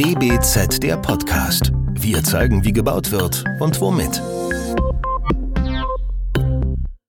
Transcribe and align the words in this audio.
DBZ 0.00 0.82
der 0.82 0.96
Podcast. 0.96 1.72
Wir 1.92 2.24
zeigen, 2.24 2.64
wie 2.64 2.72
gebaut 2.72 3.10
wird 3.10 3.44
und 3.60 3.78
womit. 3.82 4.22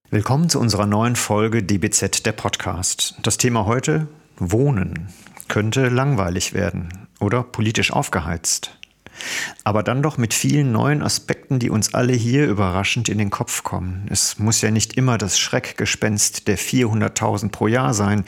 Willkommen 0.10 0.50
zu 0.50 0.60
unserer 0.60 0.86
neuen 0.88 1.16
Folge 1.16 1.64
DBZ 1.64 2.26
der 2.26 2.34
Podcast. 2.34 3.16
Das 3.24 3.38
Thema 3.38 3.66
heute 3.66 4.08
Wohnen 4.40 5.08
könnte 5.48 5.88
langweilig 5.88 6.54
werden 6.54 7.08
oder 7.22 7.44
politisch 7.44 7.94
aufgeheizt. 7.94 8.78
Aber 9.64 9.84
dann 9.84 10.04
doch 10.04 10.18
mit 10.18 10.34
vielen 10.34 10.74
neuen 10.74 11.02
Aspekten, 11.02 11.60
die 11.60 11.70
uns 11.70 11.94
alle 11.94 12.12
hier 12.12 12.46
überraschend 12.46 13.08
in 13.08 13.20
den 13.20 13.30
Kopf 13.30 13.64
kommen. 13.64 14.06
Es 14.10 14.38
muss 14.38 14.62
ja 14.62 14.70
nicht 14.70 14.98
immer 14.98 15.18
das 15.18 15.40
Schreckgespenst 15.40 16.50
der 16.50 16.58
400.000 16.58 17.52
pro 17.52 17.68
Jahr 17.68 17.94
sein. 17.94 18.26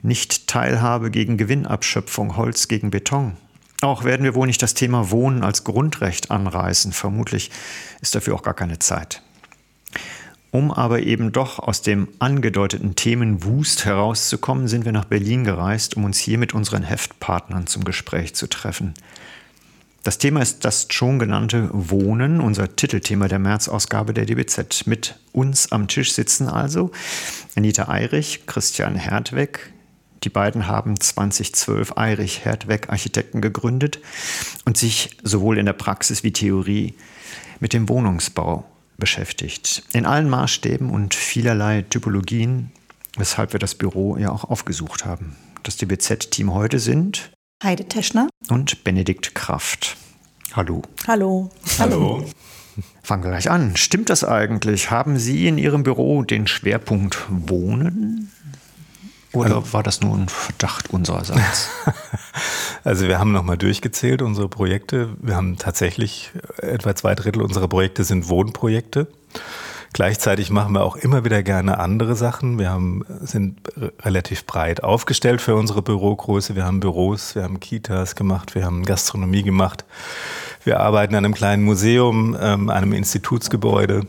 Nicht 0.00 0.46
Teilhabe 0.46 1.10
gegen 1.10 1.36
Gewinnabschöpfung, 1.36 2.36
Holz 2.36 2.68
gegen 2.68 2.92
Beton. 2.92 3.36
Auch 3.80 4.04
werden 4.04 4.24
wir 4.24 4.34
wohl 4.34 4.46
nicht 4.46 4.62
das 4.62 4.74
Thema 4.74 5.10
Wohnen 5.10 5.42
als 5.42 5.64
Grundrecht 5.64 6.30
anreißen. 6.30 6.92
Vermutlich 6.92 7.50
ist 8.00 8.14
dafür 8.14 8.34
auch 8.34 8.42
gar 8.42 8.54
keine 8.54 8.78
Zeit. 8.78 9.22
Um 10.50 10.72
aber 10.72 11.00
eben 11.00 11.30
doch 11.32 11.60
aus 11.60 11.80
dem 11.80 12.08
angedeuteten 12.18 12.96
Themenwust 12.96 13.84
herauszukommen, 13.84 14.66
sind 14.66 14.84
wir 14.84 14.92
nach 14.92 15.04
Berlin 15.04 15.44
gereist, 15.44 15.96
um 15.96 16.04
uns 16.04 16.18
hier 16.18 16.38
mit 16.38 16.54
unseren 16.54 16.82
Heftpartnern 16.82 17.68
zum 17.68 17.84
Gespräch 17.84 18.34
zu 18.34 18.48
treffen. 18.48 18.94
Das 20.02 20.18
Thema 20.18 20.40
ist 20.40 20.64
das 20.64 20.88
schon 20.90 21.18
genannte 21.18 21.68
Wohnen, 21.72 22.40
unser 22.40 22.74
Titelthema 22.74 23.28
der 23.28 23.38
März-Ausgabe 23.38 24.12
der 24.12 24.26
DBZ. 24.26 24.86
Mit 24.86 25.16
uns 25.32 25.72
am 25.72 25.88
Tisch 25.88 26.12
sitzen 26.12 26.48
also 26.48 26.90
Anita 27.54 27.88
Eirich, 27.88 28.46
Christian 28.46 28.96
Hertweg. 28.96 29.72
Die 30.22 30.28
beiden 30.28 30.66
haben 30.66 31.00
2012 31.00 31.96
Eirich 31.96 32.44
Hertweg 32.44 32.90
Architekten 32.90 33.40
gegründet 33.40 34.00
und 34.64 34.76
sich 34.76 35.16
sowohl 35.22 35.58
in 35.58 35.66
der 35.66 35.72
Praxis 35.72 36.22
wie 36.22 36.32
Theorie 36.32 36.94
mit 37.58 37.72
dem 37.72 37.88
Wohnungsbau 37.88 38.64
beschäftigt. 38.98 39.82
In 39.92 40.04
allen 40.04 40.28
Maßstäben 40.28 40.90
und 40.90 41.14
vielerlei 41.14 41.82
Typologien, 41.88 42.70
weshalb 43.16 43.52
wir 43.52 43.60
das 43.60 43.74
Büro 43.74 44.18
ja 44.18 44.30
auch 44.30 44.44
aufgesucht 44.44 45.06
haben. 45.06 45.36
Das 45.62 45.76
DBZ-Team 45.78 46.52
heute 46.52 46.78
sind 46.78 47.32
Heide 47.62 47.86
Teschner 47.86 48.28
und 48.48 48.84
Benedikt 48.84 49.34
Kraft. 49.34 49.96
Hallo. 50.52 50.82
Hallo. 51.06 51.50
Hallo. 51.78 52.24
Fangen 53.02 53.22
wir 53.22 53.30
gleich 53.30 53.50
an. 53.50 53.76
Stimmt 53.76 54.10
das 54.10 54.24
eigentlich? 54.24 54.90
Haben 54.90 55.18
Sie 55.18 55.46
in 55.46 55.58
Ihrem 55.58 55.82
Büro 55.82 56.22
den 56.22 56.46
Schwerpunkt 56.46 57.18
Wohnen? 57.28 58.30
Oder 59.32 59.56
also, 59.56 59.72
war 59.72 59.82
das 59.82 60.00
nur 60.00 60.16
ein 60.16 60.28
Verdacht 60.28 60.90
unsererseits? 60.90 61.68
also 62.84 63.06
wir 63.06 63.18
haben 63.18 63.32
nochmal 63.32 63.56
durchgezählt 63.56 64.22
unsere 64.22 64.48
Projekte. 64.48 65.10
Wir 65.20 65.36
haben 65.36 65.56
tatsächlich 65.56 66.32
etwa 66.58 66.94
zwei 66.96 67.14
Drittel 67.14 67.42
unserer 67.42 67.68
Projekte 67.68 68.04
sind 68.04 68.28
Wohnprojekte. 68.28 69.06
Gleichzeitig 69.92 70.50
machen 70.50 70.74
wir 70.74 70.84
auch 70.84 70.94
immer 70.94 71.24
wieder 71.24 71.42
gerne 71.42 71.78
andere 71.80 72.14
Sachen. 72.14 72.58
Wir 72.58 72.70
haben, 72.70 73.04
sind 73.22 73.58
relativ 74.02 74.46
breit 74.46 74.84
aufgestellt 74.84 75.40
für 75.40 75.56
unsere 75.56 75.82
Bürogröße. 75.82 76.54
Wir 76.54 76.64
haben 76.64 76.78
Büros, 76.78 77.34
wir 77.34 77.42
haben 77.42 77.58
Kitas 77.58 78.14
gemacht, 78.14 78.54
wir 78.54 78.64
haben 78.64 78.84
Gastronomie 78.84 79.42
gemacht. 79.42 79.84
Wir 80.62 80.78
arbeiten 80.78 81.14
an 81.16 81.24
einem 81.24 81.34
kleinen 81.34 81.64
Museum, 81.64 82.36
ähm, 82.40 82.68
einem 82.68 82.92
Institutsgebäude. 82.92 84.06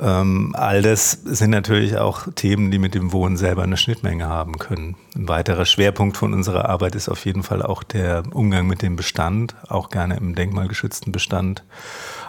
Ähm, 0.00 0.54
all 0.56 0.80
das 0.82 1.12
sind 1.12 1.50
natürlich 1.50 1.96
auch 1.96 2.28
Themen, 2.34 2.70
die 2.70 2.78
mit 2.78 2.94
dem 2.94 3.12
Wohnen 3.12 3.36
selber 3.36 3.64
eine 3.64 3.76
Schnittmenge 3.76 4.26
haben 4.26 4.58
können. 4.58 4.96
Ein 5.16 5.28
weiterer 5.28 5.66
Schwerpunkt 5.66 6.16
von 6.16 6.32
unserer 6.34 6.68
Arbeit 6.68 6.94
ist 6.94 7.08
auf 7.08 7.24
jeden 7.24 7.42
Fall 7.42 7.62
auch 7.62 7.82
der 7.82 8.22
Umgang 8.32 8.66
mit 8.66 8.82
dem 8.82 8.96
Bestand, 8.96 9.56
auch 9.68 9.90
gerne 9.90 10.16
im 10.16 10.34
denkmalgeschützten 10.34 11.10
Bestand. 11.10 11.64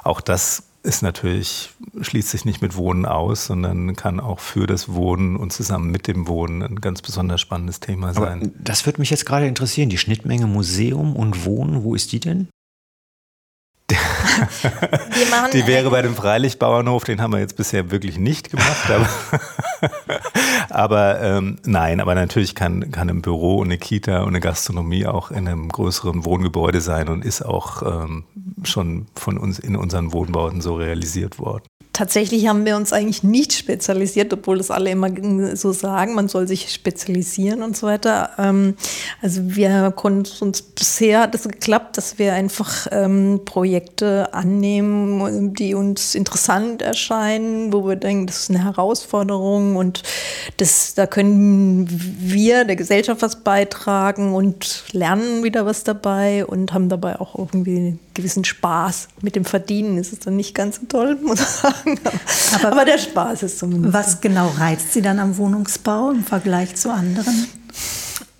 Auch 0.04 0.22
das 0.22 0.64
ist 0.82 1.04
natürlich, 1.04 1.72
schließt 2.00 2.30
sich 2.30 2.46
nicht 2.46 2.62
mit 2.62 2.76
Wohnen 2.76 3.06
aus, 3.06 3.46
sondern 3.46 3.96
kann 3.96 4.20
auch 4.20 4.40
für 4.40 4.66
das 4.66 4.94
Wohnen 4.94 5.36
und 5.36 5.52
zusammen 5.52 5.92
mit 5.92 6.08
dem 6.08 6.28
Wohnen 6.28 6.64
ein 6.64 6.82
ganz 6.82 7.02
besonders 7.02 7.42
spannendes 7.42 7.80
Thema 7.82 8.14
sein. 8.14 8.42
Aber 8.42 8.52
das 8.64 8.86
würde 8.86 9.00
mich 9.02 9.10
jetzt 9.10 9.26
gerade 9.26 9.46
interessieren. 9.46 9.90
Die 9.90 9.98
Schnittmenge 9.98 10.48
Museum 10.48 11.16
und 11.16 11.46
Wohnen, 11.46 11.84
wo 11.84 11.96
ist 11.96 12.12
die 12.14 12.20
denn? 12.20 12.48
die 15.54 15.68
wäre 15.68 15.90
bei 15.90 16.02
dem 16.02 16.16
Freilichtbauernhof, 16.16 17.04
den 17.04 17.22
haben 17.22 17.34
wir 17.34 17.40
jetzt 17.40 17.56
bisher 17.56 17.92
wirklich 17.92 18.18
nicht 18.18 18.50
gemacht. 18.50 18.90
Aber, 18.90 19.10
aber 20.70 21.22
ähm, 21.22 21.58
nein, 21.66 22.00
aber 22.00 22.16
natürlich 22.16 22.56
kann, 22.56 22.92
kann 22.92 23.10
ein 23.10 23.22
Büro 23.22 23.58
und 23.58 23.68
eine 23.68 23.78
Kita 23.78 24.22
und 24.22 24.30
eine 24.30 24.40
Gastronomie 24.40 25.06
auch 25.06 25.32
in 25.32 25.48
einem 25.48 25.70
größeren 25.70 26.26
Wohngebäude 26.26 26.82
sein 26.82 27.10
und 27.10 27.26
ist 27.26 27.42
auch 27.42 27.82
ähm, 27.82 28.26
schon 28.64 29.08
von 29.16 29.38
uns 29.38 29.60
in 29.60 29.76
unseren 29.76 30.14
Wohnbauten 30.14 30.62
so 30.62 30.76
realisiert 30.76 31.40
worden 31.40 31.64
tatsächlich 32.00 32.48
haben 32.48 32.64
wir 32.64 32.78
uns 32.78 32.94
eigentlich 32.94 33.24
nicht 33.24 33.52
spezialisiert, 33.52 34.32
obwohl 34.32 34.58
das 34.58 34.72
alle 34.72 34.90
immer 34.90 35.10
so 35.58 35.74
sagen, 35.74 36.16
man 36.16 36.30
soll 36.30 36.48
sich 36.48 36.72
spezialisieren 36.72 37.62
und 37.62 37.76
so 37.76 37.88
weiter. 37.88 38.30
Ähm, 38.38 38.76
also 39.22 39.42
wir 39.44 39.92
konnten 39.92 40.32
uns 40.46 40.62
bisher 40.62 41.20
hat 41.20 41.36
es 41.36 41.44
geklappt, 41.44 41.98
dass 41.98 42.18
wir 42.18 42.34
einfach 42.34 42.88
ähm, 42.92 43.42
Projekte 43.44 44.34
annehmen, 44.34 45.54
die 45.54 45.74
uns 45.74 46.16
interessant 46.16 46.82
erscheinen, 46.82 47.74
wo 47.74 47.86
wir 47.86 47.98
denken, 47.98 48.28
das 48.28 48.44
ist 48.44 48.50
eine 48.50 48.64
Herausforderung 48.64 49.76
und 49.76 50.04
das, 50.56 50.94
da 50.94 51.06
können 51.06 51.86
wir 51.90 52.64
der 52.64 52.78
Gesellschaft 52.78 53.22
was 53.22 53.44
beitragen 53.44 54.34
und 54.34 54.86
lernen 54.94 55.44
wieder 55.44 55.66
was 55.66 55.84
dabei 55.84 56.46
und 56.46 56.72
haben 56.72 56.88
dabei 56.88 57.20
auch 57.20 57.38
irgendwie 57.38 58.00
gewissen 58.20 58.44
Spaß. 58.44 59.08
Mit 59.22 59.36
dem 59.36 59.46
Verdienen 59.46 59.98
ist 59.98 60.12
es 60.12 60.20
dann 60.20 60.36
nicht 60.36 60.54
ganz 60.54 60.78
so 60.78 60.86
toll, 60.88 61.18
muss 61.24 61.40
ich 61.40 61.48
sagen. 61.48 62.00
Aber, 62.56 62.72
aber 62.74 62.86
der 62.86 62.98
Spaß 62.98 63.44
ist 63.44 63.60
zumindest. 63.60 63.94
Was 63.94 64.22
genau 64.22 64.50
reizt 64.58 64.94
Sie 64.94 65.02
dann 65.02 65.20
am 65.20 65.38
Wohnungsbau 65.38 66.12
im 66.12 66.24
Vergleich 66.24 66.76
zu 66.76 66.92
anderen? 66.92 67.48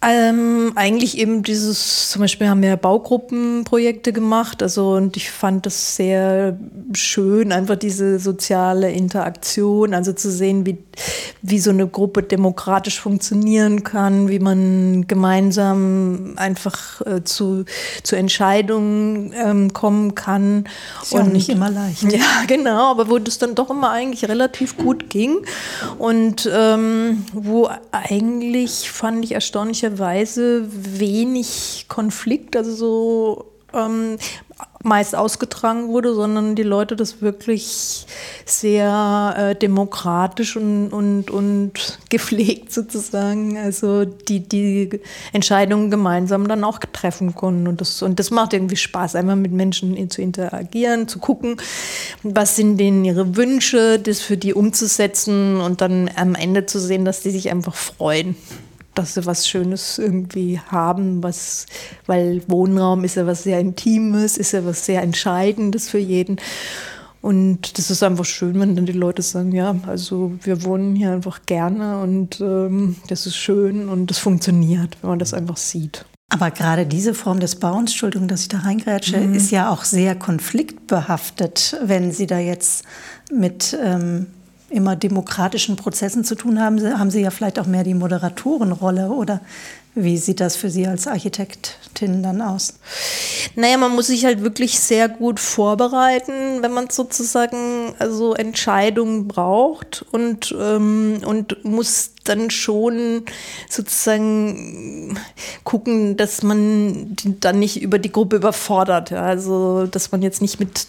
Ähm, 0.02 0.72
eigentlich 0.76 1.18
eben 1.18 1.44
dieses, 1.44 2.10
zum 2.10 2.22
Beispiel 2.22 2.48
haben 2.48 2.62
wir 2.62 2.78
Baugruppenprojekte 2.78 4.14
gemacht, 4.14 4.64
also 4.64 4.94
und 4.94 5.18
ich 5.18 5.30
fand 5.30 5.66
das 5.66 5.98
sehr 5.98 6.58
schön, 6.94 7.52
einfach 7.52 7.76
diese 7.76 8.18
soziale 8.18 8.92
Interaktion, 8.92 9.94
also 9.94 10.14
zu 10.14 10.32
sehen, 10.32 10.66
wie, 10.66 10.78
wie 11.42 11.60
so 11.60 11.72
eine 11.72 11.86
Gruppe 11.86 12.24
demokratisch 12.24 12.98
funktionieren 12.98 13.84
kann, 13.84 14.30
wie 14.30 14.40
man 14.40 15.06
gemeinsam 15.06 16.36
einfach 16.38 17.02
äh, 17.06 17.26
zu, 17.26 17.66
zu 18.02 18.16
Entscheidungen 18.16 19.34
ähm, 19.36 19.74
kommen 19.74 20.16
kann. 20.16 20.64
Ist 21.02 21.12
ja 21.12 21.20
und 21.20 21.34
nicht 21.34 21.50
immer 21.50 21.70
leicht. 21.70 22.04
Ja, 22.10 22.46
genau, 22.48 22.92
aber 22.92 23.10
wo 23.10 23.20
das 23.20 23.38
dann 23.38 23.54
doch 23.54 23.70
immer 23.70 23.92
eigentlich 23.92 24.28
relativ 24.30 24.78
gut 24.78 25.10
ging 25.10 25.40
und 25.98 26.50
ähm, 26.52 27.26
wo 27.34 27.70
eigentlich, 27.92 28.90
fand 28.90 29.24
ich 29.26 29.36
Weise 29.98 30.68
wenig 30.70 31.86
Konflikt, 31.88 32.56
also 32.56 32.76
so 32.76 33.46
ähm, 33.74 34.18
meist 34.82 35.16
ausgetragen 35.16 35.90
wurde, 35.90 36.14
sondern 36.14 36.56
die 36.56 36.64
Leute 36.64 36.96
das 36.96 37.22
wirklich 37.22 38.06
sehr 38.46 39.36
äh, 39.38 39.56
demokratisch 39.56 40.56
und, 40.56 40.90
und, 40.94 41.30
und 41.30 42.00
gepflegt 42.10 42.72
sozusagen, 42.72 43.58
also 43.58 44.06
die, 44.06 44.40
die 44.40 45.02
Entscheidungen 45.34 45.92
gemeinsam 45.92 46.48
dann 46.48 46.64
auch 46.64 46.80
treffen 46.80 47.36
konnten. 47.36 47.68
Und 47.68 47.82
das, 47.82 48.02
und 48.02 48.20
das 48.20 48.32
macht 48.32 48.54
irgendwie 48.54 48.78
Spaß, 48.78 49.16
einmal 49.16 49.36
mit 49.36 49.52
Menschen 49.52 50.10
zu 50.10 50.22
interagieren, 50.22 51.08
zu 51.10 51.20
gucken, 51.20 51.58
was 52.24 52.56
sind 52.56 52.78
denen 52.78 53.04
ihre 53.04 53.36
Wünsche, 53.36 54.00
das 54.00 54.22
für 54.22 54.38
die 54.38 54.54
umzusetzen 54.54 55.60
und 55.60 55.82
dann 55.82 56.10
am 56.16 56.36
Ende 56.36 56.66
zu 56.66 56.80
sehen, 56.80 57.04
dass 57.04 57.22
die 57.22 57.32
sich 57.32 57.52
einfach 57.52 57.76
freuen 57.76 58.38
dass 59.00 59.14
sie 59.14 59.26
was 59.26 59.48
Schönes 59.48 59.98
irgendwie 59.98 60.60
haben, 60.60 61.24
was, 61.24 61.66
weil 62.06 62.42
Wohnraum 62.48 63.06
ist 63.06 63.16
ja 63.16 63.26
was 63.26 63.44
sehr 63.44 63.60
Intimes, 63.60 64.38
ist 64.38 64.52
ja 64.52 64.66
was 64.66 64.86
sehr 64.86 65.02
Entscheidendes 65.02 65.90
für 65.90 66.00
jeden. 66.00 66.38
Und 67.22 67.78
das 67.78 67.92
ist 67.92 68.04
einfach 68.04 68.26
schön, 68.26 68.60
wenn 68.60 68.76
dann 68.76 68.86
die 68.86 68.92
Leute 68.92 69.22
sagen, 69.22 69.54
ja, 69.54 69.76
also 69.88 70.34
wir 70.42 70.64
wohnen 70.64 70.96
hier 70.96 71.12
einfach 71.12 71.42
gerne 71.46 72.02
und 72.02 72.42
ähm, 72.42 72.98
das 73.08 73.26
ist 73.26 73.36
schön 73.36 73.88
und 73.90 74.08
das 74.08 74.18
funktioniert, 74.18 74.98
wenn 75.02 75.12
man 75.12 75.20
das 75.20 75.34
einfach 75.34 75.58
sieht. 75.58 76.06
Aber 76.32 76.52
gerade 76.52 76.86
diese 76.86 77.14
Form 77.14 77.40
des 77.40 77.56
Bauens, 77.56 77.92
Entschuldigung, 77.92 78.28
dass 78.28 78.44
ich 78.44 78.48
da 78.50 78.60
reingrätsche, 78.60 79.18
mhm. 79.18 79.34
ist 79.34 79.52
ja 79.52 79.70
auch 79.70 79.84
sehr 79.84 80.16
konfliktbehaftet, 80.16 81.78
wenn 81.84 82.12
Sie 82.12 82.28
da 82.28 82.38
jetzt 82.38 82.84
mit 83.32 83.78
ähm, 83.82 84.28
immer 84.70 84.96
demokratischen 84.96 85.76
Prozessen 85.76 86.24
zu 86.24 86.36
tun 86.36 86.62
haben, 86.62 86.82
haben 86.98 87.12
Sie 87.12 87.22
ja 87.22 87.32
vielleicht 87.32 87.60
auch 87.60 87.66
mehr 87.66 87.84
die 87.84 87.94
Moderatorenrolle 87.94 89.10
oder 89.10 89.42
wie 89.96 90.18
sieht 90.18 90.40
das 90.40 90.56
für 90.56 90.70
Sie 90.70 90.88
als 90.88 91.08
Architektin 91.08 92.22
dann 92.22 92.42
aus? 92.42 92.76
Naja, 93.56 93.78
man 93.78 93.96
muss 93.96 94.08
sich 94.08 94.24
halt 94.24 94.42
wirklich 94.44 94.80
sehr 94.80 95.10
gut 95.10 95.40
vorbereiten, 95.40 96.62
wenn 96.62 96.72
man 96.72 96.90
sozusagen 96.90 97.94
also 97.98 98.34
Entscheidungen 98.34 99.28
braucht 99.28 100.06
und, 100.12 100.56
ähm, 100.58 101.22
und 101.26 101.66
muss 101.66 102.12
dann 102.24 102.52
schon 102.52 103.24
sozusagen 103.68 105.18
gucken, 105.64 106.18
dass 106.18 106.44
man 106.44 107.16
dann 107.40 107.60
nicht 107.60 107.82
über 107.82 107.98
die 107.98 108.12
Gruppe 108.12 108.38
überfordert. 108.38 109.10
Ja? 109.10 109.24
Also, 109.24 109.88
dass 109.88 110.12
man 110.12 110.22
jetzt 110.22 110.42
nicht 110.42 110.60
mit 110.60 110.88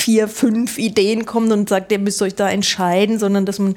vier, 0.00 0.28
fünf 0.28 0.78
Ideen 0.78 1.26
kommt 1.26 1.52
und 1.52 1.68
sagt, 1.68 1.92
ihr 1.92 1.98
müsst 1.98 2.22
euch 2.22 2.34
da 2.34 2.48
entscheiden, 2.50 3.18
sondern 3.18 3.46
dass 3.46 3.58
man 3.58 3.74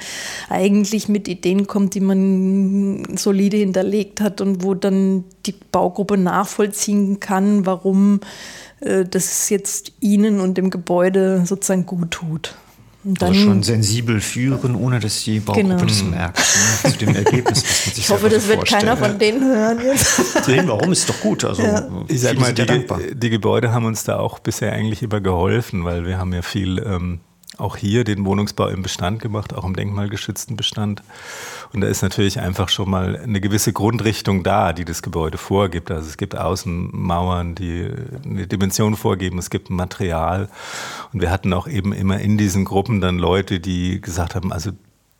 eigentlich 0.50 1.10
mit 1.10 1.28
Ideen 1.28 1.68
kommt, 1.68 1.96
die 1.96 2.00
man 2.00 3.18
solide 3.18 3.58
hinterlegt 3.58 4.22
hat 4.22 4.40
und 4.42 4.64
wo 4.64 4.74
dann 4.74 5.26
die 5.46 5.56
Baugruppe 5.72 6.18
nachvollziehen 6.18 7.20
kann, 7.20 7.66
warum 7.66 8.22
äh, 8.80 9.06
das 9.06 9.50
jetzt 9.50 9.92
ihnen 10.00 10.40
und 10.40 10.58
dem 10.58 10.70
Gebäude 10.70 11.44
sozusagen 11.46 11.86
gut 11.86 12.12
tut. 12.12 12.56
Und 13.06 13.22
dann, 13.22 13.30
also 13.30 13.42
schon 13.42 13.64
sensibel 13.64 14.22
führen, 14.22 14.76
ohne 14.76 15.00
dass 15.00 15.24
die 15.24 15.42
Baugruppe 15.42 15.68
genau. 15.68 15.86
das 15.86 16.04
merkt. 16.04 16.38
Ne, 16.84 16.92
zu 16.92 16.98
dem 17.00 17.16
Ergebnis, 17.16 17.64
was 17.64 17.86
man 17.86 17.96
sich 17.96 17.98
Ich 17.98 18.10
hoffe, 18.10 18.30
das 18.30 18.48
wird 18.48 18.66
keiner 18.66 18.96
von 18.96 19.20
denen 19.20 19.44
hören 19.44 19.80
jetzt. 19.84 20.44
Sehen, 20.46 20.68
warum 20.68 20.92
ist 20.92 21.10
doch 21.10 21.20
gut. 21.20 21.44
Also, 21.44 21.64
ja. 21.64 21.86
Ich 22.08 22.22
sag 22.22 22.40
mal, 22.40 22.54
die, 22.54 22.66
die, 23.14 23.30
Gebäude 23.30 23.74
haben 23.74 23.86
uns 23.86 24.06
da 24.06 24.20
auch 24.20 24.40
bisher 24.40 24.72
eigentlich 24.72 25.04
immer 25.04 25.20
geholfen, 25.20 25.84
weil 25.84 26.06
wir 26.06 26.18
haben 26.18 26.34
ja 26.34 26.42
viel 26.42 26.80
ähm, 26.80 27.20
auch 27.58 27.78
hier 27.78 28.04
den 28.04 28.26
Wohnungsbau 28.26 28.68
im 28.68 28.82
Bestand 28.82 29.22
gemacht, 29.22 29.54
auch 29.54 29.64
im 29.64 29.76
denkmalgeschützten 29.76 30.56
Bestand. 30.56 31.04
Und 31.72 31.82
da 31.82 31.88
ist 31.88 32.02
natürlich 32.02 32.40
einfach 32.40 32.70
schon 32.70 32.90
mal 32.90 33.18
eine 33.18 33.42
gewisse 33.42 33.74
Grundrichtung 33.74 34.44
da, 34.44 34.74
die 34.74 34.86
das 34.86 35.02
Gebäude 35.02 35.38
vorgibt. 35.38 35.92
Also 35.92 36.08
es 36.08 36.18
gibt 36.18 36.36
Außenmauern, 36.36 37.56
die 37.56 37.90
eine 38.24 38.48
Dimension 38.48 38.96
vorgeben, 38.96 39.38
es 39.38 39.50
gibt 39.50 39.70
ein 39.70 39.76
Material. 39.76 40.50
Und 41.12 41.22
wir 41.22 41.32
hatten 41.32 41.54
auch 41.54 41.68
eben 41.68 41.94
immer 41.94 42.20
in 42.20 42.38
diesen 42.38 42.66
Gruppen 42.66 43.02
dann 43.02 43.18
Leute, 43.18 43.60
die 43.60 44.02
gesagt 44.02 44.36
haben, 44.36 44.52
also 44.52 44.72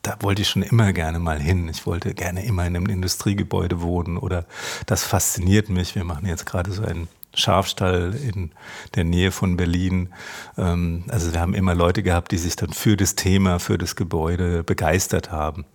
da 0.02 0.18
wollte 0.20 0.42
ich 0.42 0.50
schon 0.50 0.64
immer 0.64 0.92
gerne 0.92 1.20
mal 1.20 1.40
hin. 1.40 1.70
Ich 1.70 1.86
wollte 1.86 2.14
gerne 2.14 2.46
immer 2.46 2.68
in 2.68 2.76
einem 2.76 2.88
Industriegebäude 2.88 3.82
wohnen 3.82 4.18
oder 4.18 4.46
das 4.86 5.04
fasziniert 5.04 5.70
mich. 5.70 5.96
Wir 5.96 6.04
machen 6.04 6.28
jetzt 6.28 6.46
gerade 6.46 6.72
so 6.72 6.84
ein 6.84 7.08
Schafstall 7.34 8.14
in 8.16 8.52
der 8.96 9.04
Nähe 9.04 9.32
von 9.32 9.58
Berlin. 9.58 10.10
Ähm, 10.58 11.04
also 11.08 11.34
wir 11.34 11.40
haben 11.40 11.54
immer 11.54 11.76
Leute 11.76 12.04
gehabt, 12.04 12.32
die 12.32 12.38
sich 12.38 12.56
dann 12.56 12.74
für 12.74 12.98
das 12.98 13.16
Thema, 13.16 13.60
für 13.60 13.78
das 13.78 13.96
Gebäude 13.96 14.64
begeistert 14.64 15.32
haben 15.32 15.66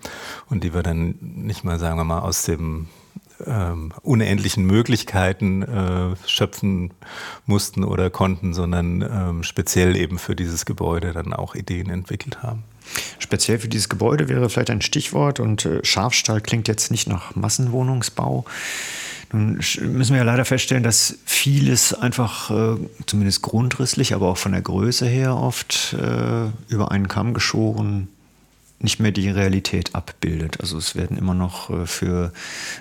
und 0.48 0.64
die 0.64 0.74
wir 0.74 0.82
dann 0.82 1.16
nicht 1.20 1.64
mal, 1.64 1.78
sagen 1.78 1.98
wir 1.98 2.04
mal, 2.04 2.20
aus 2.20 2.44
dem 2.44 2.88
ähm, 3.46 3.92
unendlichen 4.02 4.64
Möglichkeiten 4.64 5.62
äh, 5.62 6.16
schöpfen 6.26 6.92
mussten 7.46 7.84
oder 7.84 8.10
konnten, 8.10 8.54
sondern 8.54 9.02
ähm, 9.02 9.42
speziell 9.42 9.96
eben 9.96 10.18
für 10.18 10.34
dieses 10.34 10.66
Gebäude 10.66 11.12
dann 11.12 11.32
auch 11.32 11.54
Ideen 11.54 11.90
entwickelt 11.90 12.42
haben. 12.42 12.64
Speziell 13.18 13.58
für 13.58 13.68
dieses 13.68 13.88
Gebäude 13.88 14.28
wäre 14.28 14.48
vielleicht 14.48 14.70
ein 14.70 14.80
Stichwort 14.80 15.40
und 15.40 15.64
äh, 15.64 15.84
Schafstall 15.84 16.40
klingt 16.40 16.68
jetzt 16.68 16.90
nicht 16.90 17.08
nach 17.08 17.34
Massenwohnungsbau. 17.36 18.44
Nun 19.32 19.54
müssen 19.54 20.12
wir 20.12 20.18
ja 20.18 20.22
leider 20.22 20.44
feststellen, 20.44 20.82
dass 20.82 21.18
vieles 21.26 21.92
einfach, 21.92 22.50
äh, 22.50 22.76
zumindest 23.06 23.42
grundrisslich, 23.42 24.14
aber 24.14 24.28
auch 24.28 24.38
von 24.38 24.52
der 24.52 24.62
Größe 24.62 25.06
her 25.06 25.36
oft 25.36 25.94
äh, 25.94 26.72
über 26.72 26.90
einen 26.90 27.08
Kamm 27.08 27.34
geschoren 27.34 28.08
nicht 28.80 29.00
mehr 29.00 29.10
die 29.10 29.28
Realität 29.28 29.94
abbildet. 29.94 30.60
Also 30.60 30.78
es 30.78 30.94
werden 30.94 31.18
immer 31.18 31.34
noch 31.34 31.70
äh, 31.70 31.86
für 31.86 32.32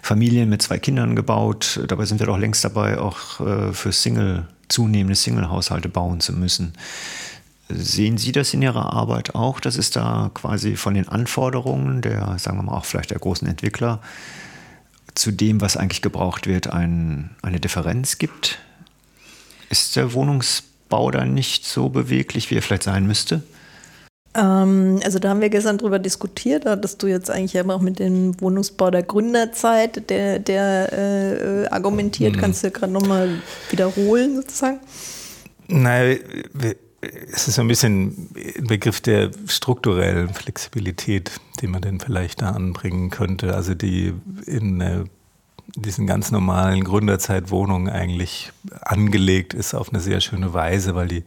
Familien 0.02 0.50
mit 0.50 0.62
zwei 0.62 0.78
Kindern 0.78 1.16
gebaut. 1.16 1.80
Dabei 1.88 2.06
sind 2.06 2.20
wir 2.20 2.28
doch 2.28 2.38
längst 2.38 2.64
dabei, 2.64 3.00
auch 3.00 3.40
äh, 3.40 3.74
für 3.74 3.92
Single, 3.92 4.48
zunehmende 4.68 5.16
Single-Haushalte 5.16 5.90
bauen 5.90 6.20
zu 6.20 6.34
müssen. 6.34 6.74
Sehen 7.70 8.18
Sie 8.18 8.32
das 8.32 8.54
in 8.54 8.62
Ihrer 8.62 8.94
Arbeit 8.94 9.36
auch, 9.36 9.60
dass 9.60 9.78
es 9.78 9.90
da 9.90 10.32
quasi 10.34 10.76
von 10.76 10.94
den 10.94 11.10
Anforderungen 11.10 12.02
der, 12.02 12.38
sagen 12.38 12.58
wir 12.58 12.64
mal 12.64 12.78
auch 12.78 12.86
vielleicht 12.86 13.12
der 13.12 13.20
großen 13.20 13.48
Entwickler 13.48 14.00
zu 15.18 15.31
dem, 15.31 15.62
was 15.62 15.78
eigentlich 15.78 16.02
gebraucht 16.02 16.48
wird, 16.48 16.68
ein, 16.68 17.31
eine 17.42 17.60
Differenz 17.60 18.18
gibt? 18.18 18.60
Ist 19.69 19.96
der 19.96 20.14
Wohnungsbau 20.14 21.12
da 21.12 21.25
nicht 21.25 21.66
so 21.66 21.90
beweglich, 21.90 22.52
wie 22.52 22.56
er 22.56 22.62
vielleicht 22.62 22.84
sein 22.84 23.06
müsste? 23.06 23.44
Ähm, 24.36 25.00
also 25.04 25.19
da 25.19 25.30
haben 25.30 25.42
wir 25.42 25.50
gestern 25.50 25.78
drüber 25.78 26.00
diskutiert, 26.00 26.66
da 26.66 26.72
hattest 26.72 27.02
du 27.02 27.08
jetzt 27.08 27.31
eigentlich 27.31 27.56
immer 27.56 27.75
auch 27.75 27.81
mit 27.81 28.00
dem 28.00 28.40
Wohnungsbau 28.40 28.92
der 28.92 29.04
Gründerzeit, 29.04 30.10
der, 30.10 30.40
der 30.40 30.94
äh, 30.94 31.68
argumentiert, 31.69 32.36
mhm. 32.36 32.40
kannst 32.40 32.64
du 32.64 32.68
ja 32.68 32.74
gerade 32.74 32.94
nochmal 32.94 33.42
wiederholen 33.72 34.36
sozusagen? 34.36 34.80
Nein, 35.68 36.19
es 37.31 37.48
ist 37.48 37.56
so 37.56 37.62
ein 37.62 37.68
bisschen 37.68 38.30
ein 38.57 38.68
Begriff 38.68 39.01
der 39.01 39.31
strukturellen 39.48 40.33
Flexibilität, 40.33 41.31
den 41.62 41.71
man 41.71 41.81
denn 41.81 42.00
vielleicht 42.00 42.42
da 42.42 42.51
anbringen 42.51 43.09
könnte. 43.09 43.56
Also 43.56 43.74
die 43.74 44.13
in 44.45 44.81
äh, 44.81 45.04
diesen 45.75 46.08
ganz 46.08 46.31
normalen 46.31 46.84
Gründerzeitwohnungen 46.84 47.90
eigentlich 47.90 48.52
angelegt 48.81 49.54
ist 49.54 49.74
auf 49.74 49.90
eine 49.90 50.00
sehr 50.00 50.22
schöne 50.22 50.54
Weise, 50.54 50.96
weil 50.96 51.08
die 51.08 51.24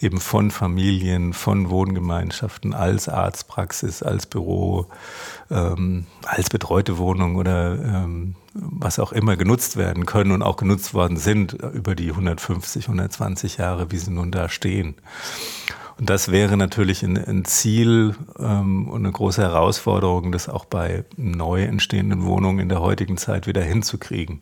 eben 0.00 0.20
von 0.20 0.50
Familien, 0.50 1.32
von 1.32 1.70
Wohngemeinschaften 1.70 2.74
als 2.74 3.08
Arztpraxis, 3.08 4.02
als 4.02 4.26
Büro, 4.26 4.86
ähm, 5.50 6.06
als 6.24 6.50
betreute 6.50 6.98
Wohnung 6.98 7.36
oder 7.36 7.72
ähm, 7.72 8.34
was 8.52 8.98
auch 8.98 9.12
immer 9.12 9.36
genutzt 9.36 9.76
werden 9.76 10.06
können 10.06 10.32
und 10.32 10.42
auch 10.42 10.56
genutzt 10.56 10.92
worden 10.92 11.16
sind 11.16 11.52
über 11.52 11.94
die 11.94 12.10
150, 12.10 12.84
120 12.84 13.56
Jahre, 13.56 13.90
wie 13.90 13.98
sie 13.98 14.10
nun 14.10 14.30
da 14.30 14.48
stehen. 14.48 14.94
Und 16.00 16.08
das 16.08 16.30
wäre 16.30 16.56
natürlich 16.56 17.02
ein, 17.02 17.18
ein 17.18 17.44
Ziel 17.44 18.14
ähm, 18.38 18.88
und 18.88 19.04
eine 19.04 19.12
große 19.12 19.42
Herausforderung, 19.42 20.32
das 20.32 20.48
auch 20.48 20.64
bei 20.64 21.04
neu 21.18 21.62
entstehenden 21.62 22.24
Wohnungen 22.24 22.58
in 22.58 22.70
der 22.70 22.80
heutigen 22.80 23.18
Zeit 23.18 23.46
wieder 23.46 23.62
hinzukriegen, 23.62 24.40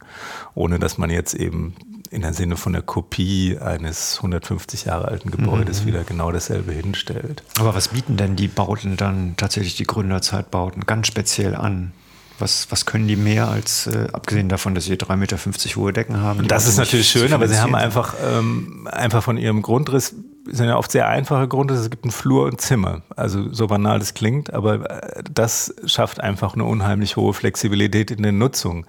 ohne 0.55 0.79
dass 0.79 0.99
man 0.99 1.11
jetzt 1.11 1.35
eben 1.35 1.75
in 2.11 2.23
der 2.23 2.33
Sinne 2.33 2.57
von 2.57 2.75
der 2.75 2.83
Kopie 2.83 3.59
eines 3.59 4.19
150 4.19 4.85
Jahre 4.85 5.09
alten 5.09 5.33
Gebäudes 5.33 5.83
mhm. 5.83 5.87
wieder 5.89 6.05
genau 6.05 6.31
dasselbe 6.31 6.71
hinstellt. 6.71 7.43
Aber 7.59 7.75
was 7.75 7.89
bieten 7.89 8.17
denn 8.17 8.37
die 8.37 8.47
Bauten 8.47 8.97
dann 8.97 9.35
tatsächlich 9.37 9.75
die 9.75 9.85
Gründerzeitbauten 9.85 10.87
ganz 10.87 11.09
speziell 11.09 11.57
an? 11.57 11.91
Was, 12.39 12.69
was 12.71 12.87
können 12.87 13.09
die 13.09 13.17
mehr 13.17 13.49
als, 13.49 13.89
äh, 13.89 14.07
abgesehen 14.13 14.49
davon, 14.49 14.77
dass 14.77 14.85
sie 14.85 14.95
3,50 14.95 15.17
Meter 15.17 15.37
hohe 15.75 15.93
Decken 15.93 16.19
haben? 16.19 16.47
Das 16.47 16.69
ist 16.69 16.77
natürlich 16.77 17.09
schön, 17.09 17.33
aber 17.33 17.49
sie 17.49 17.59
haben 17.59 17.75
einfach, 17.75 18.15
ähm, 18.25 18.89
einfach 18.93 19.25
von 19.25 19.37
ihrem 19.37 19.61
Grundriss 19.61 20.15
sind 20.51 20.67
ja 20.67 20.77
oft 20.77 20.91
sehr 20.91 21.09
einfache 21.09 21.49
Gründe. 21.49 21.75
Es 21.75 21.91
gibt 21.91 22.05
einen 22.05 22.11
Flur 22.11 22.47
und 22.47 22.61
Zimmer. 22.61 23.03
Also 23.17 23.53
so 23.53 23.67
banal 23.67 23.99
das 23.99 24.15
klingt, 24.15 24.53
aber 24.53 24.91
äh, 24.91 25.23
das 25.33 25.75
schafft 25.85 26.21
einfach 26.21 26.55
eine 26.55 26.65
unheimlich 26.65 27.17
hohe 27.17 27.35
Flexibilität 27.35 28.11
in 28.11 28.23
der 28.23 28.33
Nutzung. 28.33 28.87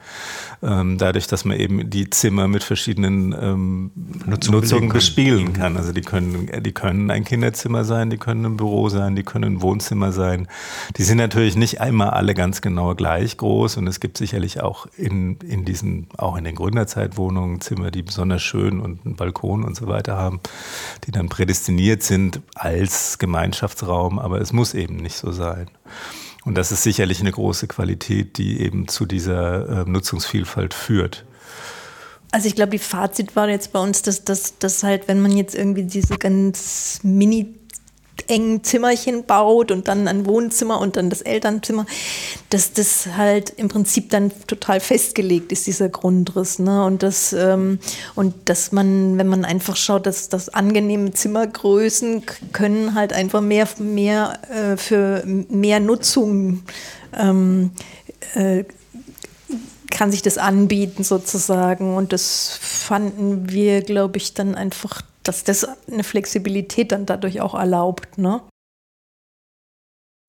Ähm, 0.61 0.97
dadurch, 0.97 1.27
dass 1.27 1.45
man 1.45 1.57
eben 1.57 1.89
die 1.89 2.09
Zimmer 2.09 2.47
mit 2.47 2.63
verschiedenen 2.63 3.33
ähm, 3.39 3.91
Nutzung 4.25 4.55
Nutzungen 4.55 4.89
bespielen 4.89 5.53
kann. 5.53 5.77
Also 5.77 5.93
die 5.93 6.01
können, 6.01 6.49
die 6.61 6.71
können 6.71 7.11
ein 7.11 7.23
Kinderzimmer 7.23 7.83
sein, 7.83 8.09
die 8.09 8.17
können 8.17 8.45
ein 8.45 8.57
Büro 8.57 8.89
sein, 8.89 9.15
die 9.15 9.23
können 9.23 9.55
ein 9.55 9.61
Wohnzimmer 9.61 10.11
sein. 10.11 10.47
Die 10.97 11.03
sind 11.03 11.17
natürlich 11.17 11.55
nicht 11.55 11.81
einmal 11.81 12.09
alle 12.11 12.33
ganz 12.33 12.61
genau 12.61 12.95
gleich 12.95 13.37
groß 13.37 13.77
und 13.77 13.87
es 13.87 13.99
gibt 13.99 14.17
sicherlich 14.17 14.61
auch 14.61 14.87
in, 14.97 15.37
in 15.37 15.65
diesen, 15.65 16.07
auch 16.17 16.35
in 16.35 16.43
den 16.43 16.55
Gründerzeitwohnungen 16.55 17.61
Zimmer, 17.61 17.91
die 17.91 18.01
besonders 18.01 18.41
schön 18.41 18.79
und 18.79 19.05
einen 19.05 19.15
Balkon 19.15 19.63
und 19.63 19.75
so 19.75 19.87
weiter 19.87 20.17
haben, 20.17 20.39
die 21.05 21.11
dann 21.11 21.29
prädestiniert 21.29 21.48
sind 21.53 22.41
als 22.55 23.17
Gemeinschaftsraum, 23.17 24.19
aber 24.19 24.41
es 24.41 24.53
muss 24.53 24.73
eben 24.73 24.97
nicht 24.97 25.15
so 25.15 25.31
sein. 25.31 25.69
Und 26.45 26.55
das 26.55 26.71
ist 26.71 26.83
sicherlich 26.83 27.19
eine 27.19 27.31
große 27.31 27.67
Qualität, 27.67 28.37
die 28.37 28.61
eben 28.61 28.87
zu 28.87 29.05
dieser 29.05 29.85
äh, 29.85 29.89
Nutzungsvielfalt 29.89 30.73
führt. 30.73 31.25
Also 32.31 32.47
ich 32.47 32.55
glaube, 32.55 32.71
die 32.71 32.79
Fazit 32.79 33.35
war 33.35 33.49
jetzt 33.49 33.73
bei 33.73 33.79
uns, 33.79 34.01
dass, 34.01 34.23
dass 34.23 34.83
halt, 34.83 35.07
wenn 35.07 35.21
man 35.21 35.35
jetzt 35.35 35.55
irgendwie 35.55 35.83
diese 35.83 36.15
ganz 36.17 36.99
mini 37.03 37.58
engen 38.27 38.63
Zimmerchen 38.63 39.25
baut 39.25 39.71
und 39.71 39.87
dann 39.87 40.07
ein 40.07 40.25
Wohnzimmer 40.25 40.79
und 40.79 40.97
dann 40.97 41.09
das 41.09 41.21
Elternzimmer, 41.21 41.85
dass 42.49 42.73
das 42.73 43.07
halt 43.17 43.51
im 43.51 43.67
Prinzip 43.67 44.09
dann 44.09 44.31
total 44.47 44.79
festgelegt 44.79 45.51
ist, 45.51 45.67
dieser 45.67 45.89
Grundriss. 45.89 46.59
Ne? 46.59 46.83
Und, 46.85 47.03
das, 47.03 47.33
ähm, 47.33 47.79
und 48.15 48.35
dass 48.45 48.71
man, 48.71 49.17
wenn 49.17 49.27
man 49.27 49.45
einfach 49.45 49.75
schaut, 49.75 50.05
dass 50.05 50.29
das 50.29 50.49
angenehme 50.49 51.11
Zimmergrößen 51.11 52.23
können 52.51 52.95
halt 52.95 53.13
einfach 53.13 53.41
mehr, 53.41 53.67
mehr 53.77 54.39
äh, 54.49 54.77
für 54.77 55.23
mehr 55.25 55.79
Nutzung 55.79 56.63
ähm, 57.17 57.71
äh, 58.35 58.63
kann 59.89 60.11
sich 60.11 60.21
das 60.21 60.37
anbieten 60.37 61.03
sozusagen. 61.03 61.95
Und 61.95 62.13
das 62.13 62.57
fanden 62.61 63.49
wir, 63.49 63.81
glaube 63.81 64.17
ich, 64.17 64.33
dann 64.33 64.55
einfach 64.55 65.01
dass 65.23 65.43
das 65.43 65.67
eine 65.91 66.03
Flexibilität 66.03 66.91
dann 66.91 67.05
dadurch 67.05 67.41
auch 67.41 67.53
erlaubt. 67.53 68.17
Ne? 68.17 68.41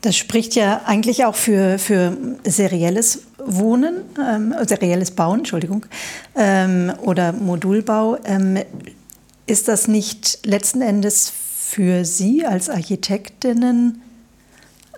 Das 0.02 0.16
spricht 0.16 0.54
ja 0.54 0.82
eigentlich 0.86 1.24
auch 1.26 1.34
für, 1.34 1.78
für 1.78 2.16
serielles 2.44 3.24
Wohnen, 3.38 4.02
ähm, 4.18 4.54
serielles 4.66 5.10
Bauen, 5.10 5.40
Entschuldigung, 5.40 5.86
ähm, 6.36 6.92
oder 7.02 7.32
Modulbau. 7.32 8.16
Ähm, 8.24 8.58
ist 9.46 9.68
das 9.68 9.88
nicht 9.88 10.46
letzten 10.46 10.80
Endes 10.80 11.30
für 11.30 12.04
Sie 12.04 12.46
als 12.46 12.70
Architektinnen 12.70 14.02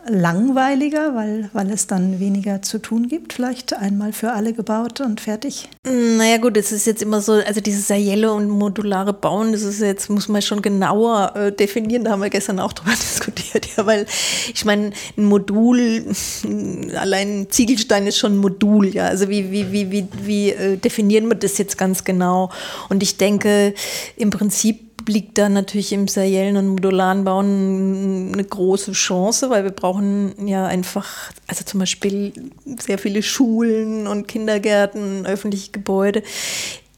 langweiliger, 0.09 1.15
weil, 1.15 1.51
weil 1.53 1.71
es 1.71 1.87
dann 1.87 2.21
weniger 2.21 2.63
zu 2.63 2.79
tun 2.79 3.09
gibt? 3.09 3.33
Vielleicht 3.33 3.75
einmal 3.75 4.13
für 4.13 4.33
alle 4.33 4.53
gebaut 4.53 5.01
und 5.01 5.21
fertig? 5.21 5.69
Naja 5.85 6.39
gut, 6.39 6.57
es 6.57 6.73
ist 6.73 6.87
jetzt 6.87 7.03
immer 7.03 7.21
so, 7.21 7.33
also 7.33 7.61
dieses 7.61 7.87
serielle 7.89 8.33
und 8.33 8.49
modulare 8.49 9.13
Bauen, 9.13 9.53
das 9.53 9.63
ist 9.63 9.81
jetzt, 9.81 10.11
muss 10.11 10.29
man 10.29 10.43
schon 10.43 10.63
genauer 10.63 11.35
äh, 11.37 11.53
definieren, 11.53 12.05
da 12.05 12.13
haben 12.13 12.23
wir 12.23 12.31
gestern 12.31 12.59
auch 12.59 12.73
drüber 12.73 12.93
diskutiert, 13.01 13.69
ja, 13.77 13.87
weil 13.87 14.07
ich 14.53 14.65
meine, 14.65 14.93
ein 15.17 15.25
Modul, 15.25 16.05
allein 16.97 17.47
Ziegelstein 17.51 18.07
ist 18.07 18.19
schon 18.19 18.35
ein 18.35 18.39
Modul, 18.39 18.89
ja, 18.89 19.07
also 19.07 19.29
wie, 19.29 19.51
wie, 19.51 19.73
wie, 19.73 19.91
wie, 19.91 20.09
wie 20.23 20.51
äh, 20.51 20.77
definieren 20.77 21.29
wir 21.29 21.37
das 21.37 21.59
jetzt 21.59 21.79
ganz 21.79 22.05
genau? 22.05 22.51
Und 22.89 23.03
ich 23.03 23.17
denke, 23.17 23.75
im 24.17 24.31
Prinzip 24.31 24.92
liegt 25.09 25.39
da 25.39 25.49
natürlich 25.49 25.93
im 25.93 26.09
seriellen 26.09 26.57
und 26.57 26.69
modularen 26.69 27.25
Bauen 27.25 28.33
eine 28.33 28.45
große 28.45 28.93
Chance, 28.93 29.51
weil 29.51 29.65
wir 29.65 29.71
brauchen 29.71 30.47
ja 30.47 30.67
einfach, 30.67 31.33
also 31.47 31.65
zum 31.65 31.81
Beispiel 31.81 32.33
sehr 32.65 32.99
viele 32.99 33.23
Schulen 33.23 34.07
und 34.07 34.29
Kindergärten, 34.29 35.27
öffentliche 35.27 35.73
Gebäude. 35.73 36.23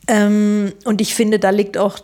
Ähm, 0.06 0.72
und 0.84 1.00
ich 1.00 1.14
finde, 1.14 1.38
da 1.38 1.50
liegt 1.50 1.78
auch 1.78 1.98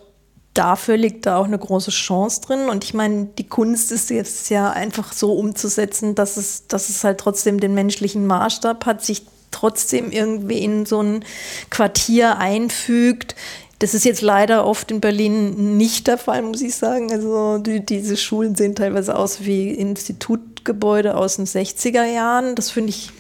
dafür 0.55 0.97
liegt 0.97 1.27
da 1.27 1.37
auch 1.37 1.45
eine 1.45 1.59
große 1.59 1.91
Chance 1.91 2.41
drin. 2.43 2.69
Und 2.69 2.85
ich 2.85 2.95
meine, 2.95 3.27
die 3.39 3.49
Kunst 3.49 3.93
ist 3.93 4.11
jetzt 4.11 4.51
ja 4.51 4.71
einfach 4.71 5.13
so 5.13 5.33
umzusetzen, 5.33 6.15
dass 6.15 6.37
es, 6.37 6.67
dass 6.67 6.89
es 6.89 7.05
halt 7.05 7.19
trotzdem 7.19 7.61
den 7.61 7.75
menschlichen 7.75 8.27
Maßstab 8.27 8.85
hat, 8.87 9.05
sich 9.05 9.23
trotzdem 9.51 10.11
irgendwie 10.11 10.59
in 10.59 10.87
so 10.87 11.03
ein 11.03 11.25
Quartier 11.71 12.39
einfügt, 12.39 13.35
das 13.81 13.95
ist 13.95 14.05
jetzt 14.05 14.21
leider 14.21 14.67
oft 14.67 14.91
in 14.91 15.01
Berlin 15.01 15.77
nicht 15.79 16.07
der 16.07 16.19
Fall, 16.19 16.43
muss 16.43 16.61
ich 16.61 16.75
sagen. 16.75 17.11
Also 17.11 17.57
die, 17.59 17.85
diese 17.85 18.17
Schulen 18.17 18.55
sehen 18.55 18.75
teilweise 18.75 19.17
aus 19.17 19.41
wie 19.41 19.71
Institutgebäude 19.71 21.17
aus 21.17 21.37
den 21.37 21.47
60er 21.47 22.05
Jahren. 22.05 22.55
Das 22.55 22.71
finde 22.71 22.91
ich 22.91 23.11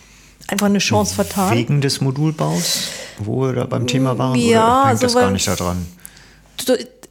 einfach 0.48 0.66
eine 0.66 0.78
Chance 0.78 1.14
vertan. 1.14 1.56
Wegen 1.56 1.80
des 1.80 2.02
Modulbaus, 2.02 2.88
wo 3.18 3.40
wir 3.40 3.54
da 3.54 3.64
beim 3.64 3.86
Thema 3.86 4.18
waren? 4.18 4.38
Ja, 4.38 4.82
oder 4.82 4.88
hängt 4.90 5.02
also 5.02 5.06
das 5.06 5.14
gar 5.14 5.30
nicht 5.30 5.48
daran? 5.48 5.86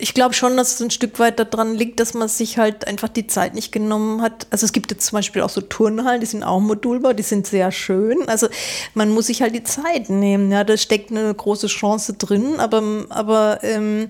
Ich 0.01 0.13
glaube 0.13 0.33
schon, 0.33 0.55
dass 0.55 0.75
es 0.75 0.81
ein 0.81 0.91
Stück 0.91 1.19
weit 1.19 1.39
daran 1.39 1.75
liegt, 1.75 1.99
dass 1.99 2.13
man 2.13 2.29
sich 2.29 2.57
halt 2.57 2.87
einfach 2.87 3.09
die 3.09 3.27
Zeit 3.27 3.53
nicht 3.53 3.71
genommen 3.71 4.21
hat. 4.21 4.47
Also 4.49 4.65
es 4.65 4.71
gibt 4.71 4.91
jetzt 4.91 5.05
zum 5.05 5.17
Beispiel 5.17 5.41
auch 5.41 5.49
so 5.49 5.59
Turnhallen, 5.59 6.21
die 6.21 6.25
sind 6.25 6.43
auch 6.43 6.61
modulbar, 6.61 7.13
die 7.13 7.23
sind 7.23 7.45
sehr 7.45 7.71
schön. 7.71 8.27
Also 8.27 8.47
man 8.93 9.09
muss 9.09 9.27
sich 9.27 9.41
halt 9.41 9.53
die 9.53 9.63
Zeit 9.63 10.09
nehmen. 10.09 10.51
Ja, 10.51 10.63
da 10.63 10.77
steckt 10.77 11.11
eine 11.11 11.33
große 11.33 11.67
Chance 11.67 12.13
drin, 12.13 12.59
aber, 12.59 12.81
aber 13.09 13.59
ähm, 13.61 14.09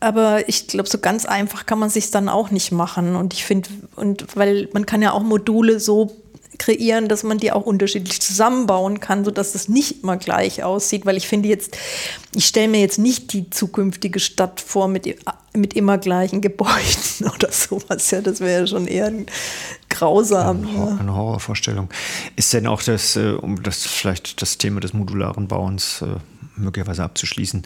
aber 0.00 0.48
ich 0.48 0.68
glaube, 0.68 0.88
so 0.88 0.98
ganz 0.98 1.24
einfach 1.24 1.66
kann 1.66 1.78
man 1.78 1.90
sich 1.90 2.10
dann 2.10 2.28
auch 2.28 2.50
nicht 2.50 2.72
machen. 2.72 3.14
Und 3.14 3.32
ich 3.34 3.44
finde, 3.44 3.68
und 3.96 4.26
weil 4.36 4.68
man 4.72 4.86
kann 4.86 5.02
ja 5.02 5.12
auch 5.12 5.22
Module 5.22 5.80
so 5.80 6.14
kreieren, 6.58 7.08
dass 7.08 7.22
man 7.22 7.38
die 7.38 7.52
auch 7.52 7.66
unterschiedlich 7.66 8.20
zusammenbauen 8.20 9.00
kann, 9.00 9.24
sodass 9.24 9.52
das 9.52 9.68
nicht 9.68 10.02
immer 10.02 10.16
gleich 10.16 10.62
aussieht. 10.62 11.06
Weil 11.06 11.16
ich 11.16 11.28
finde 11.28 11.48
jetzt, 11.48 11.76
ich 12.34 12.46
stelle 12.46 12.68
mir 12.68 12.80
jetzt 12.80 12.98
nicht 12.98 13.32
die 13.32 13.50
zukünftige 13.50 14.20
Stadt 14.20 14.60
vor 14.60 14.88
mit, 14.88 15.16
mit 15.54 15.74
immer 15.74 15.98
gleichen 15.98 16.40
Gebäuden 16.40 17.30
oder 17.34 17.50
sowas. 17.50 18.10
Ja, 18.10 18.20
das 18.20 18.40
wäre 18.40 18.62
ja 18.62 18.66
schon 18.66 18.86
eher 18.86 19.06
ein 19.06 19.26
grausam. 19.88 20.66
Eine, 20.66 20.76
ja. 20.76 20.96
eine 20.96 21.14
Horrorvorstellung. 21.14 21.88
Ist 22.36 22.52
denn 22.52 22.66
auch 22.66 22.82
das, 22.82 23.16
äh, 23.16 23.32
um 23.32 23.62
das 23.62 23.84
vielleicht 23.84 24.42
das 24.42 24.58
Thema 24.58 24.80
des 24.80 24.92
modularen 24.92 25.48
Bauens 25.48 26.02
äh, 26.02 26.16
möglicherweise 26.56 27.02
abzuschließen, 27.04 27.62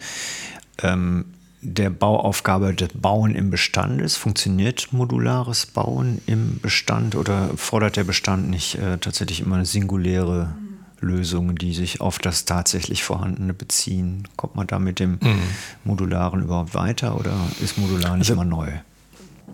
ähm, 0.82 1.26
der 1.60 1.90
Bauaufgabe 1.90 2.74
des 2.74 2.90
Bauen 2.94 3.34
im 3.34 3.50
Bestand 3.50 4.00
ist? 4.00 4.16
Funktioniert 4.16 4.92
modulares 4.92 5.66
Bauen 5.66 6.20
im 6.26 6.60
Bestand 6.60 7.14
oder 7.14 7.50
fordert 7.56 7.96
der 7.96 8.04
Bestand 8.04 8.48
nicht 8.50 8.76
äh, 8.76 8.98
tatsächlich 8.98 9.40
immer 9.40 9.56
eine 9.56 9.66
singuläre 9.66 10.54
Lösung, 11.00 11.54
die 11.54 11.74
sich 11.74 12.00
auf 12.00 12.18
das 12.18 12.44
tatsächlich 12.44 13.04
Vorhandene 13.04 13.54
beziehen? 13.54 14.26
Kommt 14.36 14.56
man 14.56 14.66
da 14.66 14.78
mit 14.78 14.98
dem 14.98 15.18
mhm. 15.20 15.40
Modularen 15.84 16.42
überhaupt 16.42 16.74
weiter 16.74 17.18
oder 17.18 17.32
ist 17.60 17.78
modular 17.78 18.16
nicht 18.16 18.30
also, 18.30 18.34
immer 18.34 18.44
neu? 18.44 18.70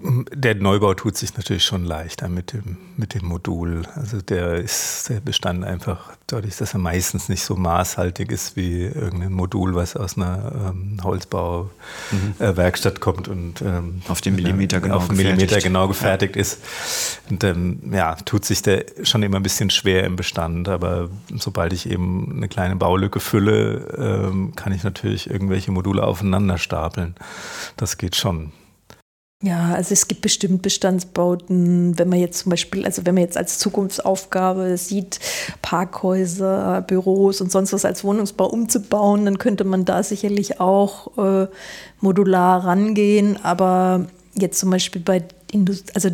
Der 0.07 0.55
Neubau 0.55 0.93
tut 0.93 1.17
sich 1.17 1.35
natürlich 1.35 1.65
schon 1.65 1.83
leichter 1.87 2.29
mit 2.29 2.53
dem, 2.53 2.77
mit 2.99 3.15
dem 3.15 3.25
Modul. 3.25 3.85
Also 3.95 4.21
der 4.21 4.57
ist 4.57 5.09
der 5.09 5.21
Bestand 5.21 5.65
einfach 5.65 6.13
dadurch, 6.27 6.59
dass 6.59 6.75
er 6.75 6.79
meistens 6.79 7.31
nicht 7.31 7.43
so 7.43 7.57
maßhaltig 7.57 8.31
ist 8.31 8.55
wie 8.55 8.83
irgendein 8.83 9.33
Modul, 9.33 9.75
was 9.75 9.97
aus 9.97 10.19
einer 10.19 10.73
ähm, 10.75 11.01
Holzbauwerkstatt 11.03 12.95
mhm. 12.95 12.99
äh, 12.99 13.01
kommt 13.01 13.29
und 13.29 13.63
ähm, 13.63 14.03
auf 14.09 14.21
den 14.21 14.35
Millimeter 14.35 14.83
genau 14.83 14.97
auf 14.97 15.09
gefertigt. 15.09 15.37
Millimeter 15.37 15.61
genau 15.61 15.89
gefertigt 15.89 16.37
ja. 16.37 16.43
ist. 16.43 16.59
Und 17.31 17.43
ähm, 17.43 17.81
ja, 17.91 18.15
tut 18.17 18.45
sich 18.45 18.61
der 18.61 18.85
schon 19.05 19.23
immer 19.23 19.39
ein 19.39 19.43
bisschen 19.43 19.71
schwer 19.71 20.05
im 20.05 20.17
Bestand. 20.17 20.69
Aber 20.69 21.09
sobald 21.35 21.73
ich 21.73 21.89
eben 21.89 22.31
eine 22.37 22.49
kleine 22.49 22.77
Baulücke 22.77 23.21
fülle, 23.21 24.29
ähm, 24.29 24.55
kann 24.55 24.75
ich 24.75 24.85
natürlich 24.85 25.31
irgendwelche 25.31 25.73
Module 25.73 26.03
aufeinander 26.03 26.59
stapeln. 26.59 27.15
Das 27.79 27.97
geht 27.97 28.17
schon. 28.17 28.53
Ja, 29.45 29.75
also 29.75 29.93
es 29.93 30.09
gibt 30.09 30.23
bestimmt 30.23 30.63
Bestandsbauten, 30.63 31.99
wenn 31.99 32.09
man 32.09 32.19
jetzt 32.19 32.39
zum 32.39 32.49
Beispiel, 32.49 32.87
also 32.87 33.05
wenn 33.05 33.15
man 33.15 33.25
jetzt 33.25 33.37
als 33.37 33.59
Zukunftsaufgabe 33.59 34.79
sieht, 34.79 35.21
Parkhäuser, 35.61 36.81
Büros 36.81 37.43
und 37.43 37.53
sonst 37.53 37.75
was 37.75 37.85
als 37.85 38.05
Wohnungsbau 38.05 38.47
umzubauen, 38.47 39.27
dann 39.27 39.37
könnte 39.37 39.65
man 39.65 39.85
da 39.85 40.03
sicherlich 40.03 40.61
auch 40.61 41.19
äh, 41.19 41.47
modular 42.01 42.65
rangehen. 42.65 43.39
Aber 43.45 44.07
jetzt 44.35 44.59
zum 44.61 44.71
Beispiel 44.71 45.03
bei 45.03 45.23
Indust 45.53 45.95
also 45.95 46.09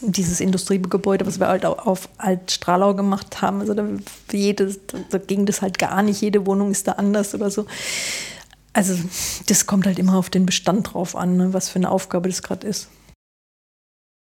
dieses 0.00 0.40
Industriegebäude, 0.40 1.26
was 1.26 1.38
wir 1.38 1.46
halt 1.46 1.64
auf 1.64 2.08
Altstralau 2.18 2.94
gemacht 2.94 3.40
haben, 3.40 3.60
also 3.60 3.74
da, 3.74 3.86
jede, 4.32 4.74
da 5.10 5.18
ging 5.18 5.46
das 5.46 5.62
halt 5.62 5.78
gar 5.78 6.02
nicht, 6.02 6.20
jede 6.20 6.44
Wohnung 6.44 6.72
ist 6.72 6.88
da 6.88 6.92
anders 6.92 7.36
oder 7.36 7.52
so. 7.52 7.66
Also 8.72 8.96
das 9.46 9.66
kommt 9.66 9.86
halt 9.86 9.98
immer 9.98 10.16
auf 10.16 10.30
den 10.30 10.46
Bestand 10.46 10.92
drauf 10.92 11.16
an, 11.16 11.36
ne, 11.36 11.52
was 11.52 11.68
für 11.68 11.76
eine 11.76 11.90
Aufgabe 11.90 12.28
das 12.28 12.42
gerade 12.42 12.66
ist. 12.66 12.88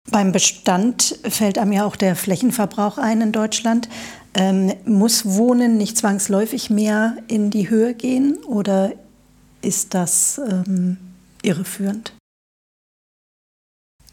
Beim 0.09 0.31
Bestand 0.31 1.19
fällt 1.27 1.57
einem 1.57 1.73
ja 1.73 1.85
auch 1.85 1.97
der 1.97 2.15
Flächenverbrauch 2.15 2.97
ein 2.97 3.21
in 3.21 3.31
Deutschland. 3.33 3.89
Ähm, 4.33 4.73
muss 4.85 5.25
Wohnen 5.25 5.77
nicht 5.77 5.97
zwangsläufig 5.97 6.69
mehr 6.69 7.17
in 7.27 7.49
die 7.49 7.69
Höhe 7.69 7.93
gehen 7.93 8.37
oder 8.45 8.93
ist 9.61 9.93
das 9.93 10.39
ähm, 10.49 10.97
irreführend? 11.41 12.13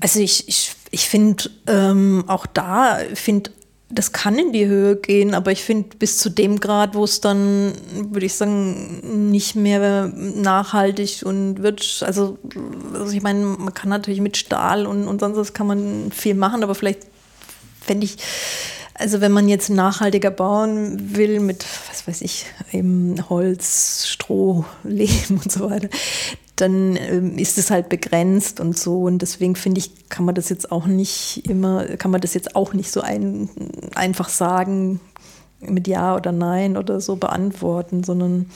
Also 0.00 0.18
ich, 0.18 0.48
ich, 0.48 0.74
ich 0.90 1.08
finde 1.08 1.50
ähm, 1.66 2.24
auch 2.26 2.46
da, 2.46 2.98
finde 3.14 3.50
das 3.94 4.12
kann 4.12 4.38
in 4.38 4.52
die 4.52 4.66
Höhe 4.66 4.96
gehen, 4.96 5.34
aber 5.34 5.52
ich 5.52 5.62
finde 5.62 5.96
bis 5.96 6.18
zu 6.18 6.28
dem 6.28 6.60
Grad, 6.60 6.94
wo 6.94 7.04
es 7.04 7.20
dann, 7.20 7.72
würde 8.10 8.26
ich 8.26 8.34
sagen, 8.34 9.30
nicht 9.30 9.54
mehr 9.54 10.12
nachhaltig 10.14 11.22
und 11.24 11.62
wird, 11.62 12.02
also, 12.04 12.38
also 12.92 13.12
ich 13.12 13.22
meine, 13.22 13.44
man 13.44 13.72
kann 13.72 13.90
natürlich 13.90 14.20
mit 14.20 14.36
Stahl 14.36 14.86
und, 14.86 15.06
und 15.06 15.20
sonst 15.20 15.36
was 15.36 15.52
kann 15.52 15.66
man 15.66 16.10
viel 16.10 16.34
machen, 16.34 16.62
aber 16.62 16.74
vielleicht 16.74 17.00
fände 17.80 18.04
ich, 18.04 18.16
also 18.94 19.20
wenn 19.20 19.32
man 19.32 19.48
jetzt 19.48 19.70
nachhaltiger 19.70 20.30
bauen 20.30 21.16
will 21.16 21.40
mit, 21.40 21.64
was 21.88 22.06
weiß 22.06 22.22
ich, 22.22 22.46
eben 22.72 23.28
Holz, 23.28 24.06
Stroh, 24.08 24.64
Lehm 24.84 25.40
und 25.42 25.50
so 25.50 25.70
weiter, 25.70 25.88
dann 26.56 26.96
ähm, 26.96 27.37
ist 27.37 27.58
es 27.58 27.70
halt 27.70 27.88
begrenzt 27.88 28.61
und 28.61 28.78
so. 28.78 29.02
Und 29.02 29.18
deswegen 29.18 29.56
finde 29.56 29.80
ich, 29.80 30.08
kann 30.08 30.25
man 30.25 30.34
das 30.34 30.49
jetzt 30.49 30.70
auch 30.70 30.87
nicht 30.87 31.42
immer, 31.49 31.84
kann 31.96 32.11
man 32.11 32.20
das 32.20 32.34
jetzt 32.34 32.54
auch 32.54 32.73
nicht 32.75 32.90
so 32.90 33.00
ein, 33.00 33.49
einfach 33.94 34.28
sagen, 34.28 35.00
mit 35.61 35.88
Ja 35.88 36.14
oder 36.14 36.30
Nein 36.30 36.76
oder 36.76 37.00
so 37.00 37.16
beantworten, 37.16 38.04
sondern 38.04 38.46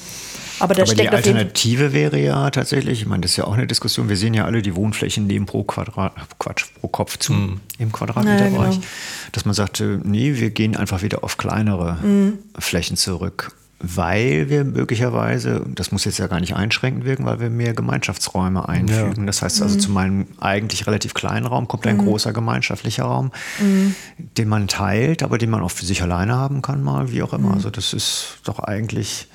aber 0.59 0.75
da 0.75 0.83
aber 0.83 0.93
steckt 0.93 1.11
die 1.11 1.17
Alternative 1.17 1.93
wäre 1.93 2.19
ja 2.19 2.51
tatsächlich, 2.51 3.01
ich 3.01 3.07
meine, 3.07 3.23
das 3.23 3.33
ist 3.33 3.37
ja 3.39 3.45
auch 3.45 3.55
eine 3.55 3.67
Diskussion, 3.67 4.09
wir 4.09 4.17
sehen 4.17 4.35
ja 4.35 4.45
alle, 4.45 4.61
die 4.61 4.77
Wohnflächen 4.77 5.27
nehmen 5.27 5.47
pro 5.47 5.63
Quadrat, 5.63 6.13
Quatsch, 6.39 6.67
pro 6.81 6.89
Kopf 6.89 7.17
zu 7.17 7.33
mm. 7.33 7.61
im 7.79 7.93
Quadratmeterbereich, 7.93 8.75
ja, 8.75 8.81
genau. 8.81 8.87
dass 9.33 9.45
man 9.45 9.55
sagt, 9.55 9.83
nee, 10.03 10.35
wir 10.35 10.51
gehen 10.51 10.77
einfach 10.77 11.03
wieder 11.03 11.25
auf 11.25 11.39
kleinere 11.39 11.95
mm. 11.95 12.39
Flächen 12.59 12.97
zurück 12.97 13.53
weil 13.81 14.49
wir 14.49 14.65
möglicherweise, 14.65 15.65
das 15.69 15.93
muss 15.93 16.05
jetzt 16.05 16.19
ja 16.19 16.27
gar 16.27 16.41
nicht 16.41 16.57
einschränkend 16.57 17.05
wirken, 17.05 17.25
weil 17.25 17.39
wir 17.39 17.49
mehr 17.49 17.75
Gemeinschaftsräume 17.75 18.69
einfügen. 18.69 19.21
Ja. 19.21 19.27
Das 19.27 19.43
heißt 19.43 19.63
also, 19.63 19.77
mhm. 19.77 19.81
zu 19.81 19.91
meinem 19.93 20.27
eigentlich 20.41 20.87
relativ 20.87 21.15
kleinen 21.15 21.47
Raum 21.47 21.69
kommt 21.69 21.87
ein 21.87 21.97
mhm. 21.97 22.05
großer 22.05 22.33
gemeinschaftlicher 22.33 23.05
Raum, 23.05 23.31
mhm. 23.61 23.95
den 24.37 24.49
man 24.49 24.67
teilt, 24.67 25.23
aber 25.23 25.39
den 25.39 25.51
man 25.51 25.63
auch 25.63 25.71
für 25.71 25.87
sich 25.87 26.03
alleine 26.03 26.35
haben 26.35 26.61
kann, 26.61 26.83
mal 26.83 27.13
wie 27.13 27.23
auch 27.23 27.33
immer. 27.33 27.51
Mhm. 27.51 27.55
Also 27.55 27.71
das 27.71 27.93
ist 27.93 28.39
doch 28.45 28.59
eigentlich 28.59 29.29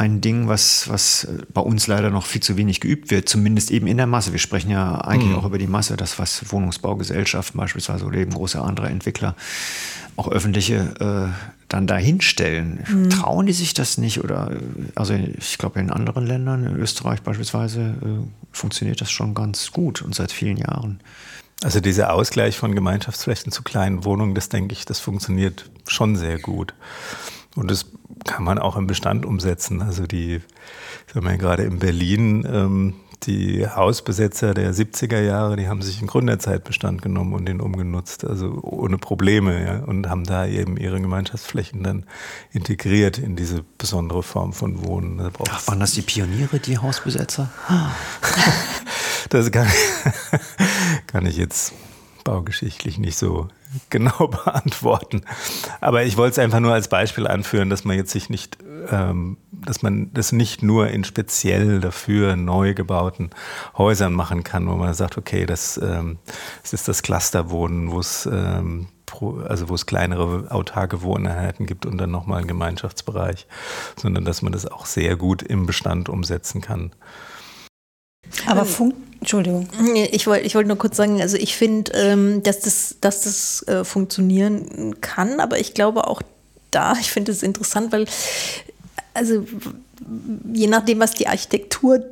ein 0.00 0.22
Ding, 0.22 0.48
was, 0.48 0.88
was 0.88 1.28
bei 1.52 1.60
uns 1.60 1.86
leider 1.86 2.08
noch 2.08 2.24
viel 2.24 2.40
zu 2.40 2.56
wenig 2.56 2.80
geübt 2.80 3.10
wird, 3.10 3.28
zumindest 3.28 3.70
eben 3.70 3.86
in 3.86 3.98
der 3.98 4.06
Masse. 4.06 4.32
Wir 4.32 4.38
sprechen 4.38 4.70
ja 4.70 5.02
eigentlich 5.02 5.32
mhm. 5.32 5.36
auch 5.36 5.44
über 5.44 5.58
die 5.58 5.66
Masse, 5.66 5.98
das, 5.98 6.18
was 6.18 6.50
Wohnungsbaugesellschaften 6.50 7.60
beispielsweise 7.60 8.06
oder 8.06 8.16
eben 8.16 8.32
große 8.32 8.58
andere 8.58 8.88
Entwickler, 8.88 9.36
auch 10.16 10.28
öffentliche, 10.32 11.34
äh, 11.34 11.59
dann 11.70 11.86
dahinstellen. 11.86 12.84
Mhm. 12.86 13.10
Trauen 13.10 13.46
die 13.46 13.52
sich 13.52 13.72
das 13.72 13.96
nicht? 13.96 14.22
Oder 14.22 14.50
also 14.94 15.14
ich 15.14 15.56
glaube, 15.56 15.80
in 15.80 15.90
anderen 15.90 16.26
Ländern, 16.26 16.66
in 16.66 16.76
Österreich 16.76 17.22
beispielsweise, 17.22 17.80
äh, 17.80 18.26
funktioniert 18.52 19.00
das 19.00 19.10
schon 19.10 19.34
ganz 19.34 19.70
gut 19.70 20.02
und 20.02 20.14
seit 20.14 20.32
vielen 20.32 20.58
Jahren. 20.58 21.00
Also 21.62 21.80
dieser 21.80 22.12
Ausgleich 22.12 22.58
von 22.58 22.74
Gemeinschaftsflächen 22.74 23.52
zu 23.52 23.62
kleinen 23.62 24.04
Wohnungen, 24.04 24.34
das 24.34 24.48
denke 24.48 24.72
ich, 24.72 24.84
das 24.84 24.98
funktioniert 24.98 25.70
schon 25.86 26.16
sehr 26.16 26.38
gut. 26.38 26.74
Und 27.54 27.70
das 27.70 27.86
kann 28.24 28.44
man 28.44 28.58
auch 28.58 28.76
im 28.76 28.86
Bestand 28.86 29.24
umsetzen. 29.24 29.80
Also 29.80 30.06
die, 30.06 30.40
sagen 31.12 31.26
wir 31.26 31.36
gerade 31.36 31.62
in 31.62 31.78
Berlin, 31.78 32.46
ähm, 32.50 32.94
die 33.22 33.66
Hausbesetzer 33.66 34.54
der 34.54 34.74
70er 34.74 35.20
Jahre, 35.20 35.56
die 35.56 35.68
haben 35.68 35.82
sich 35.82 35.98
einen 35.98 36.06
Gründerzeitbestand 36.06 37.02
genommen 37.02 37.34
und 37.34 37.46
den 37.46 37.60
umgenutzt, 37.60 38.24
also 38.24 38.60
ohne 38.62 38.98
Probleme, 38.98 39.64
ja, 39.64 39.84
und 39.84 40.08
haben 40.08 40.24
da 40.24 40.46
eben 40.46 40.76
ihre 40.76 41.00
Gemeinschaftsflächen 41.00 41.82
dann 41.82 42.04
integriert 42.52 43.18
in 43.18 43.36
diese 43.36 43.64
besondere 43.78 44.22
Form 44.22 44.52
von 44.52 44.84
Wohnen. 44.84 45.18
Da 45.18 45.30
Ach, 45.50 45.68
waren 45.68 45.80
das 45.80 45.92
die 45.92 46.02
Pioniere, 46.02 46.58
die 46.58 46.78
Hausbesetzer? 46.78 47.50
das 49.28 49.50
kann, 49.50 49.68
kann 51.06 51.26
ich 51.26 51.36
jetzt 51.36 51.72
baugeschichtlich 52.24 52.98
nicht 52.98 53.16
so 53.16 53.48
genau 53.90 54.28
beantworten. 54.28 55.22
Aber 55.80 56.04
ich 56.04 56.16
wollte 56.16 56.32
es 56.32 56.38
einfach 56.38 56.60
nur 56.60 56.72
als 56.72 56.88
Beispiel 56.88 57.26
anführen, 57.26 57.70
dass 57.70 57.84
man 57.84 57.96
jetzt 57.96 58.10
sich 58.10 58.30
nicht, 58.30 58.58
ähm, 58.90 59.36
dass 59.52 59.82
man 59.82 60.12
das 60.12 60.32
nicht 60.32 60.62
nur 60.62 60.88
in 60.88 61.04
speziell 61.04 61.80
dafür 61.80 62.36
neu 62.36 62.74
gebauten 62.74 63.30
Häusern 63.76 64.12
machen 64.12 64.44
kann, 64.44 64.68
wo 64.68 64.74
man 64.74 64.94
sagt, 64.94 65.18
okay, 65.18 65.46
das, 65.46 65.78
ähm, 65.78 66.18
das 66.62 66.72
ist 66.72 66.88
das 66.88 67.02
Clusterwohnen, 67.02 67.90
wo 67.90 68.00
es 68.00 68.26
ähm, 68.30 68.88
also 69.48 69.68
wo 69.68 69.74
es 69.74 69.86
kleinere 69.86 70.52
autarke 70.52 71.02
Wohneinheiten 71.02 71.66
gibt 71.66 71.84
und 71.84 71.98
dann 71.98 72.12
nochmal 72.12 72.38
einen 72.38 72.46
Gemeinschaftsbereich, 72.46 73.48
sondern 73.96 74.24
dass 74.24 74.40
man 74.40 74.52
das 74.52 74.66
auch 74.66 74.86
sehr 74.86 75.16
gut 75.16 75.42
im 75.42 75.66
Bestand 75.66 76.08
umsetzen 76.08 76.60
kann. 76.60 76.92
Aber 78.46 78.64
fun 78.64 78.94
Entschuldigung. 79.20 79.68
Ich 80.10 80.26
wollte 80.26 80.46
ich 80.46 80.54
wollt 80.54 80.66
nur 80.66 80.78
kurz 80.78 80.96
sagen, 80.96 81.20
also 81.20 81.36
ich 81.36 81.54
finde, 81.54 81.92
ähm, 81.94 82.42
dass 82.42 82.60
das, 82.60 82.96
dass 83.00 83.22
das 83.22 83.68
äh, 83.68 83.84
funktionieren 83.84 85.00
kann, 85.00 85.40
aber 85.40 85.58
ich 85.58 85.74
glaube 85.74 86.06
auch 86.06 86.22
da, 86.70 86.94
ich 87.00 87.10
finde 87.10 87.32
es 87.32 87.42
interessant, 87.42 87.92
weil, 87.92 88.06
also 89.12 89.44
je 90.52 90.66
nachdem, 90.68 91.00
was 91.00 91.12
die 91.12 91.26
Architektur 91.26 92.04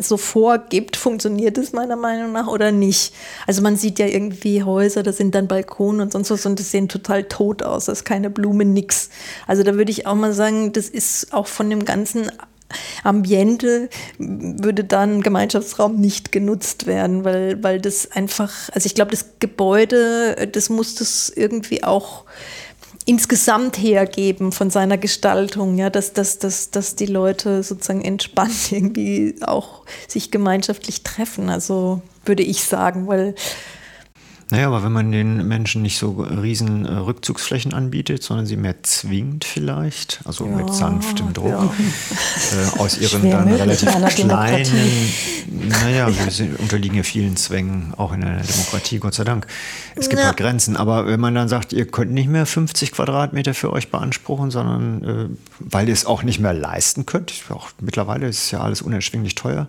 so 0.00 0.16
vorgibt, 0.16 0.96
funktioniert 0.96 1.56
es 1.58 1.72
meiner 1.72 1.96
Meinung 1.96 2.32
nach 2.32 2.48
oder 2.48 2.72
nicht. 2.72 3.14
Also 3.46 3.62
man 3.62 3.76
sieht 3.76 4.00
ja 4.00 4.06
irgendwie 4.06 4.64
Häuser, 4.64 5.04
da 5.04 5.12
sind 5.12 5.34
dann 5.36 5.46
Balkone 5.46 6.02
und 6.02 6.12
sonst 6.12 6.30
was 6.30 6.44
und 6.46 6.58
das 6.58 6.72
sehen 6.72 6.88
total 6.88 7.24
tot 7.24 7.62
aus, 7.62 7.84
da 7.84 7.92
ist 7.92 8.04
keine 8.04 8.30
Blume, 8.30 8.64
nix. 8.64 9.10
Also 9.46 9.62
da 9.62 9.74
würde 9.74 9.92
ich 9.92 10.06
auch 10.06 10.16
mal 10.16 10.32
sagen, 10.32 10.72
das 10.72 10.88
ist 10.88 11.32
auch 11.32 11.46
von 11.46 11.70
dem 11.70 11.84
ganzen 11.84 12.30
Ambiente 13.02 13.88
würde 14.18 14.84
dann 14.84 15.20
Gemeinschaftsraum 15.20 16.00
nicht 16.00 16.32
genutzt 16.32 16.86
werden, 16.86 17.24
weil, 17.24 17.62
weil 17.62 17.80
das 17.80 18.10
einfach, 18.12 18.52
also 18.72 18.86
ich 18.86 18.94
glaube, 18.94 19.10
das 19.10 19.26
Gebäude, 19.38 20.48
das 20.50 20.70
muss 20.70 20.94
das 20.94 21.28
irgendwie 21.28 21.84
auch 21.84 22.24
insgesamt 23.06 23.76
hergeben 23.76 24.50
von 24.50 24.70
seiner 24.70 24.96
Gestaltung, 24.96 25.76
ja, 25.76 25.90
dass, 25.90 26.14
dass, 26.14 26.38
dass, 26.38 26.70
dass 26.70 26.96
die 26.96 27.06
Leute 27.06 27.62
sozusagen 27.62 28.02
entspannt 28.02 28.54
irgendwie 28.72 29.36
auch 29.42 29.82
sich 30.08 30.30
gemeinschaftlich 30.30 31.02
treffen. 31.02 31.50
Also 31.50 32.00
würde 32.24 32.42
ich 32.42 32.64
sagen, 32.64 33.06
weil 33.06 33.34
naja, 34.50 34.66
aber 34.66 34.84
wenn 34.84 34.92
man 34.92 35.10
den 35.10 35.48
Menschen 35.48 35.82
nicht 35.82 35.98
so 35.98 36.12
riesen 36.20 36.84
äh, 36.84 36.92
Rückzugsflächen 36.92 37.72
anbietet, 37.72 38.22
sondern 38.22 38.44
sie 38.44 38.56
mehr 38.56 38.82
zwingt 38.82 39.44
vielleicht, 39.44 40.20
also 40.24 40.46
ja, 40.46 40.56
mit 40.56 40.72
sanftem 40.72 41.32
Druck, 41.32 41.48
ja. 41.48 41.64
äh, 41.64 42.78
aus 42.78 42.98
ihren 42.98 43.30
dann 43.30 43.48
relativ 43.52 43.88
kleinen, 44.14 45.12
naja, 45.68 46.08
wir 46.08 46.30
sind, 46.30 46.58
unterliegen 46.60 46.96
ja 46.96 47.02
vielen 47.02 47.36
Zwängen, 47.36 47.94
auch 47.96 48.12
in 48.12 48.22
einer 48.22 48.42
Demokratie, 48.42 48.98
Gott 48.98 49.14
sei 49.14 49.24
Dank. 49.24 49.46
Es 49.96 50.08
gibt 50.08 50.20
ja. 50.20 50.26
halt 50.26 50.36
Grenzen, 50.36 50.76
aber 50.76 51.06
wenn 51.06 51.20
man 51.20 51.34
dann 51.34 51.48
sagt, 51.48 51.72
ihr 51.72 51.86
könnt 51.86 52.12
nicht 52.12 52.28
mehr 52.28 52.44
50 52.44 52.92
Quadratmeter 52.92 53.54
für 53.54 53.72
euch 53.72 53.90
beanspruchen, 53.90 54.50
sondern 54.50 55.04
äh, 55.04 55.28
weil 55.58 55.88
ihr 55.88 55.94
es 55.94 56.04
auch 56.04 56.22
nicht 56.22 56.38
mehr 56.38 56.52
leisten 56.52 57.06
könnt, 57.06 57.32
auch 57.48 57.70
mittlerweile 57.80 58.28
ist 58.28 58.50
ja 58.50 58.60
alles 58.60 58.82
unerschwinglich 58.82 59.34
teuer, 59.34 59.68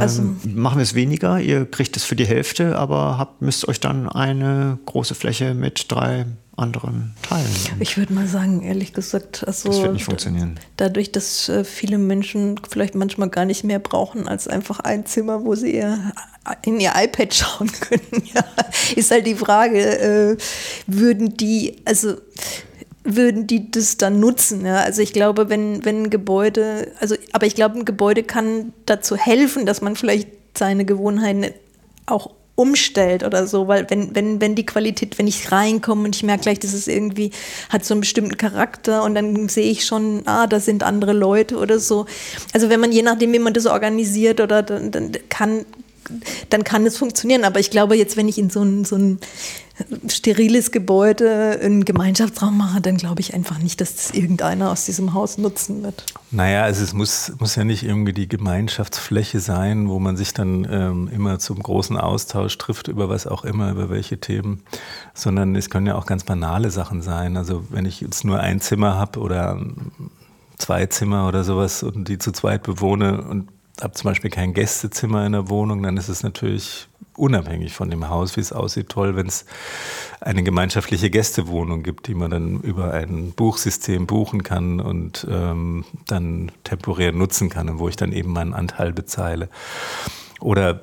also, 0.00 0.22
ähm, 0.22 0.38
machen 0.54 0.78
wir 0.78 0.82
es 0.82 0.94
weniger, 0.94 1.40
ihr 1.40 1.66
kriegt 1.66 1.96
es 1.96 2.04
für 2.04 2.16
die 2.16 2.26
Hälfte, 2.26 2.76
aber 2.78 3.18
habt, 3.18 3.42
müsst 3.42 3.66
euch 3.68 3.80
dann 3.80 4.08
eine 4.08 4.78
große 4.86 5.14
Fläche 5.14 5.54
mit 5.54 5.90
drei 5.90 6.26
anderen 6.56 7.14
teilen. 7.22 7.48
Ich 7.80 7.96
würde 7.96 8.12
mal 8.12 8.26
sagen, 8.26 8.62
ehrlich 8.62 8.92
gesagt, 8.92 9.44
also 9.46 9.68
das 9.68 9.80
wird 9.80 9.94
nicht 9.94 10.04
funktionieren. 10.04 10.60
Dadurch, 10.76 11.10
dass 11.10 11.48
äh, 11.48 11.64
viele 11.64 11.96
Menschen 11.98 12.60
vielleicht 12.68 12.94
manchmal 12.94 13.30
gar 13.30 13.46
nicht 13.46 13.64
mehr 13.64 13.78
brauchen 13.78 14.28
als 14.28 14.48
einfach 14.48 14.80
ein 14.80 15.06
Zimmer, 15.06 15.44
wo 15.44 15.54
sie 15.54 15.74
ihr, 15.74 16.12
in 16.64 16.78
ihr 16.78 16.92
iPad 16.94 17.34
schauen 17.34 17.70
können, 17.72 18.22
ja, 18.34 18.44
ist 18.94 19.10
halt 19.10 19.26
die 19.26 19.34
Frage, 19.34 19.78
äh, 19.78 20.36
würden 20.86 21.36
die, 21.36 21.76
also 21.86 22.16
würden 23.04 23.46
die 23.46 23.70
das 23.70 23.96
dann 23.96 24.20
nutzen. 24.20 24.64
Ja? 24.64 24.76
Also 24.76 25.02
ich 25.02 25.12
glaube, 25.12 25.48
wenn, 25.48 25.84
wenn 25.84 26.04
ein 26.04 26.10
Gebäude, 26.10 26.92
also, 27.00 27.16
aber 27.32 27.46
ich 27.46 27.54
glaube, 27.54 27.78
ein 27.78 27.84
Gebäude 27.84 28.22
kann 28.22 28.72
dazu 28.86 29.16
helfen, 29.16 29.66
dass 29.66 29.80
man 29.80 29.96
vielleicht 29.96 30.28
seine 30.56 30.84
Gewohnheiten 30.84 31.46
auch 32.06 32.30
umstellt 32.54 33.24
oder 33.24 33.46
so, 33.46 33.66
weil 33.66 33.88
wenn, 33.88 34.14
wenn, 34.14 34.40
wenn 34.40 34.54
die 34.54 34.66
Qualität, 34.66 35.18
wenn 35.18 35.26
ich 35.26 35.50
reinkomme 35.50 36.04
und 36.04 36.14
ich 36.14 36.22
merke 36.22 36.42
gleich, 36.42 36.58
dass 36.60 36.74
es 36.74 36.86
irgendwie 36.86 37.30
hat 37.70 37.84
so 37.84 37.94
einen 37.94 38.02
bestimmten 38.02 38.36
Charakter 38.36 39.04
und 39.04 39.14
dann 39.14 39.48
sehe 39.48 39.70
ich 39.70 39.86
schon, 39.86 40.22
ah, 40.26 40.46
da 40.46 40.60
sind 40.60 40.82
andere 40.82 41.14
Leute 41.14 41.56
oder 41.56 41.78
so. 41.78 42.06
Also 42.52 42.68
wenn 42.68 42.78
man 42.78 42.92
je 42.92 43.02
nachdem, 43.02 43.32
wie 43.32 43.38
man 43.38 43.54
das 43.54 43.66
organisiert 43.66 44.40
oder 44.40 44.62
dann, 44.62 44.90
dann 44.90 45.12
kann, 45.30 45.64
dann 46.50 46.64
kann 46.64 46.86
es 46.86 46.96
funktionieren. 46.98 47.44
Aber 47.44 47.60
ich 47.60 47.70
glaube 47.70 47.96
jetzt, 47.96 48.16
wenn 48.16 48.28
ich 48.28 48.38
in 48.38 48.50
so 48.50 48.62
ein, 48.62 48.84
so 48.84 48.96
ein 48.96 49.18
steriles 50.08 50.70
Gebäude 50.70 51.58
einen 51.62 51.84
Gemeinschaftsraum 51.84 52.56
mache, 52.56 52.80
dann 52.80 52.96
glaube 52.96 53.20
ich 53.20 53.34
einfach 53.34 53.58
nicht, 53.58 53.80
dass 53.80 53.94
das 53.94 54.10
irgendeiner 54.10 54.70
aus 54.70 54.84
diesem 54.84 55.14
Haus 55.14 55.38
nutzen 55.38 55.82
wird. 55.82 56.04
Naja, 56.30 56.62
also 56.64 56.84
es 56.84 56.92
muss, 56.92 57.32
muss 57.38 57.56
ja 57.56 57.64
nicht 57.64 57.82
irgendwie 57.82 58.12
die 58.12 58.28
Gemeinschaftsfläche 58.28 59.40
sein, 59.40 59.88
wo 59.88 59.98
man 59.98 60.16
sich 60.16 60.34
dann 60.34 60.66
ähm, 60.70 61.10
immer 61.12 61.38
zum 61.38 61.62
großen 61.62 61.96
Austausch 61.96 62.56
trifft, 62.58 62.88
über 62.88 63.08
was 63.08 63.26
auch 63.26 63.44
immer, 63.44 63.70
über 63.70 63.90
welche 63.90 64.18
Themen, 64.18 64.62
sondern 65.14 65.56
es 65.56 65.70
können 65.70 65.86
ja 65.86 65.94
auch 65.94 66.06
ganz 66.06 66.24
banale 66.24 66.70
Sachen 66.70 67.02
sein. 67.02 67.36
Also 67.36 67.64
wenn 67.70 67.86
ich 67.86 68.00
jetzt 68.00 68.24
nur 68.24 68.40
ein 68.40 68.60
Zimmer 68.60 68.96
habe 68.96 69.20
oder 69.20 69.58
zwei 70.58 70.86
Zimmer 70.86 71.28
oder 71.28 71.44
sowas 71.44 71.82
und 71.82 72.08
die 72.08 72.18
zu 72.18 72.32
zweit 72.32 72.62
bewohne 72.62 73.22
und 73.22 73.48
habe 73.80 73.94
zum 73.94 74.10
Beispiel 74.10 74.30
kein 74.30 74.54
Gästezimmer 74.54 75.24
in 75.24 75.32
der 75.32 75.48
Wohnung, 75.48 75.82
dann 75.82 75.96
ist 75.96 76.08
es 76.08 76.22
natürlich 76.22 76.88
unabhängig 77.16 77.72
von 77.72 77.90
dem 77.90 78.08
Haus, 78.08 78.36
wie 78.36 78.40
es 78.40 78.52
aussieht, 78.52 78.88
toll, 78.88 79.16
wenn 79.16 79.26
es 79.26 79.44
eine 80.20 80.42
gemeinschaftliche 80.42 81.10
Gästewohnung 81.10 81.82
gibt, 81.82 82.06
die 82.06 82.14
man 82.14 82.30
dann 82.30 82.60
über 82.60 82.92
ein 82.92 83.32
Buchsystem 83.32 84.06
buchen 84.06 84.42
kann 84.42 84.80
und 84.80 85.26
ähm, 85.30 85.84
dann 86.06 86.52
temporär 86.64 87.12
nutzen 87.12 87.48
kann 87.48 87.68
und 87.68 87.78
wo 87.78 87.88
ich 87.88 87.96
dann 87.96 88.12
eben 88.12 88.32
meinen 88.32 88.54
Anteil 88.54 88.92
bezahle. 88.92 89.48
Oder 90.40 90.80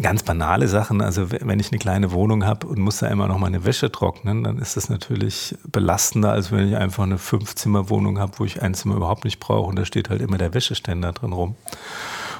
ganz 0.00 0.22
banale 0.22 0.68
Sachen, 0.68 1.00
also 1.00 1.30
wenn 1.30 1.60
ich 1.60 1.70
eine 1.70 1.78
kleine 1.78 2.12
Wohnung 2.12 2.44
habe 2.44 2.66
und 2.66 2.78
muss 2.78 2.98
da 2.98 3.08
immer 3.08 3.28
noch 3.28 3.38
meine 3.38 3.64
Wäsche 3.64 3.92
trocknen, 3.92 4.44
dann 4.44 4.58
ist 4.58 4.76
das 4.76 4.88
natürlich 4.88 5.56
belastender, 5.70 6.32
als 6.32 6.50
wenn 6.50 6.68
ich 6.68 6.76
einfach 6.76 7.02
eine 7.02 7.18
Fünfzimmerwohnung 7.18 8.18
habe, 8.18 8.32
wo 8.38 8.44
ich 8.44 8.62
ein 8.62 8.74
Zimmer 8.74 8.96
überhaupt 8.96 9.24
nicht 9.24 9.40
brauche 9.40 9.68
und 9.68 9.76
da 9.76 9.84
steht 9.84 10.08
halt 10.10 10.22
immer 10.22 10.38
der 10.38 10.54
Wäscheständer 10.54 11.12
drin 11.12 11.32
rum. 11.32 11.56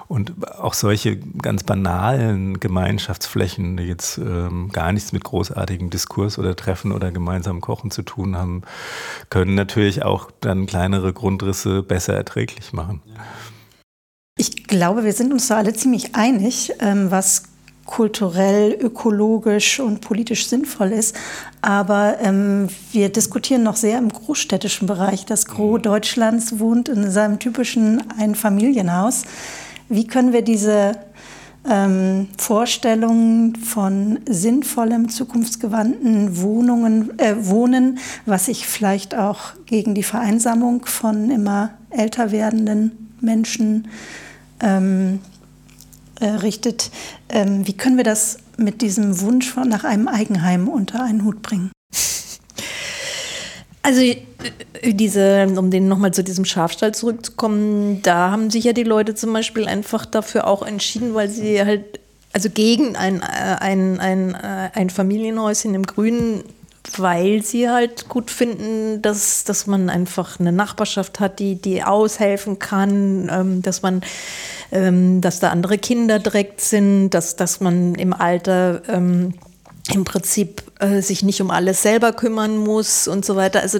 Und 0.06 0.34
auch 0.58 0.74
solche 0.74 1.16
ganz 1.16 1.62
banalen 1.62 2.60
Gemeinschaftsflächen, 2.60 3.78
die 3.78 3.84
jetzt 3.84 4.18
ähm, 4.18 4.68
gar 4.70 4.92
nichts 4.92 5.12
mit 5.12 5.24
großartigem 5.24 5.88
Diskurs 5.88 6.38
oder 6.38 6.54
Treffen 6.54 6.92
oder 6.92 7.10
gemeinsamem 7.10 7.62
Kochen 7.62 7.90
zu 7.90 8.02
tun 8.02 8.36
haben, 8.36 8.62
können 9.30 9.54
natürlich 9.54 10.04
auch 10.04 10.30
dann 10.40 10.66
kleinere 10.66 11.14
Grundrisse 11.14 11.82
besser 11.82 12.14
erträglich 12.14 12.74
machen. 12.74 13.00
Ich 14.36 14.66
glaube, 14.66 15.04
wir 15.04 15.12
sind 15.12 15.32
uns 15.32 15.46
da 15.46 15.58
alle 15.58 15.74
ziemlich 15.74 16.16
einig, 16.16 16.72
ähm, 16.80 17.12
was 17.12 17.44
kulturell, 17.86 18.72
ökologisch 18.72 19.78
und 19.78 20.00
politisch 20.00 20.48
sinnvoll 20.48 20.90
ist. 20.90 21.14
Aber 21.62 22.16
ähm, 22.20 22.68
wir 22.90 23.10
diskutieren 23.10 23.62
noch 23.62 23.76
sehr 23.76 23.96
im 23.98 24.08
großstädtischen 24.08 24.88
Bereich. 24.88 25.24
Das 25.24 25.46
Gros 25.46 25.78
mhm. 25.78 25.82
Deutschlands 25.82 26.58
wohnt 26.58 26.88
in 26.88 27.10
seinem 27.12 27.38
typischen 27.38 28.02
Einfamilienhaus. 28.18 29.22
Wie 29.88 30.08
können 30.08 30.32
wir 30.32 30.42
diese 30.42 30.98
ähm, 31.70 32.26
Vorstellungen 32.36 33.54
von 33.54 34.18
sinnvollem, 34.28 35.10
zukunftsgewandten 35.10 36.42
Wohnungen, 36.42 37.16
äh, 37.20 37.36
Wohnen, 37.38 37.98
was 38.26 38.46
sich 38.46 38.66
vielleicht 38.66 39.14
auch 39.14 39.52
gegen 39.66 39.94
die 39.94 40.02
Vereinsamung 40.02 40.86
von 40.86 41.30
immer 41.30 41.70
älter 41.90 42.32
werdenden 42.32 43.10
Menschen 43.20 43.86
ähm, 44.64 45.20
äh, 46.20 46.26
richtet. 46.26 46.90
Ähm, 47.28 47.66
wie 47.66 47.76
können 47.76 47.96
wir 47.96 48.04
das 48.04 48.38
mit 48.56 48.82
diesem 48.82 49.20
Wunsch 49.20 49.54
nach 49.56 49.84
einem 49.84 50.08
Eigenheim 50.08 50.68
unter 50.68 51.02
einen 51.02 51.24
Hut 51.24 51.42
bringen? 51.42 51.70
Also 53.86 54.00
äh, 54.00 54.94
diese, 54.94 55.46
um 55.58 55.70
den 55.70 55.88
nochmal 55.88 56.14
zu 56.14 56.24
diesem 56.24 56.46
Schafstall 56.46 56.94
zurückzukommen, 56.94 58.00
da 58.00 58.30
haben 58.30 58.48
sich 58.48 58.64
ja 58.64 58.72
die 58.72 58.82
Leute 58.82 59.14
zum 59.14 59.30
Beispiel 59.34 59.66
einfach 59.66 60.06
dafür 60.06 60.46
auch 60.46 60.62
entschieden, 60.62 61.12
weil 61.12 61.28
sie 61.28 61.60
halt, 61.60 62.00
also 62.32 62.48
gegen 62.48 62.96
ein, 62.96 63.20
äh, 63.20 63.56
ein, 63.60 64.00
ein, 64.00 64.34
äh, 64.34 64.70
ein 64.72 64.88
Familienhäuschen 64.88 65.74
im 65.74 65.82
Grünen, 65.82 66.44
weil 66.98 67.42
sie 67.42 67.68
halt 67.68 68.08
gut 68.08 68.30
finden, 68.30 69.02
dass, 69.02 69.44
dass 69.44 69.66
man 69.66 69.90
einfach 69.90 70.38
eine 70.38 70.52
Nachbarschaft 70.52 71.20
hat, 71.20 71.38
die, 71.38 71.56
die 71.56 71.82
aushelfen 71.82 72.58
kann, 72.58 73.30
ähm, 73.32 73.62
dass 73.62 73.82
man, 73.82 74.02
ähm, 74.70 75.20
dass 75.20 75.40
da 75.40 75.50
andere 75.50 75.78
Kinder 75.78 76.18
direkt 76.18 76.60
sind, 76.60 77.10
dass, 77.10 77.36
dass 77.36 77.60
man 77.60 77.94
im 77.94 78.12
Alter 78.12 78.82
ähm, 78.88 79.34
im 79.92 80.04
Prinzip 80.04 80.62
äh, 80.80 81.02
sich 81.02 81.22
nicht 81.22 81.40
um 81.40 81.52
alles 81.52 81.82
selber 81.82 82.12
kümmern 82.12 82.56
muss 82.56 83.06
und 83.06 83.24
so 83.24 83.36
weiter. 83.36 83.60
Also 83.60 83.78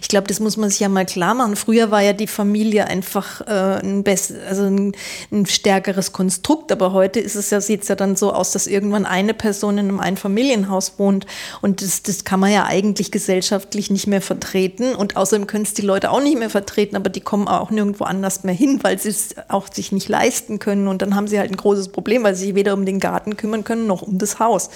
ich 0.00 0.08
glaube, 0.08 0.26
das 0.26 0.40
muss 0.40 0.58
man 0.58 0.68
sich 0.68 0.80
ja 0.80 0.90
mal 0.90 1.06
klar 1.06 1.34
machen. 1.34 1.56
Früher 1.56 1.90
war 1.90 2.02
ja 2.02 2.12
die 2.12 2.26
Familie 2.26 2.86
einfach 2.86 3.40
äh, 3.46 3.80
ein, 3.80 4.02
best 4.04 4.34
also 4.46 4.64
ein, 4.64 4.92
ein, 5.32 5.46
stärkeres 5.46 6.12
Konstrukt, 6.12 6.70
aber 6.70 6.92
heute 6.92 7.18
ist 7.18 7.34
es 7.34 7.48
ja, 7.48 7.62
sieht 7.62 7.82
es 7.82 7.88
ja 7.88 7.94
dann 7.94 8.14
so 8.16 8.32
aus, 8.32 8.52
dass 8.52 8.66
irgendwann 8.66 9.06
eine 9.06 9.32
Person 9.32 9.78
in 9.78 9.88
einem 9.88 10.00
Einfamilienhaus 10.00 10.98
wohnt 10.98 11.26
und 11.62 11.80
das, 11.80 12.02
das 12.02 12.24
kann 12.24 12.40
man 12.40 12.52
ja 12.52 12.66
eigentlich 12.66 13.10
gesellschaftlich 13.10 13.90
nicht 13.90 14.06
mehr 14.06 14.20
vertreten 14.20 14.94
und 14.94 15.16
außerdem 15.16 15.46
können 15.46 15.64
es 15.64 15.72
die 15.72 15.82
Leute 15.82 16.10
auch 16.10 16.20
nicht 16.22 16.38
mehr 16.38 16.50
vertreten, 16.50 16.96
aber 16.96 17.08
die 17.08 17.20
kommen 17.20 17.48
auch 17.48 17.70
nirgendwo 17.70 18.04
anders 18.04 18.44
mehr 18.44 18.54
hin, 18.54 18.80
weil 18.82 18.98
sie 18.98 19.08
es 19.08 19.34
auch 19.48 19.72
sich 19.72 19.92
nicht 19.92 20.08
leisten 20.08 20.58
können 20.58 20.88
und 20.88 21.00
dann 21.00 21.14
haben 21.14 21.26
sie 21.26 21.38
halt 21.38 21.50
ein 21.50 21.56
großes 21.56 21.88
Problem, 21.88 22.22
weil 22.22 22.34
sie 22.34 22.46
sich 22.46 22.54
weder 22.54 22.74
um 22.74 22.84
den 22.84 23.00
Garten 23.00 23.36
kümmern 23.38 23.64
können 23.64 23.86
noch 23.86 24.02
um 24.02 24.18
das 24.18 24.38
Haus. 24.38 24.68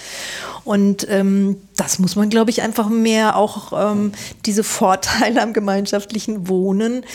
Und 0.63 1.07
ähm, 1.09 1.58
das 1.75 1.99
muss 1.99 2.15
man, 2.15 2.29
glaube 2.29 2.51
ich, 2.51 2.61
einfach 2.61 2.89
mehr 2.89 3.35
auch 3.35 3.91
ähm, 3.91 4.11
diese 4.45 4.63
Vorteile 4.63 5.41
am 5.41 5.53
gemeinschaftlichen 5.53 6.47
Wohnen 6.47 7.05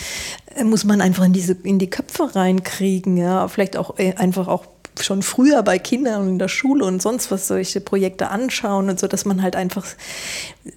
äh, 0.55 0.63
muss 0.63 0.83
man 0.83 1.01
einfach 1.01 1.25
in 1.25 1.33
diese 1.33 1.53
in 1.63 1.79
die 1.79 1.89
Köpfe 1.89 2.35
reinkriegen, 2.35 3.17
ja, 3.17 3.47
vielleicht 3.47 3.77
auch 3.77 3.97
äh, 3.99 4.13
einfach 4.15 4.47
auch 4.47 4.65
schon 5.01 5.21
früher 5.21 5.61
bei 5.63 5.77
Kindern 5.77 6.29
in 6.29 6.39
der 6.39 6.47
Schule 6.47 6.85
und 6.85 7.01
sonst 7.01 7.31
was 7.31 7.47
solche 7.47 7.81
Projekte 7.81 8.29
anschauen 8.29 8.89
und 8.89 8.99
so, 8.99 9.07
dass 9.07 9.25
man 9.25 9.41
halt 9.41 9.55
einfach 9.55 9.85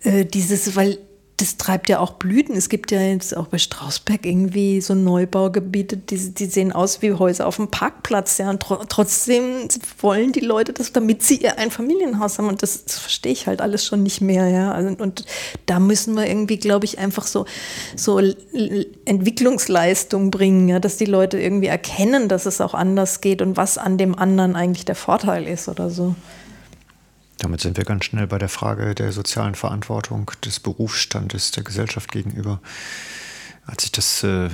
äh, 0.02 0.24
dieses, 0.24 0.74
weil 0.76 0.98
das 1.38 1.57
treibt 1.57 1.88
ja 1.88 2.01
auch 2.01 2.14
Blüten. 2.14 2.57
Es 2.57 2.68
gibt 2.68 2.90
ja 2.90 3.01
jetzt 3.01 3.37
auch 3.37 3.46
bei 3.46 3.59
Strausberg 3.59 4.27
irgendwie 4.27 4.81
so 4.81 4.96
Neubaugebiete, 4.96 5.96
die, 5.96 6.35
die 6.35 6.46
sehen 6.46 6.72
aus 6.72 7.01
wie 7.01 7.12
Häuser 7.12 7.46
auf 7.46 7.57
dem 7.57 7.68
Parkplatz. 7.68 8.38
Ja, 8.38 8.51
und 8.51 8.61
tro 8.61 8.81
trotzdem 8.88 9.68
wollen 10.01 10.33
die 10.33 10.40
Leute 10.40 10.72
das, 10.72 10.92
damit 10.92 11.22
sie 11.22 11.37
ihr 11.37 11.57
ein 11.57 11.70
Familienhaus 11.70 12.38
haben. 12.38 12.48
Und 12.48 12.64
das, 12.64 12.85
das 12.85 12.98
verstehe 12.98 13.31
ich 13.31 13.46
halt 13.46 13.61
alles 13.61 13.87
schon 13.87 14.03
nicht 14.03 14.20
mehr. 14.20 14.48
Ja, 14.48 14.72
also, 14.72 14.88
und 15.01 15.27
da 15.66 15.79
müssen 15.79 16.16
wir 16.16 16.27
irgendwie, 16.27 16.57
glaube 16.57 16.87
ich, 16.87 16.98
einfach 16.98 17.29
so, 17.29 17.46
so 17.94 18.18
Entwicklungsleistung 19.05 20.33
bringen, 20.33 20.68
ja, 20.68 20.81
dass 20.81 20.96
die 20.96 21.05
Leute 21.05 21.38
irgendwie 21.38 21.68
erkennen, 21.68 22.29
dass 22.29 22.46
es 22.46 22.61
auch 22.61 22.74
anders 22.74 23.20
geht 23.20 23.42
und 23.42 23.57
was 23.57 23.79
an 23.79 23.96
dem 23.96 24.18
anderen 24.18 24.57
eigentlich 24.57 24.87
der 24.87 24.96
Vorteil 24.96 25.46
ist 25.46 25.68
oder 25.68 25.88
so. 25.88 26.16
Damit 27.38 27.61
sind 27.61 27.77
wir 27.77 27.85
ganz 27.85 28.05
schnell 28.05 28.27
bei 28.27 28.38
der 28.38 28.48
Frage 28.48 28.94
der 28.94 29.12
sozialen 29.12 29.55
Verantwortung 29.55 30.31
des 30.44 30.61
Berufsstandes 30.61 31.53
der 31.53 31.62
Gesellschaft 31.62 32.11
gegenüber. 32.11 32.61
Als 33.64 33.85
ich 33.85 33.92
das, 33.92 34.24
äh, 34.24 34.48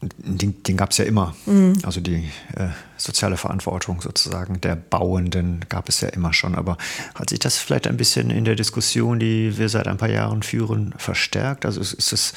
den, 0.00 0.62
den 0.62 0.76
gab 0.76 0.90
es 0.90 0.98
ja 0.98 1.04
immer. 1.04 1.34
Mhm. 1.46 1.78
Also 1.82 2.00
die 2.00 2.30
äh, 2.54 2.68
soziale 2.96 3.36
Verantwortung 3.36 4.00
sozusagen 4.00 4.60
der 4.60 4.76
Bauenden 4.76 5.64
gab 5.68 5.88
es 5.88 6.00
ja 6.00 6.10
immer 6.10 6.32
schon. 6.32 6.54
Aber 6.54 6.78
hat 7.16 7.30
sich 7.30 7.40
das 7.40 7.58
vielleicht 7.58 7.88
ein 7.88 7.96
bisschen 7.96 8.30
in 8.30 8.44
der 8.44 8.54
Diskussion, 8.54 9.18
die 9.18 9.58
wir 9.58 9.68
seit 9.68 9.88
ein 9.88 9.98
paar 9.98 10.10
Jahren 10.10 10.44
führen, 10.44 10.94
verstärkt? 10.98 11.66
Also 11.66 11.80
ist, 11.80 12.12
es 12.12 12.34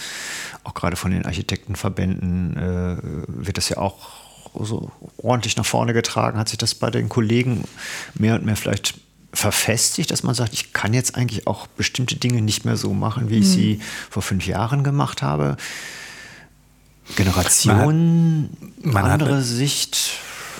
auch 0.63 0.73
gerade 0.73 0.95
von 0.95 1.11
den 1.11 1.25
Architektenverbänden, 1.25 2.57
äh, 2.57 2.97
wird 3.27 3.57
das 3.57 3.69
ja 3.69 3.77
auch 3.77 4.25
so 4.59 4.91
ordentlich 5.17 5.57
nach 5.57 5.65
vorne 5.65 5.93
getragen? 5.93 6.39
Hat 6.39 6.49
sich 6.49 6.57
das 6.57 6.73
bei 6.73 6.89
den 6.89 7.07
Kollegen 7.07 7.65
mehr 8.15 8.35
und 8.35 8.45
mehr 8.45 8.55
vielleicht 8.55 9.04
verfestigt, 9.35 10.11
dass 10.11 10.23
man 10.23 10.35
sagt, 10.35 10.53
ich 10.53 10.73
kann 10.73 10.93
jetzt 10.93 11.15
eigentlich 11.15 11.47
auch 11.47 11.67
bestimmte 11.67 12.15
Dinge 12.15 12.41
nicht 12.41 12.65
mehr 12.65 12.77
so 12.77 12.93
machen, 12.93 13.29
wie 13.29 13.39
ich 13.39 13.45
mhm. 13.45 13.51
sie 13.51 13.79
vor 14.09 14.21
fünf 14.21 14.47
Jahren 14.47 14.83
gemacht 14.83 15.21
habe. 15.21 15.57
Generation, 17.15 18.49
man, 18.81 18.93
man 18.93 19.05
andere 19.05 19.41
Sicht, 19.43 20.13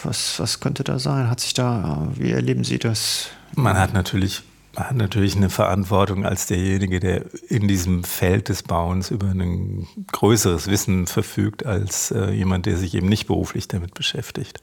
was, 0.04 0.40
was 0.40 0.60
könnte 0.60 0.84
da 0.84 1.00
sein? 1.00 1.30
Hat 1.30 1.40
sich 1.40 1.54
da, 1.54 2.10
wie 2.16 2.32
erleben 2.32 2.64
Sie 2.64 2.78
das? 2.78 3.30
Man 3.56 3.78
hat 3.78 3.94
natürlich 3.94 4.44
man 4.76 4.90
hat 4.90 4.96
natürlich 4.98 5.38
eine 5.38 5.50
Verantwortung 5.50 6.26
als 6.26 6.48
derjenige, 6.48 7.00
der 7.00 7.26
in 7.50 7.68
diesem 7.68 8.04
Feld 8.04 8.50
des 8.50 8.64
Bauens 8.64 9.10
über 9.10 9.28
ein 9.28 9.88
größeres 10.12 10.68
Wissen 10.68 11.08
verfügt 11.08 11.66
als 11.66 12.12
äh, 12.12 12.32
jemand, 12.32 12.66
der 12.66 12.76
sich 12.76 12.94
eben 12.94 13.08
nicht 13.08 13.28
beruflich 13.28 13.70
damit 13.70 13.94
beschäftigt. 13.94 14.60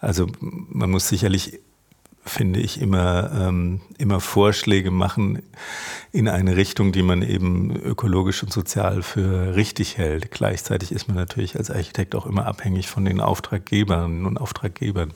Also 0.00 0.26
man 0.40 0.90
muss 0.90 1.08
sicherlich 1.08 1.60
finde 2.24 2.60
ich, 2.60 2.80
immer, 2.80 3.30
ähm, 3.32 3.80
immer 3.98 4.20
Vorschläge 4.20 4.90
machen 4.90 5.42
in 6.12 6.28
eine 6.28 6.56
Richtung, 6.56 6.92
die 6.92 7.02
man 7.02 7.22
eben 7.22 7.74
ökologisch 7.74 8.42
und 8.42 8.52
sozial 8.52 9.02
für 9.02 9.56
richtig 9.56 9.98
hält. 9.98 10.30
Gleichzeitig 10.30 10.92
ist 10.92 11.08
man 11.08 11.16
natürlich 11.16 11.56
als 11.56 11.70
Architekt 11.70 12.14
auch 12.14 12.26
immer 12.26 12.46
abhängig 12.46 12.88
von 12.88 13.04
den 13.04 13.20
Auftraggebern 13.20 14.24
und 14.24 14.38
Auftraggebern. 14.38 15.12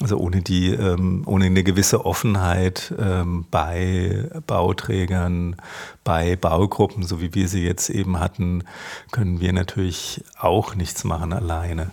Also 0.00 0.16
ohne 0.16 0.42
die, 0.42 0.70
ähm, 0.70 1.22
ohne 1.26 1.46
eine 1.46 1.62
gewisse 1.62 2.04
Offenheit 2.04 2.94
ähm, 2.98 3.44
bei 3.50 4.28
Bauträgern, 4.46 5.56
bei 6.02 6.36
Baugruppen, 6.36 7.04
so 7.04 7.20
wie 7.20 7.34
wir 7.34 7.48
sie 7.48 7.64
jetzt 7.64 7.88
eben 7.90 8.18
hatten, 8.18 8.64
können 9.10 9.40
wir 9.40 9.52
natürlich 9.52 10.24
auch 10.38 10.74
nichts 10.74 11.04
machen 11.04 11.32
alleine 11.32 11.90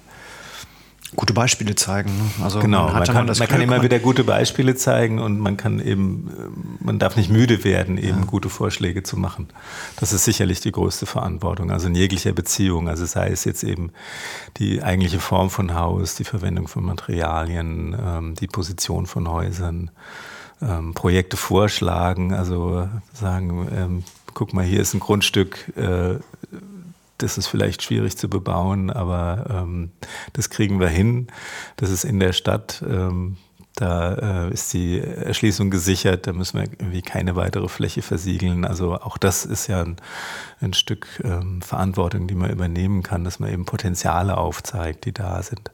gute 1.15 1.34
Beispiele 1.34 1.76
zeigen. 1.76 2.10
Ne? 2.10 2.43
Also 2.43 2.60
genau, 2.60 2.86
man, 2.86 2.93
man 2.93 3.04
kann, 3.04 3.26
man 3.26 3.48
kann 3.48 3.62
immer 3.62 3.82
wieder 3.82 4.00
gute 4.00 4.24
Beispiele 4.24 4.76
zeigen 4.76 5.19
und 5.19 5.39
man 5.39 5.58
kann 5.58 5.80
eben, 5.80 6.30
man 6.80 7.00
darf 7.00 7.15
nicht 7.15 7.30
müde 7.30 7.63
werden, 7.63 7.98
eben 7.98 8.19
ja. 8.19 8.26
gute 8.26 8.50
Vorschläge 8.50 9.04
zu 9.04 9.17
machen. 9.17 9.48
Das 10.00 10.13
ist 10.13 10.26
sicherlich 10.26 10.60
die 10.60 10.72
größte 10.72 11.06
Verantwortung, 11.06 11.72
also 11.72 11.88
in 11.88 11.95
jeglicher 11.95 12.34
Beziehung, 12.34 12.89
also 12.89 13.06
sei 13.06 13.30
es 13.30 13.43
jetzt 13.43 13.63
eben 13.63 13.91
die 14.58 14.84
eigentliche 14.84 15.19
Form 15.19 15.50
von 15.50 15.74
Haus, 15.74 16.15
die 16.15 16.24
Verwendung 16.24 16.67
von 16.67 16.86
Materialien, 16.86 17.95
ähm, 18.00 18.36
die 18.36 18.48
Position 18.48 19.06
von 19.06 19.28
Häusern, 19.30 19.91
ähm, 20.62 20.93
Projekte 20.93 21.38
vorschlagen, 21.38 22.34
also 22.34 22.88
sagen, 23.13 23.67
ähm, 23.76 24.04
guck 24.34 24.54
mal, 24.54 24.63
hier 24.63 24.82
ist 24.82 24.93
ein 24.93 25.00
Grundstück, 25.00 25.72
äh, 25.76 26.15
das 27.19 27.38
ist 27.38 27.47
vielleicht 27.47 27.84
schwierig 27.84 28.17
zu 28.17 28.29
bebauen, 28.29 28.89
aber 28.89 29.45
ähm, 29.49 29.91
das 30.34 30.49
kriegen 30.49 30.79
wir 30.79 30.89
hin. 30.89 31.27
Das 31.75 31.89
ist 31.89 32.03
in 32.03 32.19
der 32.19 32.34
Stadt. 32.34 32.84
Ähm, 32.88 33.38
da 33.75 34.47
äh, 34.47 34.53
ist 34.53 34.73
die 34.73 34.99
Erschließung 34.99 35.69
gesichert, 35.69 36.27
da 36.27 36.34
müssen 36.34 36.60
wir 36.60 36.63
irgendwie 36.65 37.01
keine 37.01 37.38
weitere 37.38 37.69
Fläche 37.69 38.01
versiegeln. 38.01 38.65
Also 38.65 38.95
auch 38.95 39.17
das 39.17 39.45
ist 39.45 39.67
ja 39.67 39.82
ein, 39.82 39.97
ein 40.60 40.73
Stück 40.73 41.08
ähm, 41.23 41.62
Verantwortung, 41.62 42.27
die 42.27 42.36
man 42.36 42.49
übernehmen 42.49 43.03
kann, 43.03 43.23
dass 43.23 43.39
man 43.39 43.51
eben 43.53 43.65
Potenziale 43.65 44.38
aufzeigt, 44.38 45.05
die 45.05 45.13
da 45.13 45.41
sind. 45.43 45.71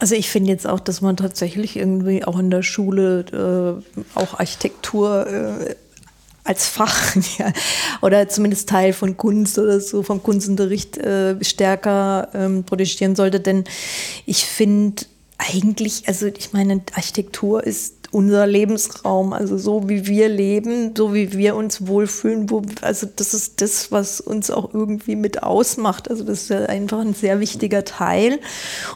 Also 0.00 0.16
ich 0.16 0.28
finde 0.28 0.50
jetzt 0.50 0.66
auch, 0.66 0.80
dass 0.80 1.00
man 1.00 1.16
tatsächlich 1.16 1.76
irgendwie 1.76 2.24
auch 2.24 2.38
in 2.38 2.50
der 2.50 2.62
Schule 2.62 3.82
äh, 3.94 4.18
auch 4.18 4.40
Architektur 4.40 5.26
äh, 5.26 5.76
als 6.44 6.66
Fach 6.68 7.16
ja, 7.38 7.52
oder 8.02 8.28
zumindest 8.28 8.68
Teil 8.68 8.92
von 8.92 9.16
Kunst 9.16 9.58
oder 9.58 9.80
so 9.80 10.02
vom 10.02 10.22
Kunstunterricht 10.22 10.98
äh, 10.98 11.42
stärker 11.42 12.28
ähm, 12.34 12.64
protegieren 12.64 13.16
sollte. 13.16 13.40
Denn 13.40 13.64
ich 14.26 14.44
finde 14.44 15.04
eigentlich, 15.38 16.04
also 16.06 16.26
ich 16.26 16.52
meine, 16.52 16.82
Architektur 16.94 17.64
ist 17.64 17.94
unser 18.14 18.46
Lebensraum, 18.46 19.32
also 19.32 19.58
so 19.58 19.88
wie 19.88 20.06
wir 20.06 20.28
leben, 20.28 20.94
so 20.96 21.12
wie 21.14 21.32
wir 21.32 21.56
uns 21.56 21.88
wohlfühlen, 21.88 22.48
wo, 22.48 22.62
also 22.80 23.08
das 23.16 23.34
ist 23.34 23.60
das, 23.60 23.90
was 23.90 24.20
uns 24.20 24.52
auch 24.52 24.72
irgendwie 24.72 25.16
mit 25.16 25.42
ausmacht. 25.42 26.08
Also 26.08 26.22
das 26.22 26.42
ist 26.42 26.50
ja 26.50 26.66
einfach 26.66 27.00
ein 27.00 27.14
sehr 27.14 27.40
wichtiger 27.40 27.84
Teil. 27.84 28.38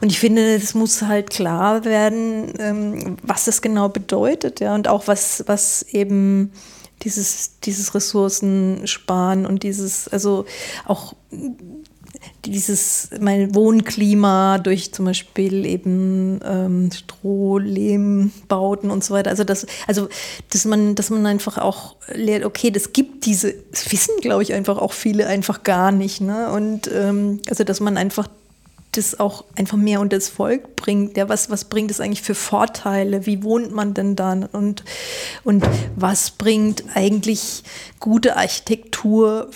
Und 0.01 0.13
ich 0.13 0.21
finde, 0.21 0.55
es 0.55 0.75
muss 0.75 1.03
halt 1.03 1.31
klar 1.31 1.85
werden, 1.85 2.53
ähm, 2.61 3.17
was 3.25 3.47
das 3.47 3.61
genau 3.61 3.89
bedeutet, 3.89 4.61
ja, 4.61 4.75
und 4.77 4.87
auch 4.87 5.09
was, 5.09 5.43
was 5.49 5.83
eben 5.83 6.53
dieses, 7.03 7.61
dieses 7.61 7.95
Ressourcensparen 7.95 9.47
und 9.47 9.63
dieses, 9.63 10.09
also 10.09 10.45
auch 10.87 11.15
dieses 12.45 13.11
mein 13.21 13.55
Wohnklima 13.55 14.59
durch 14.59 14.93
zum 14.93 15.05
Beispiel 15.05 15.65
eben 15.67 16.41
ähm, 16.45 16.91
Strohlehmbauten 16.93 18.91
und 18.91 19.05
so 19.05 19.15
weiter. 19.15 19.31
Also 19.31 19.45
das, 19.45 19.67
also 19.87 20.09
dass 20.51 20.65
man, 20.65 20.95
dass 20.95 21.11
man 21.11 21.27
einfach 21.27 21.59
auch 21.59 21.97
lehrt, 22.13 22.45
okay, 22.45 22.71
das 22.71 22.93
gibt 22.93 23.27
diese, 23.27 23.55
das 23.71 23.91
wissen, 23.93 24.15
glaube 24.21 24.43
ich, 24.43 24.53
einfach 24.53 24.79
auch 24.79 24.93
viele 24.93 25.27
einfach 25.27 25.63
gar 25.63 25.93
nicht. 25.93 26.21
Ne? 26.21 26.51
Und 26.51 26.91
ähm, 26.93 27.41
also 27.49 27.65
dass 27.65 27.81
man 27.81 27.97
einfach 27.97 28.29
das 28.93 29.21
auch 29.21 29.45
einfach 29.57 29.77
mehr 29.77 30.01
unter 30.01 30.17
das 30.17 30.29
Volk 30.29 30.77
bringt. 30.77 31.17
Ja, 31.17 31.29
was, 31.29 31.51
was 31.51 31.65
bringt 31.65 31.91
es 31.91 32.01
eigentlich 32.01 32.23
für 32.23 32.35
Vorteile? 32.35 33.27
Wie 33.27 33.43
wohnt 33.43 33.73
man 33.73 33.95
denn 33.95 34.17
dann? 34.17 34.45
Und, 34.45 34.85
und 35.45 35.67
was 35.97 36.31
bringt 36.31 36.85
eigentlich 36.95 37.63
gute 38.01 38.37
Architektur 38.37 39.51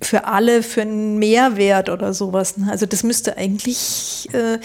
für 0.00 0.24
alle, 0.26 0.62
für 0.62 0.82
einen 0.82 1.18
Mehrwert 1.18 1.88
oder 1.88 2.14
sowas? 2.14 2.56
Ne? 2.56 2.68
Also 2.70 2.86
das 2.86 3.02
müsste 3.02 3.36
eigentlich, 3.36 4.28
äh, 4.32 4.58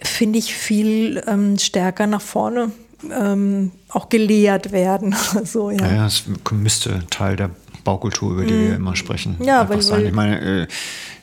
finde 0.00 0.38
ich, 0.38 0.54
viel 0.54 1.22
ähm, 1.26 1.58
stärker 1.58 2.06
nach 2.06 2.22
vorne 2.22 2.72
ähm, 3.10 3.70
auch 3.88 4.08
gelehrt 4.08 4.72
werden. 4.72 5.14
so, 5.44 5.70
ja. 5.70 5.86
ja, 5.86 6.06
es 6.06 6.24
müsste 6.50 7.04
Teil 7.10 7.36
der 7.36 7.50
Baukultur, 7.84 8.32
über 8.32 8.44
die 8.44 8.52
mm. 8.52 8.62
wir 8.62 8.76
immer 8.76 8.96
sprechen. 8.96 9.36
Ja, 9.40 9.68
weil, 9.68 9.80
sein. 9.80 10.06
Ich 10.06 10.12
meine, 10.12 10.62
äh, 10.62 10.66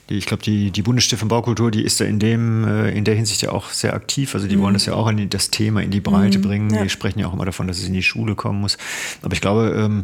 die, 0.10 0.18
ich 0.18 0.26
glaube, 0.26 0.44
die, 0.44 0.72
die 0.72 0.82
Bundesstiftung 0.82 1.30
Baukultur, 1.30 1.72
die 1.72 1.82
ist 1.82 2.02
da 2.02 2.06
in, 2.06 2.20
dem, 2.20 2.68
äh, 2.68 2.92
in 2.92 3.06
der 3.06 3.16
Hinsicht 3.16 3.42
ja 3.42 3.52
auch 3.52 3.70
sehr 3.70 3.94
aktiv. 3.94 4.36
Also 4.36 4.48
die 4.48 4.58
mhm. 4.58 4.62
wollen 4.62 4.74
das 4.74 4.86
ja 4.86 4.94
auch 4.94 5.08
in 5.08 5.30
das 5.30 5.50
Thema 5.50 5.82
in 5.82 5.92
die 5.92 6.02
Breite 6.02 6.40
mhm, 6.40 6.42
bringen. 6.42 6.74
Ja. 6.74 6.84
Die 6.84 6.90
sprechen 6.90 7.20
ja 7.20 7.28
auch 7.28 7.34
immer 7.34 7.46
davon, 7.46 7.68
dass 7.68 7.78
es 7.80 7.88
in 7.88 7.94
die 7.94 8.04
Schule 8.04 8.36
kommen 8.36 8.60
muss. 8.60 8.78
Aber 9.22 9.34
ich 9.34 9.42
glaube, 9.42 9.74
ähm, 9.78 10.04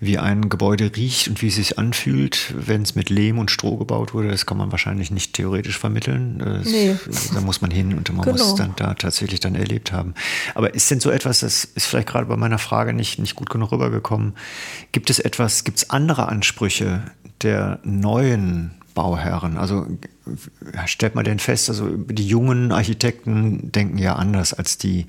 wie 0.00 0.18
ein 0.18 0.50
Gebäude 0.50 0.90
riecht 0.94 1.28
und 1.28 1.40
wie 1.40 1.48
es 1.48 1.56
sich 1.56 1.78
anfühlt, 1.78 2.54
wenn 2.54 2.82
es 2.82 2.94
mit 2.94 3.08
Lehm 3.08 3.38
und 3.38 3.50
Stroh 3.50 3.78
gebaut 3.78 4.12
wurde, 4.12 4.28
das 4.28 4.44
kann 4.44 4.58
man 4.58 4.70
wahrscheinlich 4.70 5.10
nicht 5.10 5.32
theoretisch 5.32 5.78
vermitteln. 5.78 6.38
Das, 6.38 6.66
nee. 6.66 6.96
Da 7.32 7.40
muss 7.40 7.62
man 7.62 7.70
hin 7.70 7.94
und 7.94 8.12
man 8.12 8.26
genau. 8.26 8.36
muss 8.36 8.54
dann 8.54 8.74
da 8.76 8.94
tatsächlich 8.94 9.40
dann 9.40 9.54
erlebt 9.54 9.92
haben. 9.92 10.14
Aber 10.54 10.74
ist 10.74 10.90
denn 10.90 11.00
so 11.00 11.10
etwas, 11.10 11.40
das 11.40 11.64
ist 11.64 11.86
vielleicht 11.86 12.08
gerade 12.08 12.26
bei 12.26 12.36
meiner 12.36 12.58
Frage 12.58 12.92
nicht, 12.92 13.18
nicht 13.18 13.34
gut 13.34 13.48
genug 13.48 13.72
rübergekommen, 13.72 14.34
gibt 14.92 15.08
es 15.08 15.18
etwas, 15.18 15.64
gibt 15.64 15.78
es 15.78 15.90
andere 15.90 16.28
Ansprüche 16.28 17.02
der 17.42 17.78
neuen 17.84 18.77
Bauherren? 18.98 19.58
Also 19.58 19.86
stellt 20.86 21.14
man 21.14 21.24
denn 21.24 21.38
fest, 21.38 21.68
also 21.68 21.88
die 21.88 22.26
jungen 22.26 22.72
Architekten 22.72 23.70
denken 23.70 23.96
ja 23.96 24.16
anders 24.16 24.52
als 24.52 24.76
die, 24.76 25.06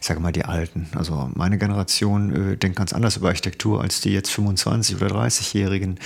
ich 0.00 0.06
sage 0.06 0.20
mal, 0.20 0.30
die 0.30 0.44
Alten. 0.44 0.86
Also 0.94 1.28
meine 1.34 1.58
Generation 1.58 2.52
äh, 2.52 2.56
denkt 2.56 2.78
ganz 2.78 2.92
anders 2.92 3.16
über 3.16 3.26
Architektur 3.30 3.80
als 3.82 4.00
die 4.00 4.10
jetzt 4.10 4.30
25- 4.30 4.94
oder 4.94 5.08
30-Jährigen. 5.08 5.98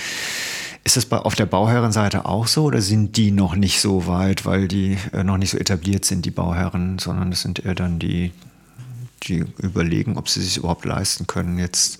Ist 0.83 0.97
das 0.97 1.05
bei, 1.05 1.19
auf 1.19 1.35
der 1.35 1.45
Bauherrenseite 1.45 2.25
auch 2.25 2.47
so 2.47 2.63
oder 2.63 2.81
sind 2.81 3.17
die 3.17 3.29
noch 3.29 3.55
nicht 3.55 3.81
so 3.81 4.07
weit, 4.07 4.47
weil 4.47 4.67
die 4.67 4.97
äh, 5.13 5.23
noch 5.23 5.37
nicht 5.37 5.51
so 5.51 5.59
etabliert 5.59 6.05
sind, 6.05 6.25
die 6.25 6.31
Bauherren, 6.31 6.97
sondern 6.97 7.31
es 7.31 7.43
sind 7.43 7.63
eher 7.63 7.75
dann 7.75 7.99
die, 7.99 8.31
die 9.23 9.45
überlegen, 9.59 10.17
ob 10.17 10.27
sie 10.27 10.41
sich 10.41 10.57
überhaupt 10.57 10.85
leisten 10.85 11.27
können, 11.27 11.59
jetzt 11.59 11.99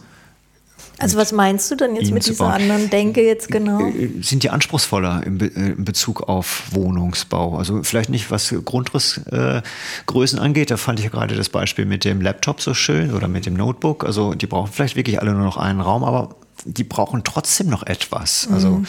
also 0.99 1.17
was 1.17 1.31
meinst 1.31 1.69
du 1.69 1.75
denn 1.75 1.95
jetzt 1.95 2.11
mit 2.11 2.25
dieser 2.25 2.53
anderen 2.53 2.89
Denke 2.89 3.21
jetzt 3.23 3.49
genau? 3.49 3.81
Äh, 3.81 4.05
äh, 4.05 4.21
sind 4.21 4.43
die 4.43 4.49
anspruchsvoller 4.49 5.23
in, 5.25 5.37
Be 5.37 5.45
äh, 5.45 5.71
in 5.71 5.85
Bezug 5.85 6.27
auf 6.27 6.63
Wohnungsbau? 6.71 7.57
Also 7.57 7.83
vielleicht 7.83 8.09
nicht, 8.09 8.31
was 8.31 8.53
Grundrissgrößen 8.65 10.39
äh, 10.39 10.41
angeht. 10.41 10.71
Da 10.71 10.77
fand 10.77 10.99
ich 10.99 11.05
ja 11.05 11.11
gerade 11.11 11.35
das 11.35 11.49
Beispiel 11.49 11.85
mit 11.85 12.03
dem 12.03 12.21
Laptop 12.21 12.61
so 12.61 12.73
schön 12.73 13.13
oder 13.13 13.27
mit 13.27 13.45
dem 13.45 13.53
Notebook. 13.53 14.05
Also 14.05 14.33
die 14.33 14.47
brauchen 14.47 14.71
vielleicht 14.71 14.95
wirklich 14.95 15.21
alle 15.21 15.33
nur 15.33 15.43
noch 15.43 15.57
einen 15.57 15.81
Raum, 15.81 16.03
aber 16.03 16.35
die 16.65 16.83
brauchen 16.83 17.23
trotzdem 17.23 17.67
noch 17.67 17.83
etwas. 17.83 18.47
Also 18.51 18.81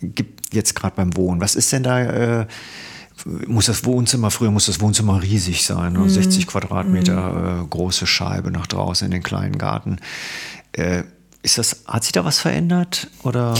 mhm. 0.00 0.14
gibt 0.14 0.54
jetzt 0.54 0.74
gerade 0.74 0.94
beim 0.94 1.16
Wohnen. 1.16 1.40
Was 1.40 1.56
ist 1.56 1.72
denn 1.72 1.82
da? 1.82 2.00
Äh, 2.00 2.46
muss 3.46 3.66
das 3.66 3.84
Wohnzimmer, 3.84 4.30
früher 4.30 4.50
muss 4.50 4.66
das 4.66 4.80
Wohnzimmer 4.80 5.22
riesig 5.22 5.64
sein, 5.64 5.92
ne? 5.92 6.08
60 6.08 6.46
mhm. 6.46 6.50
Quadratmeter 6.50 7.32
mhm. 7.32 7.64
äh, 7.64 7.66
große 7.68 8.06
Scheibe 8.06 8.50
nach 8.50 8.66
draußen 8.66 9.04
in 9.04 9.10
den 9.10 9.22
kleinen 9.22 9.58
Garten. 9.58 9.98
Äh, 10.72 11.04
ist 11.42 11.58
das, 11.58 11.82
hat 11.86 12.04
sich 12.04 12.12
da 12.12 12.24
was 12.24 12.38
verändert? 12.38 13.08
Oder? 13.22 13.54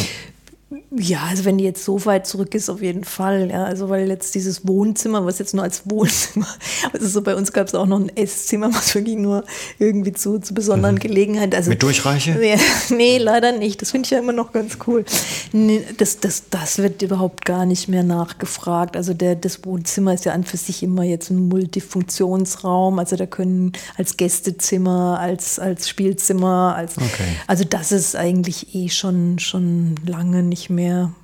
Ja, 0.91 1.25
also 1.29 1.45
wenn 1.45 1.59
die 1.59 1.65
jetzt 1.65 1.85
so 1.85 2.05
weit 2.05 2.27
zurück 2.27 2.55
ist, 2.55 2.69
auf 2.69 2.83
jeden 2.83 3.05
Fall. 3.05 3.51
Ja, 3.51 3.65
also 3.65 3.89
weil 3.89 4.09
jetzt 4.09 4.35
dieses 4.35 4.67
Wohnzimmer, 4.67 5.25
was 5.25 5.39
jetzt 5.39 5.55
nur 5.55 5.65
als 5.65 5.83
Wohnzimmer, 5.87 6.47
also 6.93 7.09
so 7.09 7.23
bei 7.23 7.35
uns 7.35 7.53
gab 7.53 7.67
es 7.67 7.75
auch 7.75 7.87
noch 7.87 8.01
ein 8.01 8.15
Esszimmer, 8.17 8.73
was 8.75 8.95
wirklich 8.95 9.17
nur 9.17 9.45
irgendwie 9.79 10.13
zu, 10.13 10.39
zu 10.39 10.55
besonderen 10.55 10.97
mhm. 10.97 11.01
Gelegenheiten. 11.01 11.55
Also, 11.55 11.71
Mit 11.71 11.83
Durchreiche? 11.83 12.33
Nee, 12.43 12.57
nee 12.91 13.19
leider 13.19 13.53
nicht. 13.53 13.83
Das 13.83 13.91
finde 13.91 14.07
ich 14.07 14.11
ja 14.11 14.19
immer 14.19 14.33
noch 14.33 14.53
ganz 14.53 14.79
cool. 14.87 15.05
Nee, 15.53 15.85
das, 15.99 16.19
das, 16.19 16.45
das 16.51 16.79
wird 16.79 17.03
überhaupt 17.03 17.45
gar 17.45 17.67
nicht 17.67 17.89
mehr 17.89 18.03
nachgefragt. 18.03 18.97
Also 18.97 19.15
der, 19.15 19.37
das 19.37 19.65
Wohnzimmer 19.65 20.15
ist 20.15 20.25
ja 20.25 20.33
an 20.33 20.45
für 20.45 20.57
sich 20.57 20.83
immer 20.83 21.05
jetzt 21.05 21.31
ein 21.31 21.49
Multifunktionsraum. 21.49 22.99
Also 22.99 23.17
da 23.17 23.27
können 23.27 23.73
als 23.97 24.17
Gästezimmer, 24.17 25.19
als, 25.21 25.59
als 25.59 25.89
Spielzimmer, 25.89 26.75
als 26.77 26.97
okay. 26.97 27.37
also 27.47 27.65
das 27.65 27.93
ist 27.93 28.17
eigentlich 28.17 28.75
eh 28.75 28.89
schon, 28.89 29.39
schon 29.39 29.95
lange 30.07 30.43
nicht 30.43 30.62
mehr 30.71 30.83
mehr. 30.83 31.15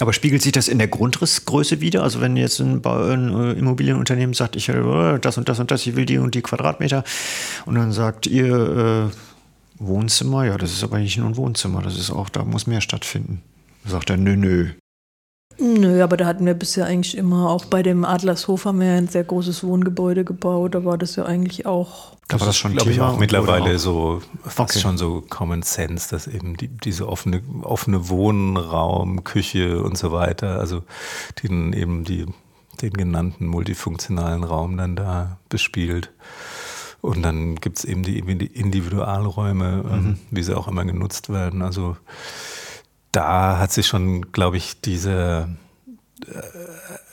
Aber 0.00 0.12
spiegelt 0.12 0.42
sich 0.42 0.52
das 0.52 0.68
in 0.68 0.78
der 0.78 0.88
Grundrissgröße 0.88 1.80
wieder? 1.80 2.02
Also 2.02 2.20
wenn 2.20 2.36
jetzt 2.36 2.60
ein, 2.60 2.84
ein 2.84 3.34
äh, 3.34 3.52
Immobilienunternehmen 3.52 4.34
sagt, 4.34 4.56
ich 4.56 4.68
will 4.68 5.14
äh, 5.16 5.20
das 5.20 5.38
und 5.38 5.48
das 5.48 5.60
und 5.60 5.70
das, 5.70 5.86
ich 5.86 5.94
will 5.94 6.06
die 6.06 6.18
und 6.18 6.34
die 6.34 6.42
Quadratmeter 6.42 7.04
und 7.66 7.76
dann 7.76 7.92
sagt 7.92 8.26
ihr 8.26 9.10
äh, 9.10 9.16
Wohnzimmer, 9.78 10.44
ja, 10.44 10.56
das 10.56 10.72
ist 10.72 10.82
aber 10.82 10.98
nicht 10.98 11.18
nur 11.18 11.28
ein 11.28 11.36
Wohnzimmer, 11.36 11.82
das 11.82 11.98
ist 11.98 12.10
auch, 12.10 12.30
da 12.30 12.44
muss 12.44 12.66
mehr 12.66 12.80
stattfinden. 12.80 13.42
Sagt 13.84 14.10
er, 14.10 14.16
nö, 14.16 14.36
nö. 14.36 14.70
Nö, 15.58 16.02
aber 16.02 16.16
da 16.16 16.26
hatten 16.26 16.46
wir 16.46 16.54
bisher 16.54 16.86
eigentlich 16.86 17.16
immer, 17.16 17.50
auch 17.50 17.66
bei 17.66 17.82
dem 17.82 18.04
Adlershof 18.04 18.64
haben 18.64 18.80
wir 18.80 18.92
ein 18.92 19.08
sehr 19.08 19.24
großes 19.24 19.62
Wohngebäude 19.62 20.24
gebaut, 20.24 20.74
da 20.74 20.84
war 20.84 20.98
das 20.98 21.16
ja 21.16 21.26
eigentlich 21.26 21.66
auch. 21.66 22.16
Da 22.32 22.40
war 22.40 22.46
das 22.46 22.56
schon, 22.56 22.72
glaube 22.72 22.90
ich, 22.90 23.00
auch 23.00 23.18
mittlerweile 23.18 23.74
auch. 23.74 23.78
so 23.78 24.22
fast 24.42 24.72
okay. 24.72 24.80
schon 24.80 24.96
so 24.96 25.22
Common 25.28 25.62
Sense, 25.62 26.08
dass 26.08 26.26
eben 26.26 26.56
die, 26.56 26.68
diese 26.68 27.08
offene, 27.08 27.42
offene 27.62 28.08
Wohnraum, 28.08 29.22
Küche 29.22 29.82
und 29.82 29.98
so 29.98 30.12
weiter, 30.12 30.58
also 30.58 30.82
den 31.42 31.74
eben 31.74 32.04
die, 32.04 32.26
den 32.80 32.92
genannten 32.94 33.46
multifunktionalen 33.46 34.44
Raum 34.44 34.78
dann 34.78 34.96
da 34.96 35.38
bespielt. 35.50 36.10
Und 37.02 37.22
dann 37.22 37.56
gibt 37.56 37.78
es 37.78 37.84
eben 37.84 38.02
die 38.02 38.18
Individualräume, 38.18 39.84
ähm, 39.90 40.04
mhm. 40.04 40.18
wie 40.30 40.42
sie 40.42 40.56
auch 40.56 40.68
immer 40.68 40.84
genutzt 40.84 41.28
werden. 41.28 41.60
Also 41.60 41.96
da 43.10 43.58
hat 43.58 43.72
sich 43.72 43.86
schon, 43.86 44.32
glaube 44.32 44.56
ich, 44.56 44.80
diese, 44.80 45.48
äh, 46.26 46.40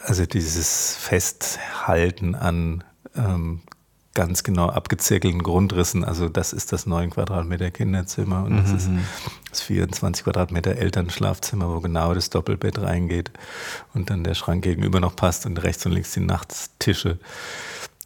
also 0.06 0.26
dieses 0.26 0.96
Festhalten 0.96 2.36
an 2.36 2.84
ähm, 3.16 3.62
ganz 4.20 4.44
genau 4.44 4.68
abgezirkelten 4.68 5.42
Grundrissen. 5.42 6.04
Also 6.04 6.28
das 6.28 6.52
ist 6.52 6.74
das 6.74 6.86
9 6.86 7.12
Quadratmeter 7.12 7.72
Kinderzimmer 7.72 8.44
und 8.44 8.58
das 8.58 8.70
ist 8.70 8.90
mhm. 8.90 9.06
das 9.50 9.62
24 9.62 10.26
Quadratmeter 10.26 10.76
Elternschlafzimmer, 10.76 11.74
wo 11.74 11.80
genau 11.80 12.14
das 12.14 12.30
Doppelbett 12.30 12.82
reingeht 12.82 13.32
und 13.94 14.10
dann 14.10 14.26
der 14.26 14.34
Schrank 14.34 14.62
gegenüber 14.62 15.00
noch 15.00 15.16
passt 15.16 15.46
und 15.46 15.64
rechts 15.64 15.86
und 15.86 15.94
links 15.94 16.12
die 16.12 16.20
Nachttische. 16.20 17.18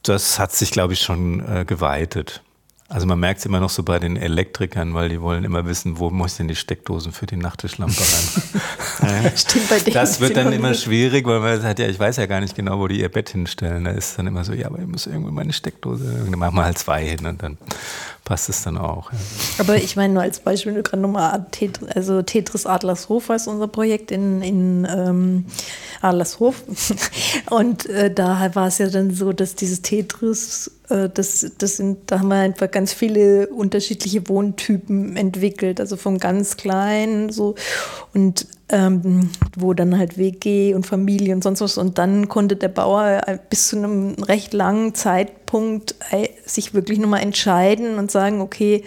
Das 0.03 0.37
hat 0.37 0.51
sich, 0.51 0.69
glaube 0.69 0.93
ich, 0.93 1.01
schon 1.01 1.39
äh, 1.49 1.65
geweitet. 1.65 2.43
Also 2.93 3.07
man 3.07 3.19
merkt 3.19 3.39
es 3.39 3.45
immer 3.47 3.59
noch 3.59 3.71
so 3.71 3.81
bei 3.81 3.97
den 3.97 4.17
Elektrikern, 4.17 4.93
weil 4.93 5.09
die 5.09 5.19
wollen 5.19 5.43
immer 5.43 5.65
wissen, 5.65 5.97
wo 5.97 6.11
muss 6.11 6.37
denn 6.37 6.47
die 6.47 6.55
Steckdosen 6.55 7.11
für 7.11 7.25
die 7.25 7.37
Nachttischlampe 7.37 7.99
rein. 8.99 9.31
Stimmt 9.35 9.67
bei 9.67 9.79
denen. 9.79 9.95
Das 9.95 10.19
wird 10.19 10.37
dann 10.37 10.53
immer 10.53 10.75
schwierig, 10.75 11.25
weil 11.25 11.39
man 11.39 11.59
sagt, 11.59 11.79
ja, 11.79 11.87
ich 11.87 11.99
weiß 11.99 12.17
ja 12.17 12.27
gar 12.27 12.39
nicht 12.39 12.55
genau, 12.55 12.77
wo 12.77 12.87
die 12.87 13.01
ihr 13.01 13.09
Bett 13.09 13.29
hinstellen. 13.29 13.85
Da 13.85 13.91
ist 13.91 14.19
dann 14.19 14.27
immer 14.27 14.43
so, 14.43 14.53
ja, 14.53 14.67
aber 14.67 14.77
ich 14.77 14.85
muss 14.85 15.07
irgendwie 15.07 15.31
meine 15.31 15.53
Steckdose, 15.53 16.03
dann 16.29 16.37
machen 16.37 16.55
wir 16.55 16.65
halt 16.65 16.77
zwei 16.77 17.03
hin 17.03 17.25
und 17.25 17.41
dann 17.41 17.57
passt 18.25 18.47
es 18.49 18.61
dann 18.61 18.77
auch. 18.77 19.11
Ja. 19.11 19.17
Aber 19.57 19.75
ich 19.75 19.95
meine 19.95 20.13
nur 20.13 20.21
als 20.21 20.39
Beispiel, 20.39 20.83
gerade 20.83 21.01
nochmal 21.01 21.47
Tetris, 21.49 21.89
also 21.95 22.21
Tetris 22.21 22.67
Adlershof 22.67 23.27
ist 23.31 23.47
unser 23.47 23.67
Projekt 23.67 24.11
in, 24.11 24.43
in 24.43 24.87
ähm, 24.87 25.45
Adlershof. 26.03 26.63
Und 27.49 27.87
äh, 27.87 28.13
da 28.13 28.53
war 28.55 28.67
es 28.67 28.77
ja 28.77 28.89
dann 28.89 29.11
so, 29.11 29.33
dass 29.33 29.55
dieses 29.55 29.81
Tetris 29.81 30.71
äh, 30.89 31.09
das, 31.09 31.51
das 31.57 31.77
sind, 31.77 31.99
da 32.11 32.19
haben 32.19 32.29
wir 32.29 32.35
einfach 32.35 32.69
ganz 32.69 32.93
viele 32.93 33.47
unterschiedliche 33.47 34.27
Wohntypen 34.29 35.15
entwickelt, 35.15 35.79
also 35.79 35.97
vom 35.97 36.19
ganz 36.19 36.57
kleinen 36.57 37.31
so. 37.31 37.55
Und 38.13 38.47
ähm, 38.69 39.29
wo 39.55 39.73
dann 39.73 39.97
halt 39.97 40.17
WG 40.17 40.73
und 40.73 40.85
Familie 40.85 41.35
und 41.35 41.43
sonst 41.43 41.61
was. 41.61 41.77
Und 41.77 41.97
dann 41.97 42.27
konnte 42.27 42.55
der 42.55 42.69
Bauer 42.69 43.21
bis 43.49 43.67
zu 43.67 43.77
einem 43.77 44.15
recht 44.23 44.53
langen 44.53 44.95
Zeitpunkt 44.95 45.95
äh, 46.11 46.29
sich 46.45 46.73
wirklich 46.73 46.99
nochmal 46.99 47.21
entscheiden 47.21 47.97
und 47.97 48.09
sagen, 48.09 48.41
okay, 48.41 48.83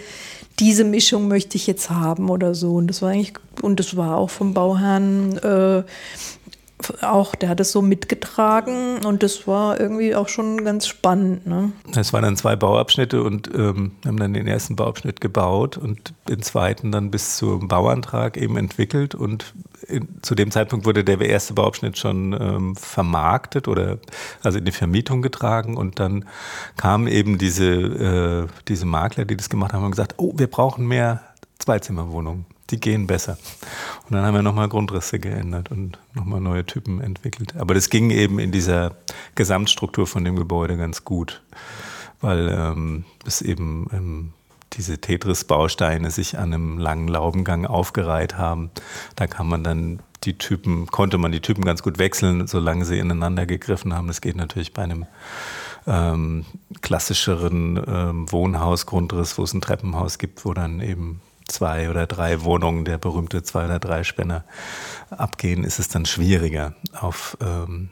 diese 0.59 0.83
Mischung 0.83 1.27
möchte 1.27 1.55
ich 1.55 1.67
jetzt 1.67 1.89
haben 1.89 2.29
oder 2.29 2.55
so. 2.55 2.75
Und 2.75 2.87
das 2.87 3.01
war 3.01 3.11
eigentlich 3.11 3.33
und 3.61 3.79
das 3.79 3.95
war 3.95 4.17
auch 4.17 4.29
vom 4.29 4.53
Bauherrn 4.53 5.37
äh, 5.37 5.83
auch, 7.01 7.35
der 7.35 7.49
hat 7.49 7.59
es 7.59 7.71
so 7.71 7.81
mitgetragen 7.81 9.03
und 9.05 9.23
das 9.23 9.47
war 9.47 9.79
irgendwie 9.79 10.15
auch 10.15 10.27
schon 10.27 10.63
ganz 10.63 10.87
spannend. 10.87 11.47
Ne? 11.47 11.71
Es 11.95 12.13
waren 12.13 12.23
dann 12.23 12.37
zwei 12.37 12.55
Bauabschnitte 12.55 13.23
und 13.23 13.49
ähm, 13.53 13.93
haben 14.05 14.17
dann 14.17 14.33
den 14.33 14.47
ersten 14.47 14.75
Bauabschnitt 14.75 15.19
gebaut 15.19 15.77
und 15.77 16.13
den 16.29 16.41
zweiten 16.43 16.91
dann 16.91 17.09
bis 17.09 17.37
zum 17.37 17.67
Bauantrag 17.67 18.37
eben 18.37 18.57
entwickelt 18.57 19.15
und 19.15 19.53
in, 19.87 20.07
zu 20.21 20.35
dem 20.35 20.51
Zeitpunkt 20.51 20.85
wurde 20.85 21.03
der 21.03 21.19
erste 21.19 21.53
Bauabschnitt 21.55 21.97
schon 21.97 22.33
ähm, 22.33 22.75
vermarktet 22.75 23.67
oder 23.67 23.97
also 24.43 24.59
in 24.59 24.65
die 24.65 24.71
Vermietung 24.71 25.21
getragen 25.21 25.77
und 25.77 25.99
dann 25.99 26.25
kamen 26.77 27.07
eben 27.07 27.39
diese, 27.39 27.65
äh, 27.65 28.47
diese 28.67 28.85
Makler, 28.85 29.25
die 29.25 29.35
das 29.35 29.49
gemacht 29.49 29.73
haben, 29.73 29.83
und 29.83 29.91
gesagt, 29.91 30.15
oh, 30.17 30.33
wir 30.35 30.47
brauchen 30.47 30.87
mehr 30.87 31.21
Zweizimmerwohnungen 31.57 32.45
die 32.69 32.79
gehen 32.79 33.07
besser. 33.07 33.37
Und 34.05 34.15
dann 34.15 34.25
haben 34.25 34.33
wir 34.33 34.41
nochmal 34.41 34.69
Grundrisse 34.69 35.19
geändert 35.19 35.71
und 35.71 35.97
nochmal 36.13 36.41
neue 36.41 36.65
Typen 36.65 37.01
entwickelt. 37.01 37.55
Aber 37.55 37.73
das 37.73 37.89
ging 37.89 38.09
eben 38.09 38.39
in 38.39 38.51
dieser 38.51 38.95
Gesamtstruktur 39.35 40.07
von 40.07 40.23
dem 40.23 40.35
Gebäude 40.35 40.77
ganz 40.77 41.03
gut, 41.05 41.41
weil 42.21 42.49
ähm, 42.49 43.05
es 43.25 43.41
eben 43.41 43.87
ähm, 43.93 44.33
diese 44.73 44.99
Tetris-Bausteine 44.99 46.11
sich 46.11 46.37
an 46.37 46.53
einem 46.53 46.77
langen 46.77 47.07
Laubengang 47.07 47.65
aufgereiht 47.65 48.37
haben. 48.37 48.69
Da 49.15 49.27
kann 49.27 49.47
man 49.47 49.63
dann 49.63 49.99
die 50.23 50.37
Typen, 50.37 50.87
konnte 50.87 51.17
man 51.17 51.31
die 51.31 51.39
Typen 51.39 51.63
ganz 51.63 51.83
gut 51.83 51.99
wechseln, 51.99 52.47
solange 52.47 52.85
sie 52.85 52.99
ineinander 52.99 53.45
gegriffen 53.45 53.93
haben. 53.93 54.07
Das 54.07 54.21
geht 54.21 54.35
natürlich 54.35 54.73
bei 54.73 54.83
einem 54.83 55.05
ähm, 55.85 56.45
klassischeren 56.81 57.81
ähm, 57.87 58.31
Wohnhausgrundriss, 58.31 59.37
wo 59.37 59.43
es 59.43 59.53
ein 59.53 59.61
Treppenhaus 59.61 60.17
gibt, 60.17 60.43
wo 60.43 60.53
dann 60.53 60.81
eben 60.81 61.21
zwei 61.47 61.89
oder 61.89 62.07
drei 62.07 62.43
Wohnungen, 62.43 62.85
der 62.85 62.97
berühmte 62.97 63.43
zwei 63.43 63.65
oder 63.65 63.79
drei 63.79 64.03
Spänner 64.03 64.43
abgehen, 65.09 65.63
ist 65.63 65.79
es 65.79 65.87
dann 65.89 66.05
schwieriger, 66.05 66.73
auf, 66.99 67.37
ähm, 67.41 67.89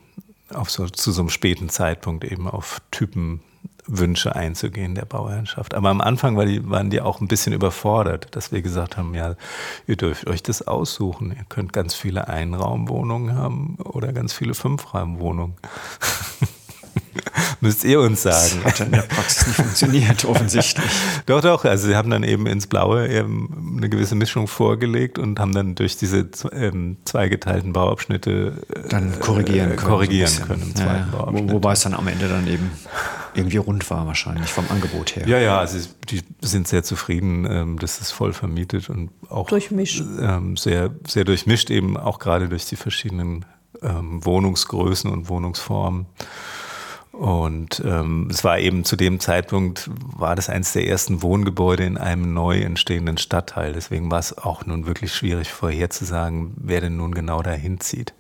auf 0.53 0.69
so, 0.69 0.87
zu 0.87 1.11
so 1.11 1.21
einem 1.21 1.29
späten 1.29 1.69
Zeitpunkt 1.69 2.23
eben 2.23 2.47
auf 2.47 2.81
Typenwünsche 2.91 4.35
einzugehen 4.35 4.95
der 4.95 5.05
Bauherrschaft. 5.05 5.73
Aber 5.73 5.89
am 5.89 6.01
Anfang 6.01 6.37
war 6.37 6.45
die, 6.45 6.69
waren 6.69 6.89
die 6.89 7.01
auch 7.01 7.21
ein 7.21 7.27
bisschen 7.27 7.53
überfordert, 7.53 8.35
dass 8.35 8.51
wir 8.51 8.61
gesagt 8.61 8.97
haben, 8.97 9.15
ja, 9.15 9.35
ihr 9.87 9.95
dürft 9.95 10.27
euch 10.27 10.43
das 10.43 10.67
aussuchen. 10.67 11.31
Ihr 11.31 11.45
könnt 11.47 11.73
ganz 11.73 11.93
viele 11.93 12.27
Einraumwohnungen 12.27 13.35
haben 13.35 13.75
oder 13.83 14.13
ganz 14.13 14.33
viele 14.33 14.53
Fünfraumwohnungen. 14.53 15.55
Müsst 17.61 17.83
ihr 17.83 17.99
uns 17.99 18.23
sagen. 18.23 18.61
Das 18.63 18.79
hat 18.79 18.87
in 18.87 18.91
der 18.91 19.01
Praxis 19.01 19.47
nicht 19.47 19.55
funktioniert, 19.55 20.25
offensichtlich. 20.25 20.91
doch, 21.25 21.41
doch. 21.41 21.65
Also 21.65 21.87
sie 21.87 21.95
haben 21.95 22.09
dann 22.09 22.23
eben 22.23 22.45
ins 22.47 22.67
Blaue 22.67 23.07
eben 23.07 23.77
eine 23.77 23.89
gewisse 23.89 24.15
Mischung 24.15 24.47
vorgelegt 24.47 25.19
und 25.19 25.39
haben 25.39 25.53
dann 25.53 25.75
durch 25.75 25.97
diese 25.97 26.27
ähm, 26.51 26.97
zweigeteilten 27.05 27.73
Bauabschnitte 27.73 28.53
äh, 28.69 28.89
dann 28.89 29.19
korrigieren 29.19 29.75
können. 29.75 29.89
Korrigieren 29.89 30.27
so 30.29 30.43
können 30.43 30.63
im 30.63 30.75
zweiten 30.75 31.11
ja, 31.11 31.17
Bauabschnitt. 31.17 31.51
Wobei 31.51 31.73
es 31.73 31.81
dann 31.81 31.93
am 31.93 32.07
Ende 32.07 32.27
dann 32.27 32.47
eben 32.47 32.71
irgendwie 33.35 33.57
rund 33.57 33.89
war 33.89 34.07
wahrscheinlich 34.07 34.49
vom 34.49 34.65
Angebot 34.69 35.15
her. 35.15 35.27
Ja, 35.27 35.37
ja, 35.39 35.59
also 35.59 35.77
die 36.09 36.21
sind 36.41 36.67
sehr 36.67 36.83
zufrieden. 36.83 37.45
Ähm, 37.49 37.79
das 37.79 37.99
ist 37.99 38.11
voll 38.11 38.33
vermietet 38.33 38.89
und 38.89 39.11
auch 39.29 39.47
durchmischt. 39.47 40.03
Ähm, 40.19 40.57
sehr, 40.57 40.91
sehr 41.07 41.25
durchmischt 41.25 41.69
eben 41.69 41.97
auch 41.97 42.19
gerade 42.19 42.49
durch 42.49 42.65
die 42.65 42.77
verschiedenen 42.77 43.45
ähm, 43.81 44.23
Wohnungsgrößen 44.23 45.11
und 45.11 45.29
Wohnungsformen. 45.29 46.05
Und 47.17 47.81
ähm, 47.85 48.27
es 48.29 48.43
war 48.43 48.59
eben 48.59 48.83
zu 48.83 48.97
dem 48.97 49.21
Zeitpunkt, 49.21 49.89
war 50.17 50.35
das 50.35 50.49
eines 50.49 50.73
der 50.73 50.85
ersten 50.85 51.21
Wohngebäude 51.21 51.85
in 51.85 51.97
einem 51.97 52.33
neu 52.33 52.59
entstehenden 52.59 53.17
Stadtteil. 53.17 53.71
Deswegen 53.71 54.11
war 54.11 54.19
es 54.19 54.37
auch 54.37 54.65
nun 54.65 54.85
wirklich 54.85 55.13
schwierig 55.13 55.49
vorherzusagen, 55.49 56.53
wer 56.57 56.81
denn 56.81 56.97
nun 56.97 57.15
genau 57.15 57.41
dahin 57.41 57.79
zieht. 57.79 58.13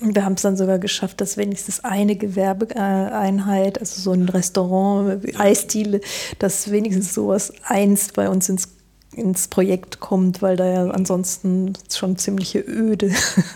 Wir 0.00 0.24
haben 0.24 0.32
es 0.32 0.42
dann 0.42 0.56
sogar 0.56 0.80
geschafft, 0.80 1.20
dass 1.20 1.36
wenigstens 1.36 1.84
eine 1.84 2.16
Gewerbeeinheit, 2.16 3.78
also 3.78 4.00
so 4.00 4.12
ein 4.12 4.28
Restaurant, 4.28 5.38
Eisdiele, 5.38 6.00
dass 6.40 6.72
wenigstens 6.72 7.14
sowas 7.14 7.52
einst 7.62 8.14
bei 8.14 8.28
uns 8.28 8.48
ins, 8.48 8.68
ins 9.12 9.46
Projekt 9.46 10.00
kommt, 10.00 10.42
weil 10.42 10.56
da 10.56 10.66
ja 10.66 10.90
ansonsten 10.90 11.74
schon 11.92 12.16
ziemliche 12.16 12.58
Öde 12.58 13.12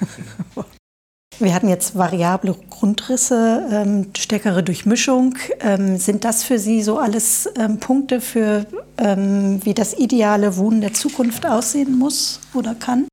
war. 0.55 0.67
Wir 1.41 1.55
hatten 1.55 1.69
jetzt 1.69 1.97
variable 1.97 2.57
Grundrisse, 2.69 3.65
ähm, 3.71 4.11
stärkere 4.17 4.65
Durchmischung. 4.65 5.37
Ähm, 5.61 5.97
sind 5.97 6.25
das 6.25 6.43
für 6.43 6.59
Sie 6.59 6.83
so 6.83 6.99
alles 6.99 7.49
ähm, 7.57 7.79
Punkte 7.79 8.21
für, 8.21 8.67
ähm, 8.97 9.61
wie 9.65 9.75
das 9.75 9.97
ideale 9.97 10.57
Wohnen 10.57 10.81
der 10.81 10.95
Zukunft 10.95 11.47
aussehen 11.47 11.97
muss 11.97 12.41
oder 12.55 12.75
kann? 12.75 13.07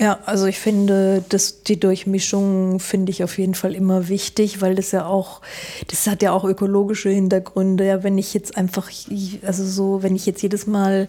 Ja, 0.00 0.18
also 0.26 0.46
ich 0.46 0.58
finde, 0.58 1.24
dass 1.28 1.62
die 1.62 1.78
Durchmischung 1.78 2.80
finde 2.80 3.12
ich 3.12 3.22
auf 3.22 3.38
jeden 3.38 3.54
Fall 3.54 3.76
immer 3.76 4.08
wichtig, 4.08 4.60
weil 4.60 4.74
das 4.74 4.90
ja 4.90 5.06
auch, 5.06 5.40
das 5.86 6.08
hat 6.08 6.20
ja 6.20 6.32
auch 6.32 6.42
ökologische 6.42 7.10
Hintergründe. 7.10 7.86
Ja, 7.86 8.02
wenn 8.02 8.18
ich 8.18 8.34
jetzt 8.34 8.56
einfach, 8.56 8.90
also 9.42 9.64
so, 9.64 10.02
wenn 10.02 10.16
ich 10.16 10.26
jetzt 10.26 10.42
jedes 10.42 10.66
Mal 10.66 11.06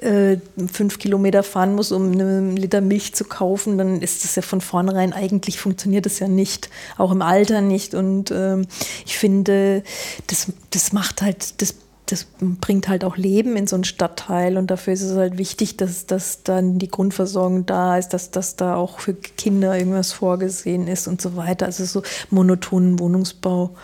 äh, 0.00 0.36
fünf 0.72 1.00
Kilometer 1.00 1.42
fahren 1.42 1.74
muss, 1.74 1.90
um 1.90 2.12
einen 2.12 2.56
Liter 2.56 2.80
Milch 2.80 3.12
zu 3.12 3.24
kaufen, 3.24 3.76
dann 3.76 4.00
ist 4.02 4.22
das 4.22 4.36
ja 4.36 4.42
von 4.42 4.60
vornherein 4.60 5.12
eigentlich 5.12 5.58
funktioniert 5.58 6.06
das 6.06 6.20
ja 6.20 6.28
nicht, 6.28 6.70
auch 6.96 7.10
im 7.10 7.22
Alter 7.22 7.60
nicht. 7.60 7.92
Und 7.94 8.30
ähm, 8.30 8.68
ich 9.04 9.18
finde, 9.18 9.82
das, 10.28 10.52
das 10.70 10.92
macht 10.92 11.22
halt, 11.22 11.60
das 11.60 11.74
das 12.10 12.26
bringt 12.40 12.88
halt 12.88 13.04
auch 13.04 13.16
Leben 13.16 13.56
in 13.56 13.66
so 13.66 13.76
einen 13.76 13.84
Stadtteil 13.84 14.56
und 14.56 14.70
dafür 14.70 14.94
ist 14.94 15.02
es 15.02 15.16
halt 15.16 15.36
wichtig, 15.36 15.76
dass, 15.76 16.06
dass 16.06 16.42
dann 16.42 16.78
die 16.78 16.88
Grundversorgung 16.88 17.66
da 17.66 17.98
ist, 17.98 18.10
dass, 18.10 18.30
dass 18.30 18.56
da 18.56 18.76
auch 18.76 19.00
für 19.00 19.14
Kinder 19.14 19.76
irgendwas 19.78 20.12
vorgesehen 20.12 20.88
ist 20.88 21.06
und 21.06 21.20
so 21.20 21.36
weiter. 21.36 21.66
Also 21.66 21.84
so 21.84 22.02
monotonen 22.30 22.98
Wohnungsbau. 22.98 23.76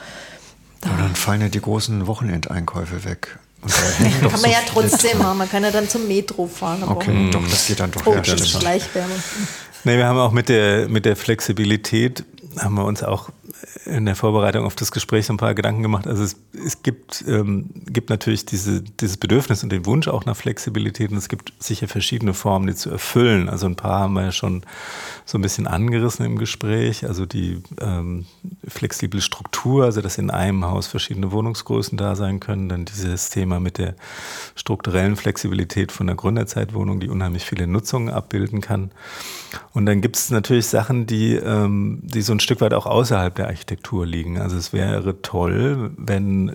Da. 0.80 0.90
Ja, 0.90 0.96
dann 0.96 1.14
fallen 1.14 1.42
ja 1.42 1.48
die 1.48 1.60
großen 1.60 2.06
Wochenendeinkäufe 2.06 3.04
weg. 3.04 3.38
kann 4.20 4.30
man 4.30 4.40
so 4.40 4.46
ja 4.46 4.58
trotzdem 4.66 5.18
machen, 5.18 5.38
man 5.38 5.48
kann 5.48 5.62
ja 5.62 5.70
dann 5.70 5.88
zum 5.88 6.06
Metro 6.06 6.46
fahren. 6.46 6.82
Okay, 6.82 7.30
doch, 7.30 7.46
das 7.48 7.66
geht 7.66 7.80
dann 7.80 7.90
doch. 7.90 8.06
Oh, 8.06 8.14
ja, 8.14 8.24
Schleichwerbung. 8.24 9.16
Nee, 9.84 9.96
wir 9.98 10.06
haben 10.06 10.18
auch 10.18 10.32
mit 10.32 10.48
der, 10.48 10.88
mit 10.88 11.04
der 11.04 11.16
Flexibilität 11.16 12.24
haben 12.58 12.74
wir 12.74 12.84
uns 12.84 13.02
auch 13.02 13.30
in 13.86 14.06
der 14.06 14.16
Vorbereitung 14.16 14.64
auf 14.64 14.74
das 14.74 14.92
Gespräch 14.92 15.26
so 15.26 15.32
ein 15.32 15.36
paar 15.36 15.54
Gedanken 15.54 15.82
gemacht. 15.82 16.06
Also 16.06 16.22
es, 16.22 16.36
es 16.64 16.82
gibt, 16.82 17.24
ähm, 17.26 17.70
gibt 17.86 18.10
natürlich 18.10 18.46
diese, 18.46 18.82
dieses 18.82 19.16
Bedürfnis 19.16 19.62
und 19.62 19.70
den 19.70 19.86
Wunsch 19.86 20.08
auch 20.08 20.24
nach 20.24 20.36
Flexibilität 20.36 21.10
und 21.10 21.16
es 21.16 21.28
gibt 21.28 21.52
sicher 21.58 21.88
verschiedene 21.88 22.34
Formen, 22.34 22.66
die 22.66 22.74
zu 22.74 22.90
erfüllen. 22.90 23.48
Also 23.48 23.66
ein 23.66 23.76
paar 23.76 24.00
haben 24.00 24.14
wir 24.14 24.22
ja 24.22 24.32
schon 24.32 24.62
so 25.24 25.38
ein 25.38 25.42
bisschen 25.42 25.66
angerissen 25.66 26.24
im 26.24 26.38
Gespräch. 26.38 27.06
Also 27.06 27.26
die 27.26 27.62
ähm, 27.80 28.26
flexible 28.66 29.20
Struktur, 29.20 29.84
also 29.84 30.00
dass 30.00 30.18
in 30.18 30.30
einem 30.30 30.64
Haus 30.64 30.86
verschiedene 30.86 31.32
Wohnungsgrößen 31.32 31.96
da 31.98 32.16
sein 32.16 32.40
können. 32.40 32.68
Dann 32.68 32.84
dieses 32.84 33.30
Thema 33.30 33.60
mit 33.60 33.78
der 33.78 33.94
strukturellen 34.54 35.16
Flexibilität 35.16 35.92
von 35.92 36.06
der 36.06 36.16
Gründerzeitwohnung, 36.16 37.00
die 37.00 37.08
unheimlich 37.08 37.44
viele 37.44 37.66
Nutzungen 37.66 38.10
abbilden 38.10 38.60
kann. 38.60 38.90
Und 39.72 39.86
dann 39.86 40.00
gibt 40.00 40.16
es 40.16 40.30
natürlich 40.30 40.66
Sachen, 40.66 41.06
die, 41.06 41.34
ähm, 41.34 42.00
die 42.02 42.22
so 42.22 42.32
ein 42.32 42.40
Stück 42.44 42.60
weit 42.60 42.74
auch 42.74 42.86
außerhalb 42.86 43.34
der 43.34 43.48
Architektur 43.48 44.06
liegen. 44.06 44.38
Also 44.38 44.56
es 44.56 44.72
wäre 44.72 45.20
toll, 45.22 45.90
wenn 45.96 46.54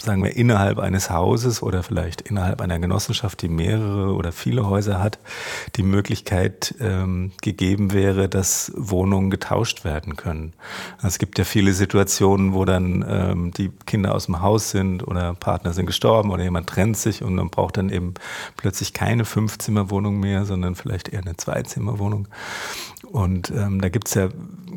sagen 0.00 0.22
wir, 0.22 0.36
innerhalb 0.36 0.78
eines 0.78 1.10
Hauses 1.10 1.62
oder 1.62 1.82
vielleicht 1.82 2.20
innerhalb 2.20 2.60
einer 2.60 2.78
Genossenschaft, 2.78 3.42
die 3.42 3.48
mehrere 3.48 4.14
oder 4.14 4.32
viele 4.32 4.68
Häuser 4.68 5.02
hat, 5.02 5.18
die 5.76 5.82
Möglichkeit 5.82 6.74
ähm, 6.80 7.32
gegeben 7.42 7.92
wäre, 7.92 8.28
dass 8.28 8.72
Wohnungen 8.76 9.30
getauscht 9.30 9.84
werden 9.84 10.16
können. 10.16 10.52
Es 11.02 11.18
gibt 11.18 11.38
ja 11.38 11.44
viele 11.44 11.72
Situationen, 11.72 12.54
wo 12.54 12.64
dann 12.64 13.04
ähm, 13.08 13.50
die 13.52 13.70
Kinder 13.86 14.14
aus 14.14 14.26
dem 14.26 14.40
Haus 14.40 14.70
sind 14.70 15.06
oder 15.06 15.34
Partner 15.34 15.72
sind 15.72 15.86
gestorben 15.86 16.30
oder 16.30 16.42
jemand 16.42 16.68
trennt 16.68 16.96
sich 16.96 17.22
und 17.22 17.34
man 17.34 17.50
braucht 17.50 17.76
dann 17.76 17.90
eben 17.90 18.14
plötzlich 18.56 18.92
keine 18.92 19.24
Fünfzimmerwohnung 19.24 20.20
mehr, 20.20 20.44
sondern 20.44 20.74
vielleicht 20.74 21.08
eher 21.08 21.22
eine 21.22 21.36
Zweizimmerwohnung. 21.36 22.28
Und 23.10 23.50
ähm, 23.50 23.80
da 23.80 23.88
gibt 23.88 24.08
es 24.08 24.14
ja 24.14 24.28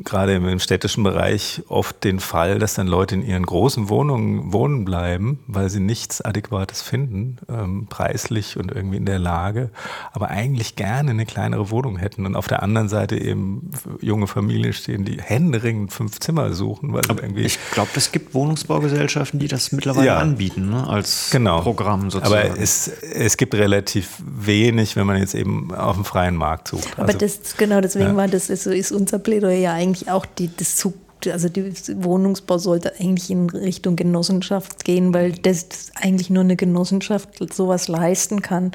gerade 0.03 0.35
im 0.35 0.59
städtischen 0.59 1.03
Bereich 1.03 1.63
oft 1.67 2.03
den 2.03 2.19
Fall, 2.19 2.59
dass 2.59 2.73
dann 2.73 2.87
Leute 2.87 3.15
in 3.15 3.25
ihren 3.25 3.45
großen 3.45 3.89
Wohnungen 3.89 4.53
wohnen 4.53 4.85
bleiben, 4.85 5.39
weil 5.47 5.69
sie 5.69 5.79
nichts 5.79 6.21
Adäquates 6.21 6.81
finden, 6.81 7.37
ähm, 7.49 7.87
preislich 7.89 8.57
und 8.57 8.71
irgendwie 8.71 8.97
in 8.97 9.05
der 9.05 9.19
Lage, 9.19 9.69
aber 10.13 10.29
eigentlich 10.29 10.75
gerne 10.75 11.11
eine 11.11 11.25
kleinere 11.25 11.71
Wohnung 11.71 11.97
hätten. 11.97 12.25
Und 12.25 12.35
auf 12.35 12.47
der 12.47 12.63
anderen 12.63 12.89
Seite 12.89 13.17
eben 13.17 13.71
junge 14.01 14.27
Familien 14.27 14.73
stehen, 14.73 15.05
die 15.05 15.21
händeringend 15.21 15.93
fünf 15.93 16.19
Zimmer 16.19 16.53
suchen. 16.53 16.93
Weil 16.93 17.03
irgendwie 17.07 17.41
ich 17.41 17.59
glaube, 17.71 17.89
es 17.95 18.11
gibt 18.11 18.33
Wohnungsbaugesellschaften, 18.33 19.39
die 19.39 19.47
das 19.47 19.71
mittlerweile 19.71 20.07
ja, 20.07 20.17
anbieten, 20.17 20.69
ne? 20.69 20.87
als 20.87 21.29
genau. 21.31 21.61
Programm 21.61 22.09
sozusagen. 22.09 22.51
Aber 22.51 22.59
es, 22.59 22.87
es 22.87 23.37
gibt 23.37 23.53
relativ 23.55 24.21
wenig, 24.25 24.95
wenn 24.95 25.07
man 25.07 25.17
jetzt 25.17 25.35
eben 25.35 25.73
auf 25.73 25.95
dem 25.95 26.05
freien 26.05 26.35
Markt 26.35 26.67
sucht. 26.69 26.93
Aber 26.97 27.07
also, 27.07 27.19
das, 27.19 27.57
genau 27.57 27.81
deswegen 27.81 28.11
ja. 28.11 28.15
war 28.15 28.27
das 28.27 28.49
ist, 28.49 28.65
ist 28.65 28.91
unser 28.91 29.19
Plädoyer 29.19 29.57
ja 29.57 29.73
eigentlich 29.91 30.09
auch 30.09 30.25
die, 30.25 30.49
das 30.55 30.75
zu 30.75 30.93
also 31.29 31.49
der 31.49 31.65
Wohnungsbau 32.03 32.57
sollte 32.57 32.99
eigentlich 32.99 33.29
in 33.29 33.47
Richtung 33.51 33.95
Genossenschaft 33.95 34.83
gehen, 34.83 35.13
weil 35.13 35.33
das 35.33 35.91
eigentlich 35.93 36.31
nur 36.31 36.43
eine 36.43 36.55
Genossenschaft 36.55 37.53
sowas 37.53 37.87
leisten 37.87 38.41
kann. 38.41 38.71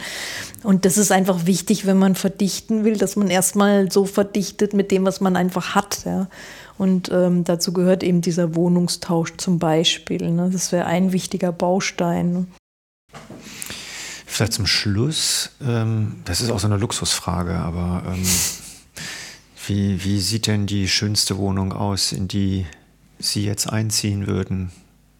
Und 0.62 0.84
das 0.84 0.96
ist 0.96 1.10
einfach 1.10 1.46
wichtig, 1.46 1.86
wenn 1.86 1.98
man 1.98 2.14
verdichten 2.14 2.84
will, 2.84 2.98
dass 2.98 3.16
man 3.16 3.30
erstmal 3.30 3.90
so 3.90 4.04
verdichtet 4.04 4.74
mit 4.74 4.92
dem, 4.92 5.04
was 5.04 5.20
man 5.20 5.34
einfach 5.34 5.74
hat. 5.74 6.04
Ja. 6.04 6.28
Und 6.78 7.10
ähm, 7.12 7.42
dazu 7.42 7.72
gehört 7.72 8.04
eben 8.04 8.20
dieser 8.20 8.54
Wohnungstausch 8.54 9.32
zum 9.38 9.58
Beispiel. 9.58 10.30
Ne? 10.30 10.48
Das 10.52 10.70
wäre 10.70 10.86
ein 10.86 11.10
wichtiger 11.10 11.50
Baustein. 11.50 12.46
Vielleicht 14.24 14.52
zum 14.52 14.66
Schluss, 14.66 15.50
ähm, 15.60 16.20
das 16.26 16.40
ist 16.40 16.50
auch 16.50 16.60
so 16.60 16.68
eine 16.68 16.76
Luxusfrage, 16.76 17.54
aber 17.54 18.04
ähm, 18.06 18.22
wie, 19.66 20.04
wie 20.04 20.20
sieht 20.20 20.46
denn 20.46 20.66
die 20.66 20.88
schönste 20.88 21.38
Wohnung 21.38 21.72
aus, 21.72 22.12
in 22.12 22.28
die 22.28 22.66
Sie 23.18 23.44
jetzt 23.44 23.66
einziehen 23.66 24.26
würden? 24.26 24.70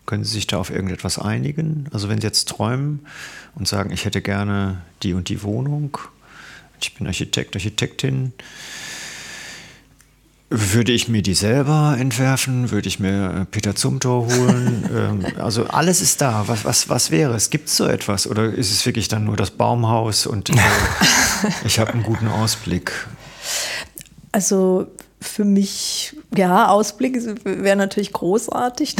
Können 0.04 0.24
Sie 0.24 0.32
sich 0.32 0.46
da 0.46 0.58
auf 0.58 0.70
irgendetwas 0.70 1.18
einigen? 1.18 1.88
Also 1.92 2.08
wenn 2.08 2.20
Sie 2.20 2.26
jetzt 2.26 2.48
träumen 2.48 3.00
und 3.54 3.66
sagen, 3.66 3.90
ich 3.90 4.04
hätte 4.04 4.22
gerne 4.22 4.82
die 5.02 5.14
und 5.14 5.28
die 5.28 5.42
Wohnung, 5.42 5.98
ich 6.80 6.94
bin 6.94 7.06
Architekt, 7.06 7.56
Architektin, 7.56 8.32
würde 10.48 10.92
ich 10.92 11.08
mir 11.08 11.22
die 11.22 11.34
selber 11.34 11.96
entwerfen? 11.98 12.70
Würde 12.70 12.86
ich 12.86 13.00
mir 13.00 13.40
äh, 13.40 13.44
Peter 13.46 13.74
Zumthor 13.74 14.26
holen? 14.26 14.88
ähm, 14.94 15.26
also 15.40 15.66
alles 15.66 16.00
ist 16.00 16.20
da. 16.20 16.46
Was, 16.46 16.64
was, 16.64 16.88
was 16.88 17.10
wäre 17.10 17.34
es? 17.34 17.50
Gibt 17.50 17.68
es 17.68 17.76
so 17.76 17.86
etwas? 17.86 18.28
Oder 18.28 18.52
ist 18.52 18.70
es 18.70 18.86
wirklich 18.86 19.08
dann 19.08 19.24
nur 19.24 19.36
das 19.36 19.50
Baumhaus 19.50 20.26
und 20.26 20.50
äh, 20.50 20.54
ich 21.64 21.80
habe 21.80 21.94
einen 21.94 22.04
guten 22.04 22.28
Ausblick? 22.28 22.92
Also 24.32 24.86
für 25.20 25.44
mich, 25.44 26.14
ja, 26.36 26.68
Ausblick 26.68 27.18
wäre 27.44 27.76
natürlich 27.76 28.12
großartig. 28.12 28.96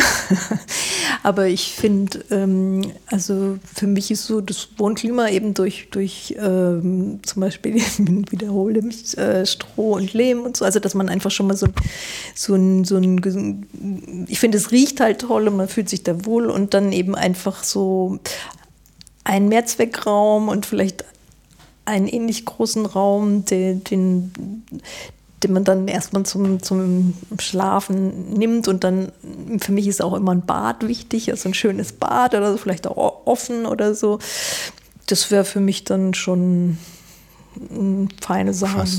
Aber 1.23 1.47
ich 1.47 1.73
finde, 1.73 2.25
ähm, 2.31 2.93
also 3.07 3.59
für 3.75 3.87
mich 3.87 4.11
ist 4.11 4.27
so 4.27 4.41
das 4.41 4.69
Wohnklima 4.79 5.29
eben 5.29 5.55
durch, 5.55 5.89
durch 5.91 6.35
ähm, 6.39 7.21
zum 7.23 7.41
Beispiel, 7.41 7.75
wiederhole 8.31 8.83
mich, 8.83 9.17
äh, 9.19 9.45
Stroh 9.45 9.95
und 9.95 10.13
Lehm 10.15 10.43
und 10.43 10.57
so, 10.57 10.65
also 10.65 10.81
dass 10.81 10.95
man 10.95 11.09
einfach 11.09 11.31
schon 11.31 11.49
mal 11.49 11.57
so, 11.57 11.69
so 12.35 12.55
ein, 12.55 12.85
so 12.85 12.97
ein, 12.97 14.27
ich 14.29 14.39
finde, 14.39 14.59
es 14.59 14.71
riecht 14.71 15.01
halt 15.01 15.21
toll 15.21 15.49
und 15.49 15.57
man 15.57 15.69
fühlt 15.69 15.89
sich 15.89 16.03
da 16.03 16.25
wohl 16.25 16.47
und 16.47 16.75
dann 16.75 16.93
eben 16.93 17.15
einfach 17.15 17.63
so 17.63 18.19
ein 19.25 19.49
Mehrzweckraum 19.49 20.49
und 20.49 20.67
vielleicht 20.67 21.05
einen 21.85 22.09
ähnlich 22.09 22.45
großen 22.45 22.85
Raum, 22.85 23.45
den, 23.45 23.85
den, 23.85 24.33
den 25.47 25.53
man 25.53 25.65
dann 25.65 25.87
erstmal 25.87 26.25
zum, 26.25 26.63
zum 26.63 27.15
Schlafen 27.39 28.33
nimmt. 28.35 28.67
Und 28.69 28.83
dann, 28.85 29.13
für 29.61 29.73
mich 29.73 29.87
ist 29.87 30.03
auch 30.03 30.15
immer 30.15 30.33
ein 30.33 30.45
Bad 30.45 30.87
wichtig, 30.87 31.31
also 31.31 31.49
ein 31.49 31.55
schönes 31.55 31.93
Bad 31.93 32.35
oder 32.35 32.53
so, 32.53 32.59
vielleicht 32.59 32.87
auch 32.87 33.27
offen 33.27 33.65
oder 33.67 33.95
so. 33.95 34.19
Das 35.07 35.31
wäre 35.31 35.45
für 35.45 35.61
mich 35.61 35.85
dann 35.85 36.15
schon 36.15 36.79
eine 37.71 38.09
feine 38.21 38.53
Sache. 38.53 38.85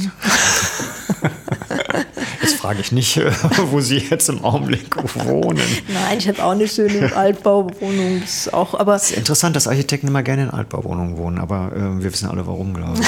Jetzt 2.41 2.55
frage 2.55 2.79
ich 2.79 2.93
nicht, 2.93 3.17
wo 3.71 3.81
Sie 3.81 3.97
jetzt 3.97 4.29
im 4.29 4.43
Augenblick 4.43 4.95
wohnen. 5.25 5.61
Nein, 5.89 6.17
ich 6.17 6.27
habe 6.29 6.43
auch 6.43 6.51
eine 6.51 6.67
schöne 6.67 7.13
Altbauwohnung. 7.13 8.21
Auch, 8.53 8.73
aber 8.73 8.95
es 8.95 9.11
ist 9.11 9.17
interessant, 9.17 9.55
dass 9.55 9.67
Architekten 9.67 10.07
immer 10.07 10.23
gerne 10.23 10.43
in 10.43 10.49
Altbauwohnungen 10.49 11.17
wohnen, 11.17 11.39
aber 11.39 11.71
äh, 11.75 12.01
wir 12.01 12.13
wissen 12.13 12.29
alle 12.29 12.47
warum, 12.47 12.73
glaube 12.73 12.99
ich. 13.01 13.07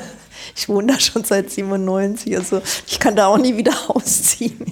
Ich 0.56 0.68
wohne 0.68 0.92
da 0.92 1.00
schon 1.00 1.24
seit 1.24 1.50
97, 1.50 2.36
also 2.36 2.62
ich 2.86 2.98
kann 2.98 3.16
da 3.16 3.26
auch 3.26 3.38
nie 3.38 3.56
wieder 3.56 3.74
ausziehen. 3.88 4.66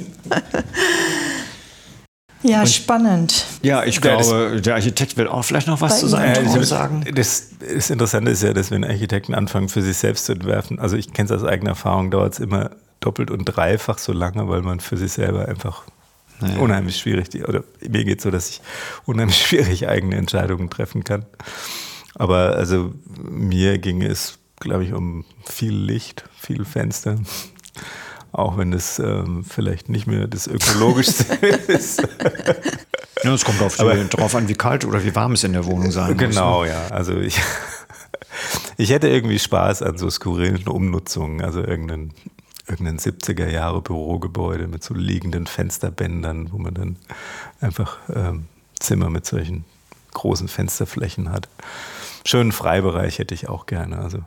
Ja, 2.43 2.61
Und, 2.61 2.69
spannend. 2.69 3.47
Ja, 3.63 3.85
ich 3.85 4.01
glaube, 4.01 4.61
der 4.61 4.75
Architekt 4.77 5.17
will 5.17 5.27
auch 5.27 5.43
vielleicht 5.43 5.67
noch 5.67 5.81
was 5.81 6.01
zu 6.01 6.07
seinem 6.07 6.47
Traum 6.47 6.63
sagen. 6.63 7.05
Das, 7.15 7.51
das 7.59 7.91
Interessante 7.91 8.31
ist 8.31 8.43
ja, 8.43 8.53
dass 8.53 8.71
wenn 8.71 8.85
Architekten 8.85 9.35
anfangen, 9.35 9.69
für 9.69 9.83
sich 9.83 9.97
selbst 9.97 10.27
zu 10.27 10.33
entwerfen, 10.33 10.79
also 10.79 10.97
ich 10.97 11.13
kenne 11.13 11.27
es 11.27 11.33
aus 11.33 11.45
eigener 11.45 11.71
Erfahrung, 11.71 12.11
dauert 12.11 12.35
es 12.35 12.39
immer 12.39 12.71
doppelt 13.01 13.31
und 13.31 13.45
dreifach 13.45 13.99
so 13.99 14.13
lange, 14.13 14.49
weil 14.49 14.63
man 14.63 14.81
für 14.81 14.97
sich 14.97 15.13
selber 15.13 15.49
einfach 15.49 15.83
naja. 16.41 16.59
unheimlich 16.59 16.97
schwierig, 16.99 17.49
oder 17.49 17.65
mir 17.81 18.05
geht 18.05 18.19
es 18.19 18.25
so, 18.25 18.31
dass 18.31 18.51
ich 18.51 18.61
unheimlich 19.05 19.39
schwierig 19.47 19.89
eigene 19.89 20.17
Entscheidungen 20.17 20.71
treffen 20.71 21.03
kann. 21.03 21.27
Aber 22.15 22.55
also 22.57 22.93
mir 23.07 23.79
ging 23.79 24.03
es 24.03 24.38
glaube 24.61 24.85
ich, 24.85 24.93
um 24.93 25.25
viel 25.45 25.75
Licht, 25.75 26.25
viel 26.39 26.65
Fenster. 26.65 27.17
Auch 28.33 28.59
wenn 28.59 28.71
das 28.71 28.99
ähm, 28.99 29.45
vielleicht 29.45 29.89
nicht 29.89 30.07
mehr 30.07 30.27
das 30.27 30.47
ökologischste 30.47 31.35
ist. 31.69 32.07
Ja, 33.25 33.33
es 33.33 33.45
kommt 33.45 33.61
auf 33.63 33.77
die, 33.77 34.09
drauf 34.09 34.35
an, 34.35 34.49
wie 34.49 34.55
kalt 34.55 34.85
oder 34.85 35.03
wie 35.03 35.15
warm 35.15 35.33
es 35.33 35.45
in 35.45 35.55
der 35.55 35.65
Wohnung 35.65 35.91
sein 35.91 36.13
muss. 36.13 36.19
Genau, 36.19 36.63
ne? 36.63 36.71
ja. 36.71 36.89
Also 36.89 37.17
ich, 37.17 37.41
ich 38.77 38.91
hätte 38.91 39.09
irgendwie 39.09 39.39
Spaß 39.39 39.83
an 39.83 39.99
so 39.99 40.11
skurrilen 40.11 40.69
Umnutzungen, 40.69 41.43
also 41.43 41.61
irgendeinen 41.61 42.13
irgendein 42.69 42.99
70er 42.99 43.49
Jahre 43.49 43.81
Bürogebäude 43.81 44.67
mit 44.67 44.85
so 44.85 44.93
liegenden 44.93 45.47
Fensterbändern, 45.47 46.53
wo 46.53 46.59
man 46.59 46.75
dann 46.75 46.97
einfach 47.61 47.99
ähm, 48.15 48.47
Zimmer 48.79 49.09
mit 49.09 49.25
solchen 49.25 49.65
großen 50.13 50.49
Fensterflächen 50.49 51.33
hat. 51.33 51.49
Schönen 52.27 52.53
Freibereich 52.53 53.19
hätte 53.19 53.35
ich 53.35 53.49
auch 53.49 53.67
gerne. 53.67 53.99
Also 53.99 54.19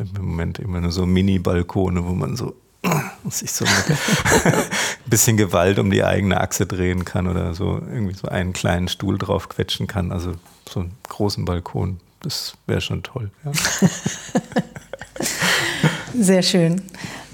im 0.00 0.26
Moment 0.26 0.58
immer 0.58 0.80
nur 0.80 0.92
so 0.92 1.06
Mini-Balkone, 1.06 2.06
wo 2.06 2.12
man 2.12 2.36
so 2.36 2.54
sich 3.28 3.52
so 3.52 3.64
ein 3.64 3.72
bisschen 5.06 5.36
Gewalt 5.36 5.78
um 5.78 5.90
die 5.90 6.02
eigene 6.04 6.40
Achse 6.40 6.66
drehen 6.66 7.04
kann 7.04 7.26
oder 7.26 7.54
so 7.54 7.80
irgendwie 7.92 8.14
so 8.14 8.28
einen 8.28 8.52
kleinen 8.52 8.88
Stuhl 8.88 9.18
drauf 9.18 9.48
quetschen 9.48 9.86
kann. 9.86 10.12
Also 10.12 10.34
so 10.68 10.80
einen 10.80 10.92
großen 11.08 11.44
Balkon, 11.44 12.00
das 12.22 12.54
wäre 12.66 12.80
schon 12.80 13.02
toll. 13.02 13.30
Ja. 13.44 13.52
Sehr 16.18 16.42
schön. 16.42 16.82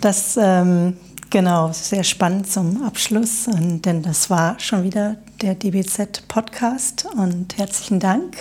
Das 0.00 0.38
ähm, 0.40 0.96
genau 1.30 1.72
sehr 1.72 2.04
spannend 2.04 2.50
zum 2.50 2.84
Abschluss, 2.84 3.48
und, 3.48 3.82
denn 3.82 4.02
das 4.02 4.30
war 4.30 4.58
schon 4.60 4.84
wieder 4.84 5.16
der 5.42 5.54
DBZ 5.54 6.28
Podcast 6.28 7.06
und 7.16 7.56
herzlichen 7.56 8.00
Dank 8.00 8.36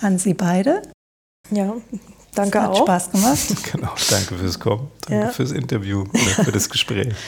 an 0.00 0.18
Sie 0.18 0.34
beide. 0.34 0.82
Ja, 1.50 1.74
Danke 2.36 2.62
Hat 2.62 2.70
auch. 2.70 2.82
Spaß 2.82 3.10
gemacht. 3.10 3.38
Genau, 3.72 3.90
danke 4.10 4.36
fürs 4.36 4.60
Kommen, 4.60 4.88
danke 5.08 5.26
ja. 5.26 5.32
fürs 5.32 5.50
Interview 5.50 6.02
oder 6.02 6.44
für 6.44 6.52
das 6.52 6.68
Gespräch. 6.68 7.08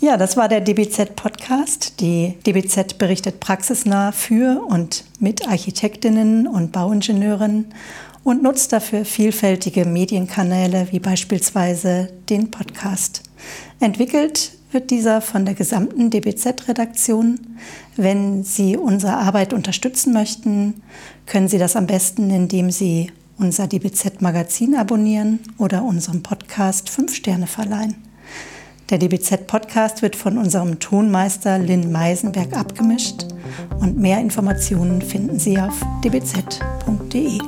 Ja, 0.00 0.16
das 0.16 0.36
war 0.36 0.48
der 0.48 0.60
DBZ-Podcast. 0.60 2.00
Die 2.00 2.34
DBZ 2.44 2.98
berichtet 2.98 3.38
praxisnah 3.38 4.10
für 4.10 4.60
und 4.68 5.04
mit 5.20 5.46
Architektinnen 5.46 6.48
und 6.48 6.72
Bauingenieuren 6.72 7.66
und 8.24 8.42
nutzt 8.42 8.72
dafür 8.72 9.04
vielfältige 9.04 9.84
Medienkanäle 9.84 10.88
wie 10.90 10.98
beispielsweise 10.98 12.08
den 12.28 12.50
Podcast. 12.50 13.22
Entwickelt 13.78 14.50
wird 14.72 14.90
dieser 14.90 15.20
von 15.20 15.44
der 15.44 15.54
gesamten 15.54 16.10
DBZ-Redaktion. 16.10 17.38
Wenn 17.96 18.42
Sie 18.42 18.76
unsere 18.76 19.18
Arbeit 19.18 19.52
unterstützen 19.52 20.12
möchten, 20.12 20.82
können 21.26 21.46
Sie 21.46 21.58
das 21.58 21.76
am 21.76 21.86
besten, 21.86 22.28
indem 22.30 22.72
Sie 22.72 23.12
unser 23.42 23.66
DBZ-Magazin 23.66 24.76
abonnieren 24.76 25.40
oder 25.58 25.82
unserem 25.82 26.22
Podcast 26.22 26.88
5 26.88 27.12
Sterne 27.12 27.48
verleihen. 27.48 27.96
Der 28.88 28.98
DBZ-Podcast 28.98 30.00
wird 30.00 30.14
von 30.14 30.38
unserem 30.38 30.78
Tonmeister 30.78 31.58
Lynn 31.58 31.90
Meisenberg 31.90 32.56
abgemischt 32.56 33.26
und 33.80 33.98
mehr 33.98 34.20
Informationen 34.20 35.02
finden 35.02 35.40
Sie 35.40 35.58
auf 35.58 35.74
dbz.de. 36.04 37.40